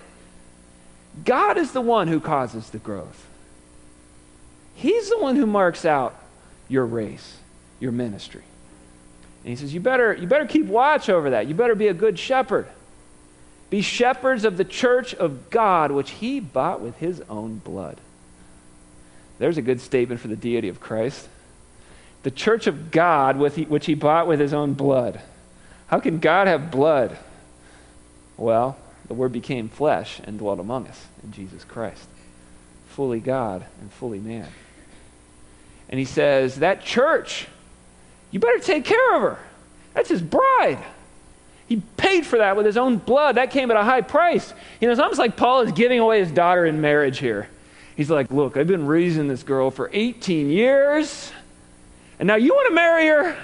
God 1.24 1.58
is 1.58 1.72
the 1.72 1.82
one 1.82 2.08
who 2.08 2.20
causes 2.20 2.70
the 2.70 2.80
growth. 2.80 3.28
He's 4.76 5.10
the 5.10 5.18
one 5.18 5.36
who 5.38 5.46
marks 5.46 5.86
out 5.86 6.20
your 6.74 6.86
race, 6.86 7.38
your 7.80 7.92
ministry. 7.92 8.42
And 9.44 9.50
he 9.52 9.56
says, 9.56 9.74
you 9.74 9.80
better, 9.80 10.14
you 10.14 10.28
better 10.28 10.48
keep 10.48 10.66
watch 10.66 11.08
over 11.08 11.30
that. 11.30 11.48
You 11.48 11.54
better 11.54 11.76
be 11.76 11.88
a 11.88 11.94
good 11.94 12.18
shepherd. 12.18 12.68
Be 13.70 13.82
shepherds 13.82 14.44
of 14.44 14.58
the 14.58 14.66
church 14.66 15.14
of 15.14 15.50
God, 15.50 15.92
which 15.92 16.10
he 16.12 16.40
bought 16.40 16.82
with 16.82 16.98
his 16.98 17.22
own 17.30 17.58
blood. 17.58 17.98
There's 19.38 19.58
a 19.58 19.62
good 19.62 19.82
statement 19.82 20.20
for 20.20 20.28
the 20.28 20.36
deity 20.36 20.70
of 20.70 20.80
Christ. 20.80 21.28
The 22.24 22.32
church 22.32 22.68
of 22.68 22.90
God, 22.90 23.38
which 23.38 23.86
he 23.86 23.94
bought 23.94 24.28
with 24.28 24.40
his 24.40 24.54
own 24.54 24.74
blood. 24.74 25.22
How 25.88 26.00
can 26.00 26.20
God 26.20 26.48
have 26.48 26.72
blood? 26.72 27.18
Well, 28.38 28.78
the 29.08 29.14
Word 29.14 29.32
became 29.32 29.70
flesh 29.70 30.20
and 30.24 30.40
dwelt 30.40 30.60
among 30.60 30.88
us 30.88 31.06
in 31.24 31.34
Jesus 31.34 31.64
Christ, 31.64 32.08
fully 32.88 33.20
God 33.20 33.66
and 33.82 33.92
fully 33.92 34.20
man. 34.20 34.48
And 35.90 36.00
he 36.00 36.06
says, 36.06 36.58
That 36.58 36.84
church, 36.84 37.48
you 38.32 38.40
better 38.40 38.60
take 38.60 38.86
care 38.86 39.16
of 39.16 39.22
her. 39.22 39.40
That's 39.94 40.10
his 40.10 40.22
bride. 40.22 40.80
He 41.68 41.82
paid 41.98 42.26
for 42.26 42.40
that 42.40 42.58
with 42.58 42.66
his 42.66 42.78
own 42.78 42.98
blood. 42.98 43.36
That 43.36 43.52
came 43.52 43.72
at 43.72 43.78
a 43.78 43.84
high 43.84 44.02
price. 44.02 44.54
You 44.80 44.88
know, 44.88 44.92
it's 44.92 45.02
almost 45.02 45.20
like 45.20 45.38
Paul 45.38 45.62
is 45.62 45.72
giving 45.72 46.00
away 46.00 46.20
his 46.20 46.32
daughter 46.32 46.66
in 46.66 46.82
marriage 46.82 47.20
here. 47.20 47.48
He's 47.96 48.10
like, 48.10 48.32
Look, 48.32 48.58
I've 48.58 48.68
been 48.68 48.88
raising 48.88 49.28
this 49.28 49.44
girl 49.44 49.72
for 49.72 49.90
18 49.94 50.50
years, 50.50 51.32
and 52.20 52.28
now 52.28 52.36
you 52.36 52.54
want 52.54 52.70
to 52.70 52.76
marry 52.76 53.08
her? 53.08 53.38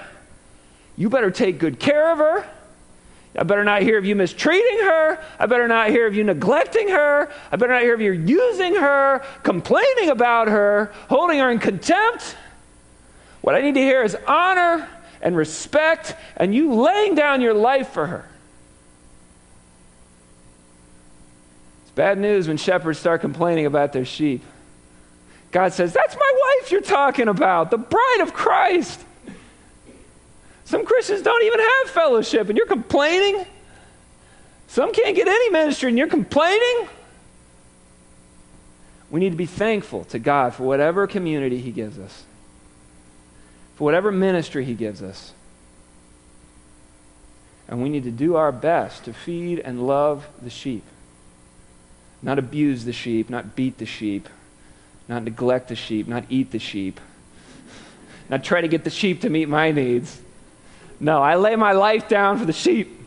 You 0.96 1.08
better 1.08 1.30
take 1.30 1.58
good 1.58 1.78
care 1.78 2.10
of 2.10 2.18
her. 2.18 2.46
I 3.36 3.44
better 3.44 3.62
not 3.62 3.82
hear 3.82 3.96
of 3.96 4.04
you 4.04 4.16
mistreating 4.16 4.80
her. 4.80 5.18
I 5.38 5.46
better 5.46 5.68
not 5.68 5.90
hear 5.90 6.06
of 6.06 6.14
you 6.14 6.24
neglecting 6.24 6.88
her. 6.88 7.30
I 7.52 7.56
better 7.56 7.72
not 7.72 7.82
hear 7.82 7.94
of 7.94 8.00
you 8.00 8.12
using 8.12 8.74
her, 8.74 9.24
complaining 9.42 10.10
about 10.10 10.48
her, 10.48 10.92
holding 11.08 11.38
her 11.38 11.50
in 11.50 11.60
contempt. 11.60 12.36
What 13.40 13.54
I 13.54 13.60
need 13.60 13.74
to 13.74 13.80
hear 13.80 14.02
is 14.02 14.16
honor 14.26 14.88
and 15.22 15.36
respect 15.36 16.16
and 16.36 16.54
you 16.54 16.74
laying 16.74 17.14
down 17.14 17.40
your 17.40 17.54
life 17.54 17.90
for 17.90 18.06
her. 18.06 18.28
It's 21.82 21.92
bad 21.92 22.18
news 22.18 22.48
when 22.48 22.56
shepherds 22.56 22.98
start 22.98 23.20
complaining 23.20 23.66
about 23.66 23.92
their 23.92 24.04
sheep. 24.04 24.42
God 25.52 25.72
says, 25.72 25.92
That's 25.92 26.16
my 26.16 26.58
wife 26.60 26.72
you're 26.72 26.80
talking 26.80 27.28
about, 27.28 27.70
the 27.70 27.78
bride 27.78 28.18
of 28.22 28.32
Christ. 28.32 29.04
Some 30.70 30.84
Christians 30.84 31.22
don't 31.22 31.42
even 31.42 31.58
have 31.58 31.90
fellowship, 31.90 32.48
and 32.48 32.56
you're 32.56 32.64
complaining. 32.64 33.44
Some 34.68 34.92
can't 34.92 35.16
get 35.16 35.26
any 35.26 35.50
ministry, 35.50 35.88
and 35.88 35.98
you're 35.98 36.06
complaining. 36.06 36.88
We 39.10 39.18
need 39.18 39.30
to 39.30 39.36
be 39.36 39.46
thankful 39.46 40.04
to 40.04 40.20
God 40.20 40.54
for 40.54 40.62
whatever 40.62 41.08
community 41.08 41.58
He 41.60 41.72
gives 41.72 41.98
us, 41.98 42.22
for 43.74 43.82
whatever 43.82 44.12
ministry 44.12 44.64
He 44.64 44.74
gives 44.74 45.02
us. 45.02 45.32
And 47.66 47.82
we 47.82 47.88
need 47.88 48.04
to 48.04 48.12
do 48.12 48.36
our 48.36 48.52
best 48.52 49.06
to 49.06 49.12
feed 49.12 49.58
and 49.58 49.88
love 49.88 50.28
the 50.40 50.50
sheep. 50.50 50.84
Not 52.22 52.38
abuse 52.38 52.84
the 52.84 52.92
sheep, 52.92 53.28
not 53.28 53.56
beat 53.56 53.78
the 53.78 53.86
sheep, 53.86 54.28
not 55.08 55.24
neglect 55.24 55.66
the 55.66 55.74
sheep, 55.74 56.06
not 56.06 56.26
eat 56.28 56.52
the 56.52 56.60
sheep, 56.60 57.00
not 58.30 58.44
try 58.44 58.60
to 58.60 58.68
get 58.68 58.84
the 58.84 58.90
sheep 58.90 59.22
to 59.22 59.28
meet 59.28 59.48
my 59.48 59.72
needs. 59.72 60.20
No, 61.00 61.22
I 61.22 61.36
lay 61.36 61.56
my 61.56 61.72
life 61.72 62.08
down 62.08 62.38
for 62.38 62.44
the 62.44 62.52
sheep. 62.52 63.00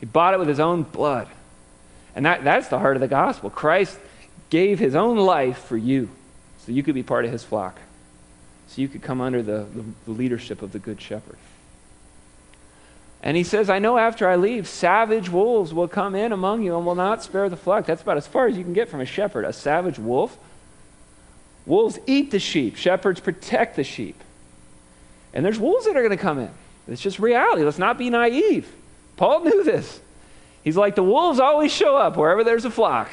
He 0.00 0.06
bought 0.06 0.34
it 0.34 0.40
with 0.40 0.48
his 0.48 0.58
own 0.58 0.82
blood. 0.82 1.28
And 2.16 2.26
that, 2.26 2.42
that's 2.42 2.68
the 2.68 2.78
heart 2.78 2.96
of 2.96 3.00
the 3.00 3.08
gospel. 3.08 3.50
Christ 3.50 3.98
gave 4.50 4.78
his 4.78 4.94
own 4.94 5.18
life 5.18 5.58
for 5.58 5.76
you 5.76 6.10
so 6.58 6.72
you 6.72 6.82
could 6.82 6.94
be 6.94 7.02
part 7.02 7.24
of 7.24 7.32
his 7.32 7.44
flock, 7.44 7.78
so 8.68 8.80
you 8.80 8.88
could 8.88 9.02
come 9.02 9.20
under 9.20 9.42
the, 9.42 9.66
the, 9.74 9.84
the 10.06 10.10
leadership 10.10 10.62
of 10.62 10.72
the 10.72 10.78
Good 10.78 11.00
Shepherd. 11.00 11.38
And 13.22 13.36
he 13.36 13.44
says, 13.44 13.70
I 13.70 13.78
know 13.78 13.98
after 13.98 14.28
I 14.28 14.36
leave, 14.36 14.66
savage 14.66 15.28
wolves 15.28 15.72
will 15.72 15.88
come 15.88 16.14
in 16.14 16.32
among 16.32 16.62
you 16.62 16.76
and 16.76 16.84
will 16.84 16.96
not 16.96 17.22
spare 17.22 17.48
the 17.48 17.56
flock. 17.56 17.86
That's 17.86 18.02
about 18.02 18.16
as 18.16 18.26
far 18.26 18.48
as 18.48 18.56
you 18.56 18.64
can 18.64 18.72
get 18.72 18.88
from 18.88 19.00
a 19.00 19.06
shepherd. 19.06 19.44
A 19.44 19.52
savage 19.52 19.98
wolf. 19.98 20.36
Wolves 21.64 22.00
eat 22.06 22.32
the 22.32 22.40
sheep, 22.40 22.74
shepherds 22.74 23.20
protect 23.20 23.76
the 23.76 23.84
sheep. 23.84 24.16
And 25.32 25.44
there's 25.44 25.58
wolves 25.58 25.86
that 25.86 25.96
are 25.96 26.02
going 26.02 26.10
to 26.10 26.22
come 26.22 26.38
in. 26.38 26.50
It's 26.88 27.00
just 27.00 27.18
reality. 27.18 27.62
Let's 27.62 27.78
not 27.78 27.98
be 27.98 28.10
naive. 28.10 28.70
Paul 29.16 29.44
knew 29.44 29.64
this. 29.64 30.00
He's 30.62 30.76
like, 30.76 30.94
the 30.94 31.02
wolves 31.02 31.40
always 31.40 31.72
show 31.72 31.96
up 31.96 32.16
wherever 32.16 32.44
there's 32.44 32.64
a 32.64 32.70
flock. 32.70 33.10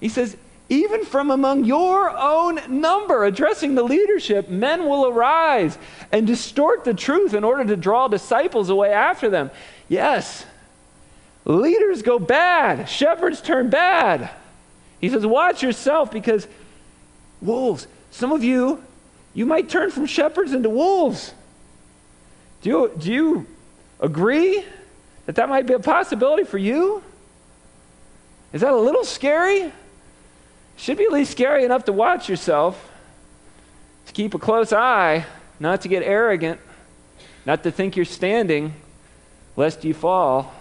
He 0.00 0.08
says, 0.08 0.36
even 0.68 1.04
from 1.04 1.30
among 1.30 1.64
your 1.64 2.10
own 2.10 2.58
number, 2.68 3.24
addressing 3.24 3.74
the 3.74 3.82
leadership, 3.82 4.48
men 4.48 4.86
will 4.86 5.06
arise 5.06 5.78
and 6.10 6.26
distort 6.26 6.84
the 6.84 6.94
truth 6.94 7.34
in 7.34 7.44
order 7.44 7.64
to 7.64 7.76
draw 7.76 8.08
disciples 8.08 8.70
away 8.70 8.92
after 8.92 9.28
them. 9.28 9.50
Yes, 9.88 10.46
leaders 11.44 12.00
go 12.00 12.18
bad, 12.18 12.88
shepherds 12.88 13.42
turn 13.42 13.68
bad. 13.68 14.30
He 15.00 15.10
says, 15.10 15.26
Watch 15.26 15.62
yourself 15.62 16.10
because 16.10 16.48
wolves, 17.42 17.86
some 18.10 18.32
of 18.32 18.42
you, 18.42 18.82
you 19.34 19.44
might 19.46 19.68
turn 19.68 19.90
from 19.90 20.06
shepherds 20.06 20.52
into 20.52 20.70
wolves. 20.70 21.34
Do 22.62 22.70
you, 22.70 22.92
do 22.96 23.12
you 23.12 23.46
agree 24.00 24.64
that 25.26 25.34
that 25.34 25.48
might 25.48 25.66
be 25.66 25.74
a 25.74 25.78
possibility 25.80 26.44
for 26.44 26.58
you? 26.58 27.02
Is 28.52 28.60
that 28.60 28.72
a 28.72 28.76
little 28.76 29.04
scary? 29.04 29.72
Should 30.76 30.98
be 30.98 31.04
at 31.04 31.12
least 31.12 31.32
scary 31.32 31.64
enough 31.64 31.84
to 31.86 31.92
watch 31.92 32.28
yourself, 32.28 32.90
to 34.06 34.12
keep 34.12 34.34
a 34.34 34.38
close 34.38 34.72
eye, 34.72 35.26
not 35.58 35.80
to 35.82 35.88
get 35.88 36.02
arrogant, 36.02 36.60
not 37.44 37.62
to 37.64 37.70
think 37.70 37.96
you're 37.96 38.04
standing, 38.04 38.74
lest 39.56 39.84
you 39.84 39.94
fall. 39.94 40.52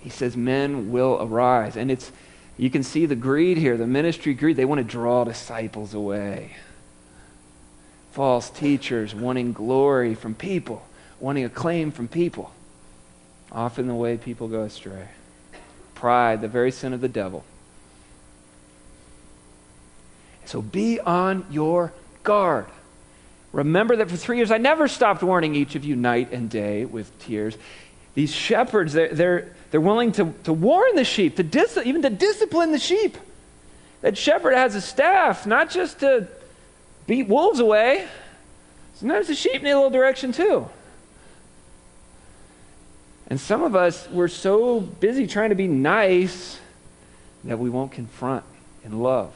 He 0.00 0.10
says, 0.10 0.36
Men 0.36 0.90
will 0.90 1.18
arise. 1.20 1.76
And 1.76 1.90
it's, 1.90 2.10
you 2.56 2.70
can 2.70 2.82
see 2.82 3.06
the 3.06 3.16
greed 3.16 3.56
here, 3.56 3.76
the 3.76 3.86
ministry 3.86 4.34
greed. 4.34 4.56
They 4.56 4.64
want 4.64 4.80
to 4.80 4.84
draw 4.84 5.24
disciples 5.24 5.94
away. 5.94 6.56
False 8.12 8.50
teachers 8.50 9.14
wanting 9.14 9.52
glory 9.52 10.14
from 10.14 10.34
people, 10.34 10.86
wanting 11.18 11.44
acclaim 11.44 11.90
from 11.90 12.08
people. 12.08 12.52
Often 13.50 13.86
the 13.86 13.94
way 13.94 14.16
people 14.18 14.48
go 14.48 14.62
astray. 14.62 15.08
Pride, 15.94 16.40
the 16.40 16.48
very 16.48 16.70
sin 16.72 16.92
of 16.92 17.00
the 17.00 17.08
devil. 17.08 17.44
So 20.44 20.60
be 20.60 21.00
on 21.00 21.46
your 21.50 21.92
guard. 22.22 22.66
Remember 23.52 23.96
that 23.96 24.10
for 24.10 24.16
three 24.16 24.36
years 24.36 24.50
I 24.50 24.58
never 24.58 24.88
stopped 24.88 25.22
warning 25.22 25.54
each 25.54 25.74
of 25.74 25.84
you 25.84 25.96
night 25.96 26.32
and 26.32 26.50
day 26.50 26.84
with 26.84 27.18
tears. 27.20 27.56
These 28.14 28.32
shepherds, 28.32 28.92
they're, 28.92 29.14
they're, 29.14 29.56
they're 29.70 29.80
willing 29.80 30.12
to, 30.12 30.34
to 30.44 30.52
warn 30.52 30.96
the 30.96 31.04
sheep, 31.04 31.36
to 31.36 31.42
dis- 31.42 31.78
even 31.82 32.02
to 32.02 32.10
discipline 32.10 32.72
the 32.72 32.78
sheep. 32.78 33.16
That 34.02 34.18
shepherd 34.18 34.54
has 34.54 34.74
a 34.74 34.80
staff, 34.82 35.46
not 35.46 35.70
just 35.70 36.00
to 36.00 36.28
beat 37.12 37.28
wolves 37.28 37.60
away. 37.60 38.08
Sometimes 38.94 39.26
the 39.26 39.34
sheep 39.34 39.62
need 39.62 39.72
a 39.72 39.76
little 39.76 39.90
direction 39.90 40.32
too. 40.32 40.66
And 43.26 43.38
some 43.38 43.62
of 43.62 43.76
us, 43.76 44.08
we're 44.10 44.28
so 44.28 44.80
busy 44.80 45.26
trying 45.26 45.50
to 45.50 45.54
be 45.54 45.68
nice 45.68 46.58
that 47.44 47.58
we 47.58 47.68
won't 47.68 47.92
confront 47.92 48.44
in 48.82 49.00
love. 49.00 49.30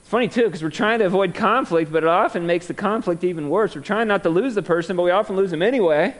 It's 0.00 0.08
funny 0.08 0.28
too, 0.28 0.44
because 0.44 0.62
we're 0.62 0.70
trying 0.70 1.00
to 1.00 1.04
avoid 1.04 1.34
conflict, 1.34 1.92
but 1.92 2.04
it 2.04 2.08
often 2.08 2.46
makes 2.46 2.66
the 2.66 2.74
conflict 2.74 3.22
even 3.22 3.50
worse. 3.50 3.74
We're 3.74 3.82
trying 3.82 4.08
not 4.08 4.22
to 4.22 4.30
lose 4.30 4.54
the 4.54 4.62
person, 4.62 4.96
but 4.96 5.02
we 5.02 5.10
often 5.10 5.36
lose 5.36 5.50
them 5.50 5.60
anyway. 5.60 6.16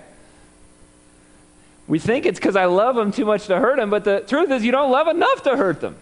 We 1.89 1.99
think 1.99 2.27
it's 2.27 2.39
because 2.39 2.57
I 2.57 2.67
love 2.67 2.95
them 2.95 3.11
too 3.11 3.25
much 3.25 3.47
to 3.47 3.59
hurt 3.59 3.77
them, 3.77 3.89
but 3.89 4.05
the 4.05 4.21
truth 4.21 4.51
is, 4.51 4.67
you 4.67 4.73
don't 4.73 4.91
love 4.91 5.09
enough 5.09 5.43
to 5.45 5.57
hurt 5.57 5.81
them. 5.81 5.97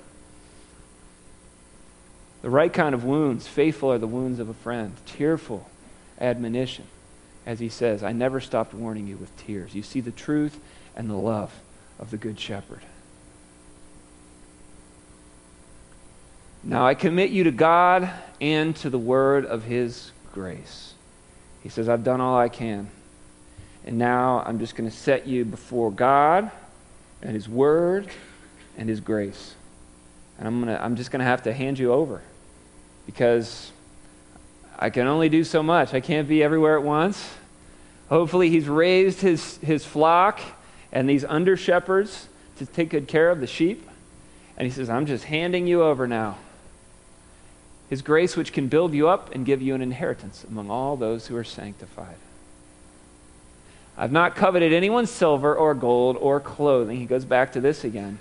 The 2.43 2.51
right 2.51 2.73
kind 2.73 2.95
of 2.95 3.05
wounds, 3.05 3.47
faithful 3.47 3.93
are 3.93 3.99
the 3.99 4.07
wounds 4.07 4.39
of 4.39 4.49
a 4.49 4.55
friend, 4.55 4.95
tearful 5.07 5.69
admonition. 6.21 6.87
As 7.47 7.59
he 7.59 7.69
says, 7.69 8.03
I 8.03 8.13
never 8.13 8.41
stopped 8.41 8.75
warning 8.75 9.07
you 9.07 9.17
with 9.17 9.37
tears. 9.37 9.75
You 9.75 9.83
see 9.83 10.01
the 10.01 10.11
truth 10.11 10.59
and 10.95 11.09
the 11.09 11.15
love 11.15 11.53
of 11.99 12.11
the 12.11 12.17
Good 12.17 12.39
Shepherd. 12.39 12.81
Now 16.63 16.87
I 16.87 16.95
commit 16.95 17.31
you 17.31 17.45
to 17.45 17.51
God 17.51 18.11
and 18.41 18.77
to 18.77 18.91
the 18.91 18.99
word 18.99 19.47
of 19.47 19.65
his 19.65 20.13
grace. 20.33 20.95
He 21.63 21.69
says, 21.69 21.89
I've 21.89 22.05
done 22.05 22.21
all 22.21 22.39
I 22.39 22.49
can. 22.49 22.91
And 23.85 23.99
now 23.99 24.43
I'm 24.47 24.59
just 24.59 24.77
going 24.77 24.89
to 24.89 24.97
set 24.97 25.27
you 25.27 25.45
before 25.45 25.91
God 25.91 26.51
and 27.23 27.35
His 27.35 27.49
Word 27.49 28.09
and 28.77 28.89
His 28.89 29.01
grace. 29.01 29.55
And 30.39 30.47
I'm, 30.47 30.61
gonna, 30.61 30.79
I'm 30.81 30.97
just 30.97 31.11
going 31.11 31.21
to 31.21 31.27
have 31.27 31.43
to 31.45 31.53
hand 31.53 31.79
you 31.79 31.93
over 31.93 32.23
because 33.07 33.73
I 34.79 34.91
can 34.91 35.07
only 35.07 35.29
do 35.29 35.45
so 35.45 35.63
much. 35.63 35.93
I 35.95 36.01
can't 36.01 36.29
be 36.29 36.43
everywhere 36.43 36.77
at 36.77 36.83
once. 36.83 37.35
Hopefully, 38.09 38.49
He's 38.49 38.69
raised 38.69 39.21
His, 39.21 39.59
his 39.59 39.85
flock 39.85 40.41
and 40.93 41.09
these 41.09 41.25
under 41.25 41.57
shepherds 41.57 42.29
to 42.59 42.67
take 42.67 42.91
good 42.91 43.09
care 43.09 43.31
of 43.31 43.41
the 43.41 43.47
sheep. 43.47 43.89
And 44.57 44.67
He 44.67 44.73
says, 44.73 44.91
I'm 44.91 45.07
just 45.07 45.25
handing 45.25 45.67
you 45.67 45.83
over 45.83 46.07
now. 46.07 46.39
His 47.89 48.03
grace, 48.03 48.37
which 48.37 48.53
can 48.53 48.69
build 48.69 48.95
you 48.95 49.09
up 49.09 49.35
and 49.35 49.45
give 49.45 49.61
you 49.61 49.75
an 49.75 49.83
inheritance 49.83 50.45
among 50.49 50.71
all 50.71 50.97
those 50.97 51.27
who 51.27 51.37
are 51.37 51.45
sanctified. 51.45 52.17
I've 53.99 54.13
not 54.13 54.35
coveted 54.35 54.73
anyone's 54.73 55.11
silver 55.11 55.55
or 55.55 55.75
gold 55.75 56.17
or 56.19 56.41
clothing. 56.41 56.99
He 56.99 57.05
goes 57.05 57.25
back 57.25 57.53
to 57.53 57.61
this 57.61 57.85
again. 57.85 58.19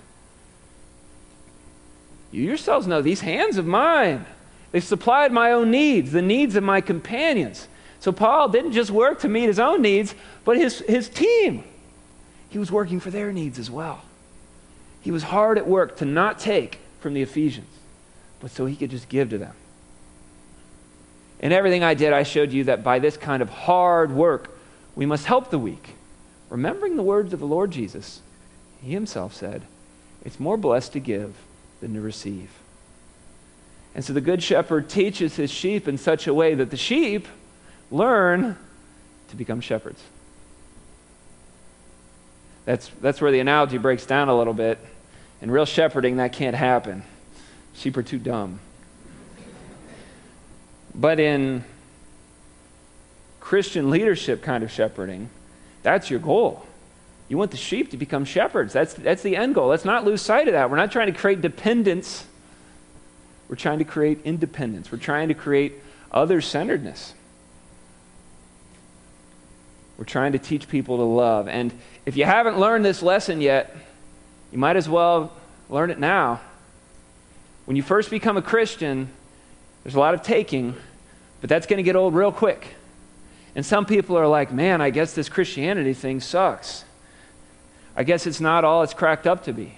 You 2.32 2.42
yourselves 2.42 2.86
know 2.86 3.00
these 3.00 3.22
hands 3.22 3.56
of 3.56 3.66
mine. 3.66 4.26
They've 4.72 4.84
supplied 4.84 5.32
my 5.32 5.52
own 5.52 5.70
needs, 5.70 6.12
the 6.12 6.22
needs 6.22 6.56
of 6.56 6.62
my 6.62 6.80
companions. 6.80 7.68
So 7.98 8.12
Paul 8.12 8.48
didn't 8.48 8.72
just 8.72 8.90
work 8.90 9.20
to 9.20 9.28
meet 9.28 9.46
his 9.46 9.58
own 9.58 9.82
needs, 9.82 10.14
but 10.44 10.56
his, 10.56 10.78
his 10.80 11.08
team. 11.08 11.64
He 12.48 12.58
was 12.58 12.72
working 12.72 13.00
for 13.00 13.10
their 13.10 13.32
needs 13.32 13.58
as 13.58 13.70
well. 13.70 14.02
He 15.00 15.10
was 15.10 15.22
hard 15.22 15.58
at 15.58 15.66
work 15.66 15.96
to 15.98 16.04
not 16.04 16.38
take 16.38 16.78
from 17.00 17.14
the 17.14 17.22
Ephesians, 17.22 17.72
but 18.40 18.50
so 18.50 18.66
he 18.66 18.76
could 18.76 18.90
just 18.90 19.08
give 19.08 19.30
to 19.30 19.38
them. 19.38 19.54
In 21.40 21.52
everything 21.52 21.82
I 21.82 21.94
did, 21.94 22.12
I 22.12 22.22
showed 22.22 22.52
you 22.52 22.64
that 22.64 22.84
by 22.84 22.98
this 22.98 23.16
kind 23.16 23.42
of 23.42 23.48
hard 23.48 24.10
work, 24.10 24.58
we 24.94 25.06
must 25.06 25.26
help 25.26 25.50
the 25.50 25.58
weak. 25.58 25.94
Remembering 26.50 26.96
the 26.96 27.02
words 27.02 27.32
of 27.32 27.40
the 27.40 27.46
Lord 27.46 27.70
Jesus, 27.70 28.20
he 28.82 28.92
himself 28.92 29.34
said, 29.34 29.62
It's 30.24 30.38
more 30.38 30.56
blessed 30.56 30.92
to 30.92 31.00
give 31.00 31.34
than 31.80 31.94
to 31.94 32.00
receive. 32.00 32.50
And 34.00 34.04
so 34.06 34.14
the 34.14 34.22
Good 34.22 34.42
Shepherd 34.42 34.88
teaches 34.88 35.36
his 35.36 35.50
sheep 35.50 35.86
in 35.86 35.98
such 35.98 36.26
a 36.26 36.32
way 36.32 36.54
that 36.54 36.70
the 36.70 36.76
sheep 36.78 37.28
learn 37.90 38.56
to 39.28 39.36
become 39.36 39.60
shepherds. 39.60 40.02
That's, 42.64 42.88
that's 43.02 43.20
where 43.20 43.30
the 43.30 43.40
analogy 43.40 43.76
breaks 43.76 44.06
down 44.06 44.30
a 44.30 44.34
little 44.38 44.54
bit. 44.54 44.78
In 45.42 45.50
real 45.50 45.66
shepherding, 45.66 46.16
that 46.16 46.32
can't 46.32 46.56
happen. 46.56 47.02
Sheep 47.74 47.94
are 47.98 48.02
too 48.02 48.18
dumb. 48.18 48.60
But 50.94 51.20
in 51.20 51.62
Christian 53.38 53.90
leadership 53.90 54.42
kind 54.42 54.64
of 54.64 54.70
shepherding, 54.70 55.28
that's 55.82 56.08
your 56.08 56.20
goal. 56.20 56.64
You 57.28 57.36
want 57.36 57.50
the 57.50 57.58
sheep 57.58 57.90
to 57.90 57.98
become 57.98 58.24
shepherds. 58.24 58.72
That's, 58.72 58.94
that's 58.94 59.20
the 59.20 59.36
end 59.36 59.54
goal. 59.54 59.68
Let's 59.68 59.84
not 59.84 60.06
lose 60.06 60.22
sight 60.22 60.48
of 60.48 60.54
that. 60.54 60.70
We're 60.70 60.78
not 60.78 60.90
trying 60.90 61.12
to 61.12 61.18
create 61.18 61.42
dependence, 61.42 62.24
we're 63.50 63.56
trying 63.56 63.80
to 63.80 63.84
create 63.84 64.20
independence. 64.24 64.92
We're 64.92 64.98
trying 64.98 65.26
to 65.26 65.34
create 65.34 65.72
other 66.12 66.40
centeredness. 66.40 67.14
We're 69.98 70.04
trying 70.04 70.32
to 70.32 70.38
teach 70.38 70.68
people 70.68 70.98
to 70.98 71.02
love. 71.02 71.48
And 71.48 71.72
if 72.06 72.16
you 72.16 72.24
haven't 72.24 72.60
learned 72.60 72.84
this 72.84 73.02
lesson 73.02 73.40
yet, 73.40 73.76
you 74.52 74.58
might 74.58 74.76
as 74.76 74.88
well 74.88 75.32
learn 75.68 75.90
it 75.90 75.98
now. 75.98 76.40
When 77.64 77.76
you 77.76 77.82
first 77.82 78.08
become 78.08 78.36
a 78.36 78.42
Christian, 78.42 79.10
there's 79.82 79.96
a 79.96 80.00
lot 80.00 80.14
of 80.14 80.22
taking, 80.22 80.76
but 81.40 81.50
that's 81.50 81.66
going 81.66 81.78
to 81.78 81.82
get 81.82 81.96
old 81.96 82.14
real 82.14 82.30
quick. 82.30 82.76
And 83.56 83.66
some 83.66 83.84
people 83.84 84.16
are 84.16 84.28
like, 84.28 84.52
man, 84.52 84.80
I 84.80 84.90
guess 84.90 85.12
this 85.12 85.28
Christianity 85.28 85.92
thing 85.92 86.20
sucks. 86.20 86.84
I 87.96 88.04
guess 88.04 88.28
it's 88.28 88.40
not 88.40 88.64
all 88.64 88.84
it's 88.84 88.94
cracked 88.94 89.26
up 89.26 89.42
to 89.44 89.52
be. 89.52 89.76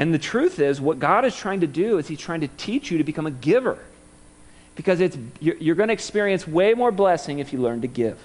And 0.00 0.14
the 0.14 0.18
truth 0.18 0.58
is, 0.58 0.80
what 0.80 0.98
God 0.98 1.26
is 1.26 1.36
trying 1.36 1.60
to 1.60 1.66
do 1.66 1.98
is 1.98 2.08
He's 2.08 2.18
trying 2.18 2.40
to 2.40 2.48
teach 2.48 2.90
you 2.90 2.98
to 2.98 3.04
become 3.04 3.26
a 3.26 3.30
giver. 3.30 3.78
Because 4.74 4.98
it's, 4.98 5.16
you're, 5.40 5.56
you're 5.56 5.74
going 5.74 5.88
to 5.88 5.92
experience 5.92 6.48
way 6.48 6.72
more 6.72 6.90
blessing 6.90 7.38
if 7.38 7.52
you 7.52 7.58
learn 7.58 7.82
to 7.82 7.86
give. 7.86 8.18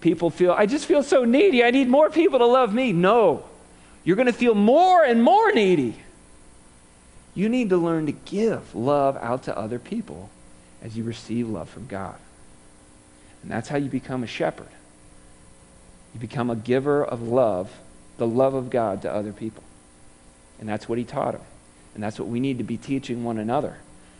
People 0.00 0.30
feel, 0.30 0.52
I 0.52 0.64
just 0.64 0.86
feel 0.86 1.02
so 1.02 1.24
needy. 1.24 1.62
I 1.62 1.70
need 1.70 1.88
more 1.88 2.08
people 2.08 2.38
to 2.38 2.46
love 2.46 2.72
me. 2.72 2.92
No. 2.92 3.44
You're 4.04 4.16
going 4.16 4.26
to 4.26 4.32
feel 4.32 4.54
more 4.54 5.04
and 5.04 5.22
more 5.22 5.52
needy. 5.52 5.96
You 7.34 7.50
need 7.50 7.68
to 7.68 7.76
learn 7.76 8.06
to 8.06 8.12
give 8.12 8.74
love 8.74 9.18
out 9.18 9.42
to 9.42 9.58
other 9.58 9.78
people 9.78 10.30
as 10.82 10.96
you 10.96 11.04
receive 11.04 11.46
love 11.46 11.68
from 11.68 11.88
God. 11.88 12.16
And 13.42 13.50
that's 13.50 13.68
how 13.68 13.76
you 13.76 13.90
become 13.90 14.22
a 14.22 14.26
shepherd. 14.26 14.68
You 16.14 16.20
become 16.20 16.48
a 16.48 16.56
giver 16.56 17.04
of 17.04 17.20
love, 17.20 17.70
the 18.16 18.26
love 18.26 18.54
of 18.54 18.70
God 18.70 19.02
to 19.02 19.12
other 19.12 19.34
people. 19.34 19.62
And 20.60 20.68
that's 20.68 20.88
what 20.88 20.98
he 20.98 21.04
taught 21.04 21.32
them. 21.32 21.42
And 21.94 22.02
that's 22.02 22.18
what 22.18 22.28
we 22.28 22.40
need 22.40 22.58
to 22.58 22.64
be 22.64 22.76
teaching 22.76 23.24
one 23.24 23.38
another, 23.38 23.78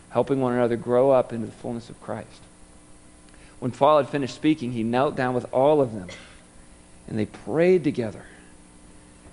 helping 0.09 0.41
one 0.41 0.53
another 0.53 0.75
grow 0.75 1.11
up 1.11 1.31
into 1.31 1.45
the 1.45 1.51
fullness 1.51 1.89
of 1.89 2.01
Christ. 2.01 2.41
When 3.59 3.71
Paul 3.71 3.97
had 3.97 4.09
finished 4.09 4.35
speaking, 4.35 4.71
he 4.71 4.83
knelt 4.83 5.15
down 5.15 5.33
with 5.33 5.51
all 5.51 5.81
of 5.81 5.93
them, 5.93 6.09
and 7.07 7.17
they 7.17 7.25
prayed 7.25 7.83
together. 7.83 8.23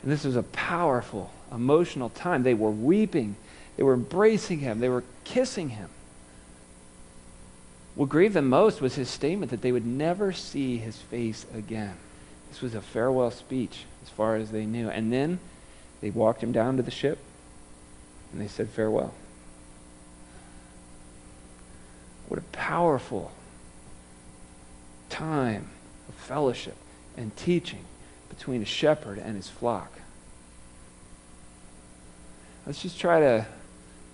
And 0.02 0.12
this 0.12 0.24
was 0.24 0.36
a 0.36 0.42
powerful, 0.42 1.30
emotional 1.52 2.10
time. 2.10 2.42
They 2.42 2.54
were 2.54 2.70
weeping, 2.70 3.36
they 3.76 3.82
were 3.82 3.94
embracing 3.94 4.60
him, 4.60 4.80
they 4.80 4.88
were 4.88 5.04
kissing 5.24 5.70
him. 5.70 5.88
What 7.94 8.08
grieved 8.08 8.34
them 8.34 8.48
most 8.48 8.80
was 8.80 8.96
his 8.96 9.08
statement 9.08 9.50
that 9.50 9.62
they 9.62 9.72
would 9.72 9.86
never 9.86 10.32
see 10.32 10.78
his 10.78 10.96
face 10.96 11.46
again. 11.54 11.94
This 12.50 12.60
was 12.60 12.74
a 12.74 12.80
farewell 12.80 13.30
speech, 13.30 13.84
as 14.02 14.08
far 14.08 14.36
as 14.36 14.50
they 14.50 14.66
knew. 14.66 14.88
And 14.88 15.12
then 15.12 15.38
they 16.04 16.10
walked 16.10 16.42
him 16.42 16.52
down 16.52 16.76
to 16.76 16.82
the 16.82 16.90
ship 16.90 17.18
and 18.30 18.38
they 18.38 18.46
said 18.46 18.68
farewell. 18.68 19.14
What 22.28 22.38
a 22.38 22.42
powerful 22.52 23.32
time 25.08 25.70
of 26.06 26.14
fellowship 26.14 26.76
and 27.16 27.34
teaching 27.38 27.86
between 28.28 28.60
a 28.60 28.66
shepherd 28.66 29.16
and 29.16 29.34
his 29.34 29.48
flock. 29.48 29.92
Let's 32.66 32.82
just 32.82 33.00
try 33.00 33.20
to 33.20 33.46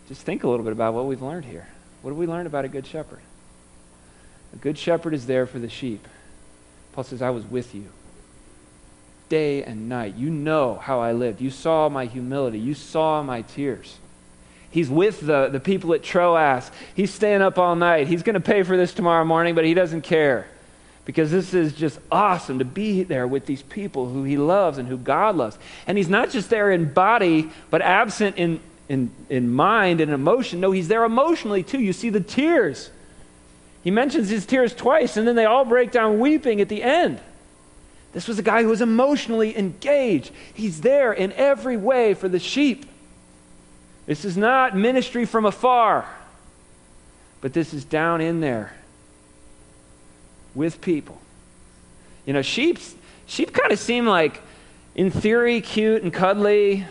just 0.07 0.22
think 0.22 0.45
a 0.45 0.49
little 0.49 0.62
bit 0.62 0.72
about 0.72 0.95
what 0.95 1.07
we've 1.07 1.22
learned 1.22 1.47
here. 1.47 1.66
What 2.03 2.12
have 2.12 2.18
we 2.18 2.28
learned 2.28 2.47
about 2.47 2.64
a 2.64 2.68
good 2.68 2.86
shepherd? 2.86 3.18
A 4.53 4.59
good 4.59 4.78
shepherd 4.78 5.12
is 5.12 5.26
there 5.26 5.45
for 5.45 5.59
the 5.59 5.68
sheep. 5.68 6.07
Paul 6.93 7.03
says, 7.03 7.20
I 7.20 7.30
was 7.30 7.45
with 7.47 7.74
you 7.74 7.91
day 9.30 9.64
and 9.64 9.88
night. 9.88 10.16
You 10.16 10.28
know 10.28 10.74
how 10.74 11.00
I 11.00 11.12
lived. 11.12 11.40
You 11.40 11.50
saw 11.50 11.88
my 11.88 12.04
humility. 12.04 12.58
You 12.58 12.74
saw 12.74 13.22
my 13.22 13.40
tears. 13.40 13.96
He's 14.70 14.90
with 14.90 15.20
the, 15.20 15.48
the 15.48 15.58
people 15.58 15.94
at 15.94 16.02
Troas. 16.02 16.70
He's 16.94 17.12
staying 17.12 17.40
up 17.40 17.58
all 17.58 17.74
night. 17.74 18.08
He's 18.08 18.22
going 18.22 18.34
to 18.34 18.40
pay 18.40 18.62
for 18.62 18.76
this 18.76 18.92
tomorrow 18.92 19.24
morning, 19.24 19.54
but 19.54 19.64
he 19.64 19.72
doesn't 19.72 20.02
care 20.02 20.46
because 21.06 21.30
this 21.30 21.54
is 21.54 21.72
just 21.72 21.98
awesome 22.12 22.58
to 22.58 22.64
be 22.64 23.02
there 23.02 23.26
with 23.26 23.46
these 23.46 23.62
people 23.62 24.08
who 24.08 24.22
he 24.22 24.36
loves 24.36 24.78
and 24.78 24.86
who 24.86 24.98
God 24.98 25.34
loves. 25.34 25.58
And 25.86 25.96
he's 25.96 26.08
not 26.08 26.30
just 26.30 26.50
there 26.50 26.70
in 26.70 26.92
body, 26.92 27.50
but 27.70 27.82
absent 27.82 28.36
in, 28.36 28.60
in, 28.88 29.10
in 29.28 29.50
mind 29.50 30.00
and 30.00 30.12
emotion. 30.12 30.60
No, 30.60 30.70
he's 30.70 30.88
there 30.88 31.04
emotionally 31.04 31.62
too. 31.62 31.80
You 31.80 31.92
see 31.92 32.10
the 32.10 32.20
tears. 32.20 32.90
He 33.82 33.90
mentions 33.90 34.28
his 34.28 34.44
tears 34.44 34.74
twice, 34.74 35.16
and 35.16 35.26
then 35.26 35.36
they 35.36 35.46
all 35.46 35.64
break 35.64 35.90
down 35.90 36.20
weeping 36.20 36.60
at 36.60 36.68
the 36.68 36.82
end. 36.82 37.18
This 38.12 38.26
was 38.26 38.38
a 38.38 38.42
guy 38.42 38.62
who 38.62 38.68
was 38.68 38.80
emotionally 38.80 39.56
engaged. 39.56 40.32
He's 40.52 40.80
there 40.80 41.12
in 41.12 41.32
every 41.32 41.76
way 41.76 42.14
for 42.14 42.28
the 42.28 42.38
sheep. 42.38 42.86
This 44.06 44.24
is 44.24 44.36
not 44.36 44.76
ministry 44.76 45.24
from 45.24 45.46
afar, 45.46 46.06
but 47.40 47.52
this 47.52 47.72
is 47.72 47.84
down 47.84 48.20
in 48.20 48.40
there 48.40 48.74
with 50.54 50.80
people. 50.80 51.20
You 52.26 52.32
know, 52.32 52.42
sheep, 52.42 52.78
sheep 53.26 53.52
kind 53.52 53.70
of 53.70 53.78
seem 53.78 54.06
like, 54.06 54.42
in 54.96 55.11
theory, 55.12 55.61
cute 55.61 56.02
and 56.02 56.12
cuddly, 56.12 56.86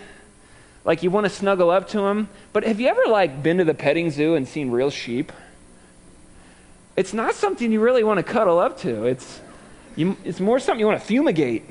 like 0.85 1.03
you 1.03 1.11
want 1.11 1.25
to 1.25 1.29
snuggle 1.29 1.69
up 1.69 1.89
to 1.89 1.99
them. 1.99 2.29
But 2.53 2.63
have 2.63 2.79
you 2.79 2.87
ever 2.87 3.03
like 3.07 3.43
been 3.43 3.57
to 3.57 3.65
the 3.65 3.73
petting 3.73 4.09
zoo 4.11 4.35
and 4.35 4.47
seen 4.47 4.71
real 4.71 4.89
sheep? 4.89 5.33
It's 6.95 7.13
not 7.13 7.35
something 7.35 7.71
you 7.71 7.81
really 7.81 8.03
want 8.03 8.17
to 8.17 8.23
cuddle 8.23 8.59
up 8.59 8.79
to. 8.79 9.05
It's 9.05 9.41
you, 9.99 10.15
it's 10.23 10.39
more 10.39 10.59
something 10.59 10.79
you 10.79 10.85
want 10.85 10.99
to 10.99 11.05
fumigate. 11.05 11.65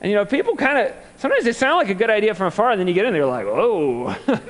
and 0.00 0.10
you 0.10 0.16
know, 0.16 0.24
people 0.24 0.56
kind 0.56 0.78
of 0.78 0.94
sometimes 1.18 1.44
they 1.44 1.52
sound 1.52 1.76
like 1.76 1.88
a 1.88 1.94
good 1.94 2.10
idea 2.10 2.34
from 2.34 2.48
afar, 2.48 2.72
and 2.72 2.80
then 2.80 2.88
you 2.88 2.94
get 2.94 3.04
in 3.04 3.12
there 3.12 3.26
like, 3.26 3.46
whoa. 3.46 4.16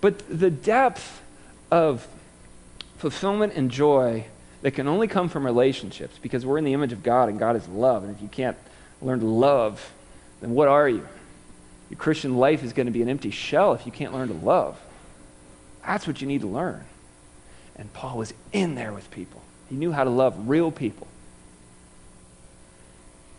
but 0.00 0.18
the 0.28 0.50
depth 0.50 1.22
of 1.70 2.06
fulfillment 2.98 3.54
and 3.54 3.70
joy 3.70 4.26
that 4.60 4.72
can 4.72 4.88
only 4.88 5.08
come 5.08 5.30
from 5.30 5.44
relationships 5.46 6.18
because 6.20 6.44
we're 6.44 6.58
in 6.58 6.64
the 6.64 6.74
image 6.74 6.92
of 6.92 7.02
God 7.02 7.30
and 7.30 7.38
God 7.38 7.56
is 7.56 7.66
love. 7.68 8.02
And 8.04 8.14
if 8.14 8.20
you 8.20 8.28
can't 8.28 8.56
learn 9.00 9.20
to 9.20 9.26
love, 9.26 9.92
then 10.42 10.50
what 10.50 10.68
are 10.68 10.88
you? 10.88 11.06
Your 11.88 11.98
Christian 11.98 12.36
life 12.36 12.62
is 12.62 12.74
going 12.74 12.86
to 12.86 12.92
be 12.92 13.00
an 13.00 13.08
empty 13.08 13.30
shell 13.30 13.72
if 13.72 13.86
you 13.86 13.92
can't 13.92 14.12
learn 14.12 14.28
to 14.28 14.34
love. 14.34 14.78
That's 15.86 16.06
what 16.06 16.20
you 16.20 16.26
need 16.26 16.42
to 16.42 16.46
learn. 16.46 16.84
And 17.76 17.92
Paul 17.92 18.18
was 18.18 18.34
in 18.52 18.74
there 18.74 18.92
with 18.92 19.10
people. 19.10 19.43
He 19.74 19.80
knew 19.80 19.90
how 19.90 20.04
to 20.04 20.10
love 20.10 20.48
real 20.48 20.70
people. 20.70 21.08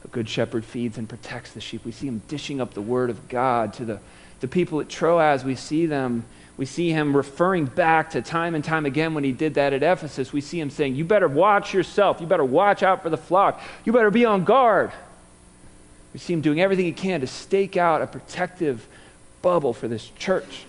A 0.04 0.10
good 0.10 0.28
shepherd 0.28 0.66
feeds 0.66 0.98
and 0.98 1.08
protects 1.08 1.54
the 1.54 1.62
sheep. 1.62 1.86
We 1.86 1.94
see 1.94 2.08
him 2.10 2.22
dishing 2.28 2.60
up 2.60 2.74
the 2.74 2.82
word 2.82 3.10
of 3.10 3.30
God 3.30 3.72
to 3.76 3.86
the, 3.86 4.00
the 4.42 4.50
people 4.50 4.82
at 4.82 4.90
Troas. 4.90 5.46
We 5.46 5.56
see 5.56 5.86
them 5.86 6.26
we 6.58 6.66
see 6.66 6.90
him 6.90 7.16
referring 7.16 7.68
back 7.68 8.10
to 8.12 8.22
time 8.22 8.54
and 8.54 8.64
time 8.64 8.86
again 8.86 9.14
when 9.14 9.24
he 9.24 9.32
did 9.32 9.54
that 9.54 9.72
at 9.72 9.82
Ephesus. 9.82 10.34
We 10.34 10.42
see 10.42 10.60
him 10.60 10.70
saying, 10.70 10.96
You 10.96 11.06
better 11.06 11.30
watch 11.30 11.74
yourself. 11.74 12.20
You 12.20 12.28
better 12.28 12.44
watch 12.44 12.84
out 12.84 13.02
for 13.02 13.10
the 13.10 13.18
flock. 13.18 13.62
You 13.86 13.94
better 13.94 14.12
be 14.12 14.26
on 14.26 14.44
guard. 14.44 14.92
We 16.12 16.20
see 16.20 16.34
him 16.34 16.42
doing 16.42 16.60
everything 16.60 16.86
he 16.86 16.92
can 16.92 17.22
to 17.22 17.28
stake 17.28 17.78
out 17.78 18.02
a 18.02 18.08
protective 18.08 18.86
bubble 19.42 19.72
for 19.72 19.88
this 19.88 20.10
church. 20.18 20.66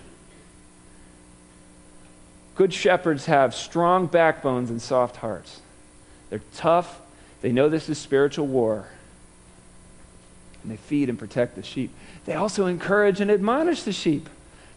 Good 2.57 2.73
shepherds 2.73 3.27
have 3.27 3.53
strong 3.53 4.07
backbones 4.07 4.71
and 4.71 4.81
soft 4.81 5.17
hearts. 5.17 5.61
They're 6.31 6.41
tough. 6.55 6.99
They 7.41 7.51
know 7.51 7.69
this 7.69 7.87
is 7.87 7.99
spiritual 7.99 8.47
war. 8.47 8.87
And 10.63 10.71
they 10.71 10.77
feed 10.77 11.07
and 11.07 11.19
protect 11.19 11.55
the 11.55 11.61
sheep. 11.61 11.91
They 12.25 12.33
also 12.33 12.65
encourage 12.65 13.21
and 13.21 13.29
admonish 13.29 13.83
the 13.83 13.93
sheep. 13.93 14.27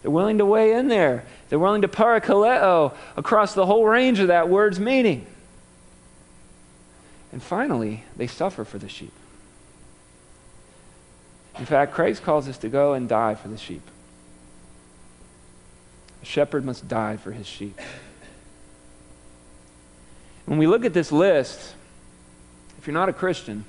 They're 0.02 0.10
willing 0.10 0.36
to 0.38 0.44
weigh 0.44 0.74
in 0.74 0.88
there. 0.88 1.24
They're 1.48 1.58
willing 1.58 1.80
to 1.80 1.88
parakaleo 1.88 2.94
across 3.16 3.54
the 3.54 3.64
whole 3.64 3.86
range 3.86 4.18
of 4.18 4.28
that 4.28 4.50
word's 4.50 4.78
meaning. 4.78 5.24
And 7.32 7.42
finally, 7.42 8.04
they 8.14 8.26
suffer 8.26 8.66
for 8.66 8.76
the 8.76 8.90
sheep. 8.90 9.12
In 11.58 11.64
fact, 11.64 11.92
Christ 11.92 12.22
calls 12.22 12.46
us 12.46 12.58
to 12.58 12.68
go 12.68 12.92
and 12.92 13.08
die 13.08 13.34
for 13.36 13.48
the 13.48 13.56
sheep. 13.58 13.82
A 16.22 16.24
shepherd 16.24 16.64
must 16.64 16.88
die 16.88 17.16
for 17.16 17.32
his 17.32 17.46
sheep. 17.46 17.78
When 20.46 20.58
we 20.58 20.66
look 20.66 20.84
at 20.84 20.92
this 20.92 21.12
list, 21.12 21.74
if 22.78 22.86
you're 22.86 22.94
not 22.94 23.08
a 23.08 23.12
Christian, 23.12 23.64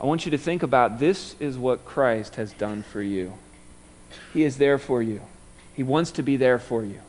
I 0.00 0.06
want 0.06 0.24
you 0.24 0.30
to 0.30 0.38
think 0.38 0.62
about 0.62 0.98
this 0.98 1.34
is 1.40 1.58
what 1.58 1.84
Christ 1.84 2.36
has 2.36 2.52
done 2.52 2.82
for 2.82 3.02
you. 3.02 3.34
He 4.32 4.44
is 4.44 4.58
there 4.58 4.78
for 4.78 5.02
you. 5.02 5.20
He 5.74 5.82
wants 5.82 6.10
to 6.12 6.22
be 6.22 6.36
there 6.36 6.58
for 6.58 6.84
you 6.84 7.00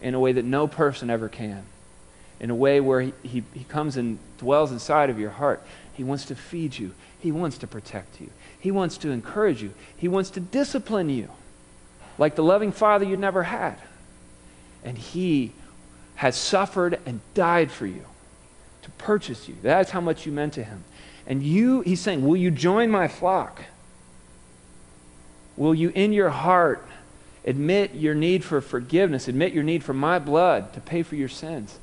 in 0.00 0.14
a 0.14 0.20
way 0.20 0.32
that 0.32 0.44
no 0.44 0.66
person 0.66 1.08
ever 1.08 1.28
can, 1.28 1.64
in 2.40 2.50
a 2.50 2.54
way 2.54 2.80
where 2.80 3.00
he, 3.00 3.12
he, 3.22 3.42
he 3.54 3.64
comes 3.64 3.96
and 3.96 4.18
dwells 4.38 4.72
inside 4.72 5.08
of 5.08 5.18
your 5.18 5.30
heart. 5.30 5.62
He 5.94 6.04
wants 6.04 6.24
to 6.26 6.34
feed 6.34 6.78
you, 6.78 6.94
He 7.20 7.30
wants 7.30 7.58
to 7.58 7.66
protect 7.66 8.20
you, 8.20 8.30
He 8.58 8.70
wants 8.70 8.96
to 8.98 9.10
encourage 9.10 9.62
you, 9.62 9.72
He 9.96 10.08
wants 10.08 10.30
to 10.30 10.40
discipline 10.40 11.08
you 11.08 11.28
like 12.18 12.34
the 12.34 12.42
loving 12.42 12.72
father 12.72 13.04
you 13.04 13.16
never 13.16 13.44
had. 13.44 13.76
And 14.84 14.96
He 14.98 15.52
has 16.16 16.36
suffered 16.36 17.00
and 17.06 17.20
died 17.34 17.70
for 17.70 17.86
you 17.86 18.04
to 18.82 18.90
purchase 18.92 19.48
you. 19.48 19.56
That's 19.62 19.90
how 19.90 20.00
much 20.00 20.26
you 20.26 20.32
meant 20.32 20.54
to 20.54 20.64
Him. 20.64 20.84
And 21.26 21.42
you, 21.42 21.80
He's 21.82 22.00
saying, 22.00 22.26
Will 22.26 22.36
you 22.36 22.50
join 22.50 22.90
my 22.90 23.08
flock? 23.08 23.62
Will 25.56 25.74
you, 25.74 25.90
in 25.94 26.12
your 26.12 26.30
heart, 26.30 26.86
admit 27.44 27.94
your 27.94 28.14
need 28.14 28.44
for 28.44 28.60
forgiveness, 28.60 29.28
admit 29.28 29.52
your 29.52 29.64
need 29.64 29.84
for 29.84 29.92
my 29.92 30.18
blood 30.18 30.72
to 30.74 30.80
pay 30.80 31.02
for 31.02 31.16
your 31.16 31.28
sins? 31.28 31.78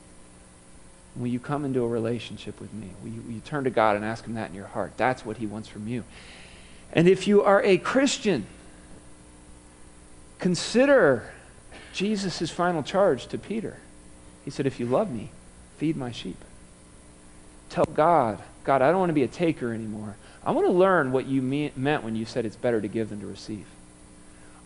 Will 1.15 1.27
you 1.27 1.39
come 1.39 1.65
into 1.65 1.84
a 1.84 1.88
relationship 1.88 2.59
with 2.61 2.73
me? 2.73 2.89
Will 3.03 3.09
you, 3.09 3.21
will 3.21 3.34
you, 3.34 3.41
turn 3.41 3.63
to 3.65 3.69
God 3.69 3.95
and 3.95 4.05
ask 4.05 4.25
Him 4.25 4.36
that 4.36 4.49
in 4.49 4.55
your 4.55 4.67
heart? 4.67 4.93
That's 4.97 5.25
what 5.25 5.38
He 5.38 5.45
wants 5.45 5.67
from 5.67 5.88
you. 5.88 6.03
And 6.93 7.07
if 7.07 7.27
you 7.27 7.43
are 7.43 7.61
a 7.63 7.77
Christian, 7.77 8.47
consider 10.39 11.31
Jesus' 11.93 12.49
final 12.49 12.81
charge 12.81 13.27
to 13.27 13.37
Peter. 13.37 13.77
He 14.43 14.51
said, 14.51 14.65
If 14.65 14.79
you 14.79 14.85
love 14.85 15.11
me, 15.11 15.29
feed 15.77 15.95
my 15.95 16.11
sheep. 16.11 16.37
Tell 17.69 17.85
God, 17.85 18.39
God, 18.63 18.81
I 18.81 18.89
don't 18.89 18.99
want 18.99 19.09
to 19.09 19.13
be 19.13 19.23
a 19.23 19.27
taker 19.27 19.73
anymore. 19.73 20.15
I 20.43 20.51
want 20.51 20.65
to 20.65 20.73
learn 20.73 21.11
what 21.11 21.25
you 21.25 21.41
mean, 21.41 21.71
meant 21.75 22.03
when 22.03 22.15
you 22.15 22.25
said 22.25 22.45
it's 22.45 22.55
better 22.55 22.81
to 22.81 22.87
give 22.87 23.09
than 23.09 23.19
to 23.19 23.27
receive. 23.27 23.65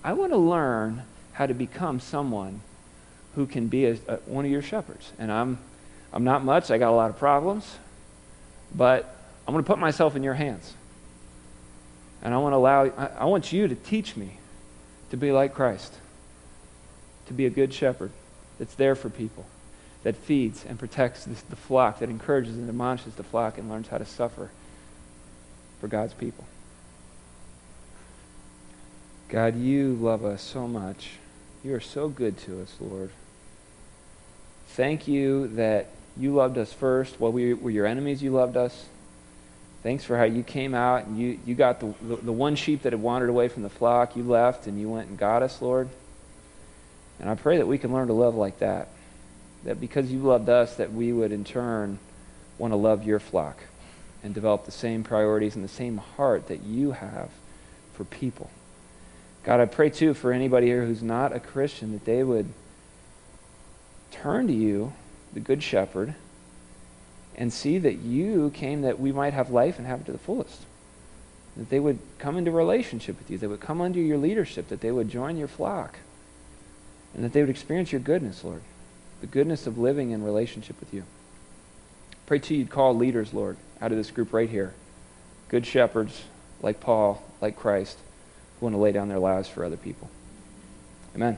I 0.03 0.13
want 0.13 0.32
to 0.32 0.38
learn 0.38 1.03
how 1.34 1.47
to 1.47 1.53
become 1.53 1.99
someone 1.99 2.61
who 3.36 3.45
can 3.45 3.67
be 3.67 3.86
a, 3.86 3.97
a, 4.07 4.15
one 4.26 4.45
of 4.45 4.51
your 4.51 4.61
shepherds. 4.61 5.11
And 5.17 5.32
I'm, 5.32 5.57
I'm 6.13 6.24
not 6.24 6.43
much, 6.43 6.69
I 6.69 6.78
got 6.78 6.91
a 6.91 6.95
lot 6.95 7.09
of 7.09 7.17
problems, 7.17 7.78
but 8.74 9.15
I'm 9.47 9.53
going 9.53 9.63
to 9.63 9.67
put 9.67 9.80
myself 9.80 10.15
in 10.15 10.24
your 10.24 10.36
hands. 10.36 10.74
And 12.21 12.34
I 12.34 12.38
want 12.38 12.53
to 12.53 12.57
allow, 12.57 12.86
I, 12.86 13.09
I 13.19 13.26
want 13.26 13.51
you 13.51 13.67
to 13.67 13.76
teach 13.76 14.15
me 14.15 14.38
to 15.14 15.18
be 15.18 15.32
like 15.32 15.53
Christ, 15.53 15.93
to 17.28 17.36
be 17.36 17.45
a 17.45 17.49
good 17.51 17.72
shepherd 17.72 18.09
that's 18.57 18.74
there 18.74 18.95
for 18.95 19.11
people, 19.11 19.45
that 20.01 20.16
feeds 20.16 20.66
and 20.66 20.80
protects 20.80 21.26
the, 21.26 21.55
flock, 21.55 21.99
that 21.99 22.09
encourages 22.09 22.57
and 22.57 22.68
admonishes 22.68 23.14
the 23.14 23.22
flock 23.22 23.59
and 23.59 23.70
learns 23.70 23.89
how 23.89 23.99
to 23.99 24.07
suffer 24.07 24.49
for 25.80 25.88
God's 25.88 26.16
people. 26.16 26.45
God, 29.30 29.55
you 29.55 29.93
love 29.93 30.26
us 30.26 30.41
so 30.41 30.68
much. 30.68 31.11
You 31.64 31.76
are 31.76 31.80
so 31.80 32.09
good 32.09 32.36
to 32.39 32.64
us, 32.64 32.76
Lord. 32.80 33.11
Thank 34.70 35.07
you 35.07 35.45
that 35.49 35.89
you 36.18 36.34
loved 36.34 36.57
us 36.57 36.74
first. 36.74 37.20
While 37.20 37.34
we 37.34 37.53
were 37.53 37.70
your 37.70 37.86
enemies, 37.86 38.24
you 38.24 38.32
loved 38.32 38.57
us. 38.57 38.86
Thanks 39.84 40.05
for 40.05 40.17
how 40.17 40.23
you 40.23 40.43
came 40.43 40.73
out 40.73 41.05
and 41.05 41.19
you, 41.19 41.39
you 41.45 41.55
got 41.55 41.81
the, 41.81 41.93
the, 42.01 42.15
the 42.15 42.31
one 42.31 42.55
sheep 42.55 42.84
that 42.84 42.93
had 42.93 43.01
wandered 43.01 43.29
away 43.29 43.49
from 43.49 43.63
the 43.63 43.69
flock. 43.69 44.15
You 44.15 44.23
left 44.23 44.65
and 44.65 44.79
you 44.79 44.89
went 44.89 45.09
and 45.09 45.17
got 45.17 45.43
us, 45.43 45.61
Lord. 45.61 45.89
And 47.19 47.29
I 47.29 47.36
pray 47.36 47.57
that 47.57 47.67
we 47.67 47.77
can 47.77 47.93
learn 47.93 48.07
to 48.07 48.13
love 48.13 48.36
like 48.36 48.59
that. 48.59 48.88
That 49.65 49.81
because 49.81 50.11
you 50.11 50.19
loved 50.19 50.47
us, 50.49 50.77
that 50.77 50.93
we 50.93 51.11
would 51.11 51.34
in 51.34 51.43
turn 51.43 51.99
want 52.57 52.71
to 52.71 52.77
love 52.77 53.05
your 53.05 53.19
flock 53.19 53.57
and 54.23 54.34
develop 54.34 54.65
the 54.65 54.71
same 54.71 55.03
priorities 55.03 55.55
and 55.55 55.63
the 55.63 55.69
same 55.69 55.97
heart 55.97 56.47
that 56.47 56.63
you 56.63 56.91
have 56.91 57.29
for 57.93 58.05
people. 58.05 58.49
God, 59.43 59.59
I 59.59 59.65
pray 59.65 59.89
too 59.89 60.13
for 60.13 60.31
anybody 60.31 60.67
here 60.67 60.86
who's 60.86 61.03
not 61.03 61.36
a 61.36 61.39
Christian 61.39 61.91
that 61.91 62.05
they 62.05 62.23
would 62.23 62.47
turn 64.11 64.47
to 64.47 64.53
you 64.53 64.93
the 65.34 65.41
Good 65.41 65.61
Shepherd, 65.61 66.15
and 67.36 67.51
see 67.51 67.77
that 67.79 67.95
you 67.95 68.51
came 68.51 68.81
that 68.81 68.99
we 68.99 69.11
might 69.11 69.34
have 69.34 69.49
life 69.49 69.77
and 69.77 69.88
have 69.88 70.01
it 70.01 70.05
to 70.05 70.11
the 70.11 70.17
fullest. 70.17 70.61
That 71.57 71.69
they 71.69 71.79
would 71.79 71.99
come 72.17 72.38
into 72.38 72.51
relationship 72.51 73.17
with 73.17 73.29
you, 73.29 73.38
they 73.38 73.47
would 73.47 73.59
come 73.59 73.81
under 73.81 73.99
your 73.99 74.17
leadership, 74.17 74.69
that 74.69 74.81
they 74.81 74.91
would 74.91 75.09
join 75.09 75.38
your 75.38 75.47
flock, 75.47 75.97
and 77.13 77.23
that 77.23 77.34
they 77.34 77.41
would 77.41 77.49
experience 77.49 77.91
your 77.91 78.01
goodness, 78.01 78.43
Lord, 78.43 78.61
the 79.21 79.27
goodness 79.27 79.67
of 79.67 79.77
living 79.77 80.11
in 80.11 80.23
relationship 80.23 80.79
with 80.79 80.93
you. 80.93 81.03
Pray 82.25 82.39
to 82.39 82.55
you'd 82.55 82.69
call 82.69 82.95
leaders, 82.95 83.34
Lord, 83.34 83.57
out 83.81 83.91
of 83.91 83.97
this 83.97 84.11
group 84.11 84.34
right 84.34 84.49
here. 84.49 84.73
Good 85.49 85.65
shepherds 85.65 86.23
like 86.61 86.79
Paul, 86.79 87.21
like 87.41 87.55
Christ, 87.55 87.97
who 88.59 88.65
want 88.65 88.75
to 88.75 88.79
lay 88.79 88.91
down 88.91 89.09
their 89.09 89.19
lives 89.19 89.47
for 89.49 89.63
other 89.63 89.77
people. 89.77 90.09
Amen. 91.15 91.38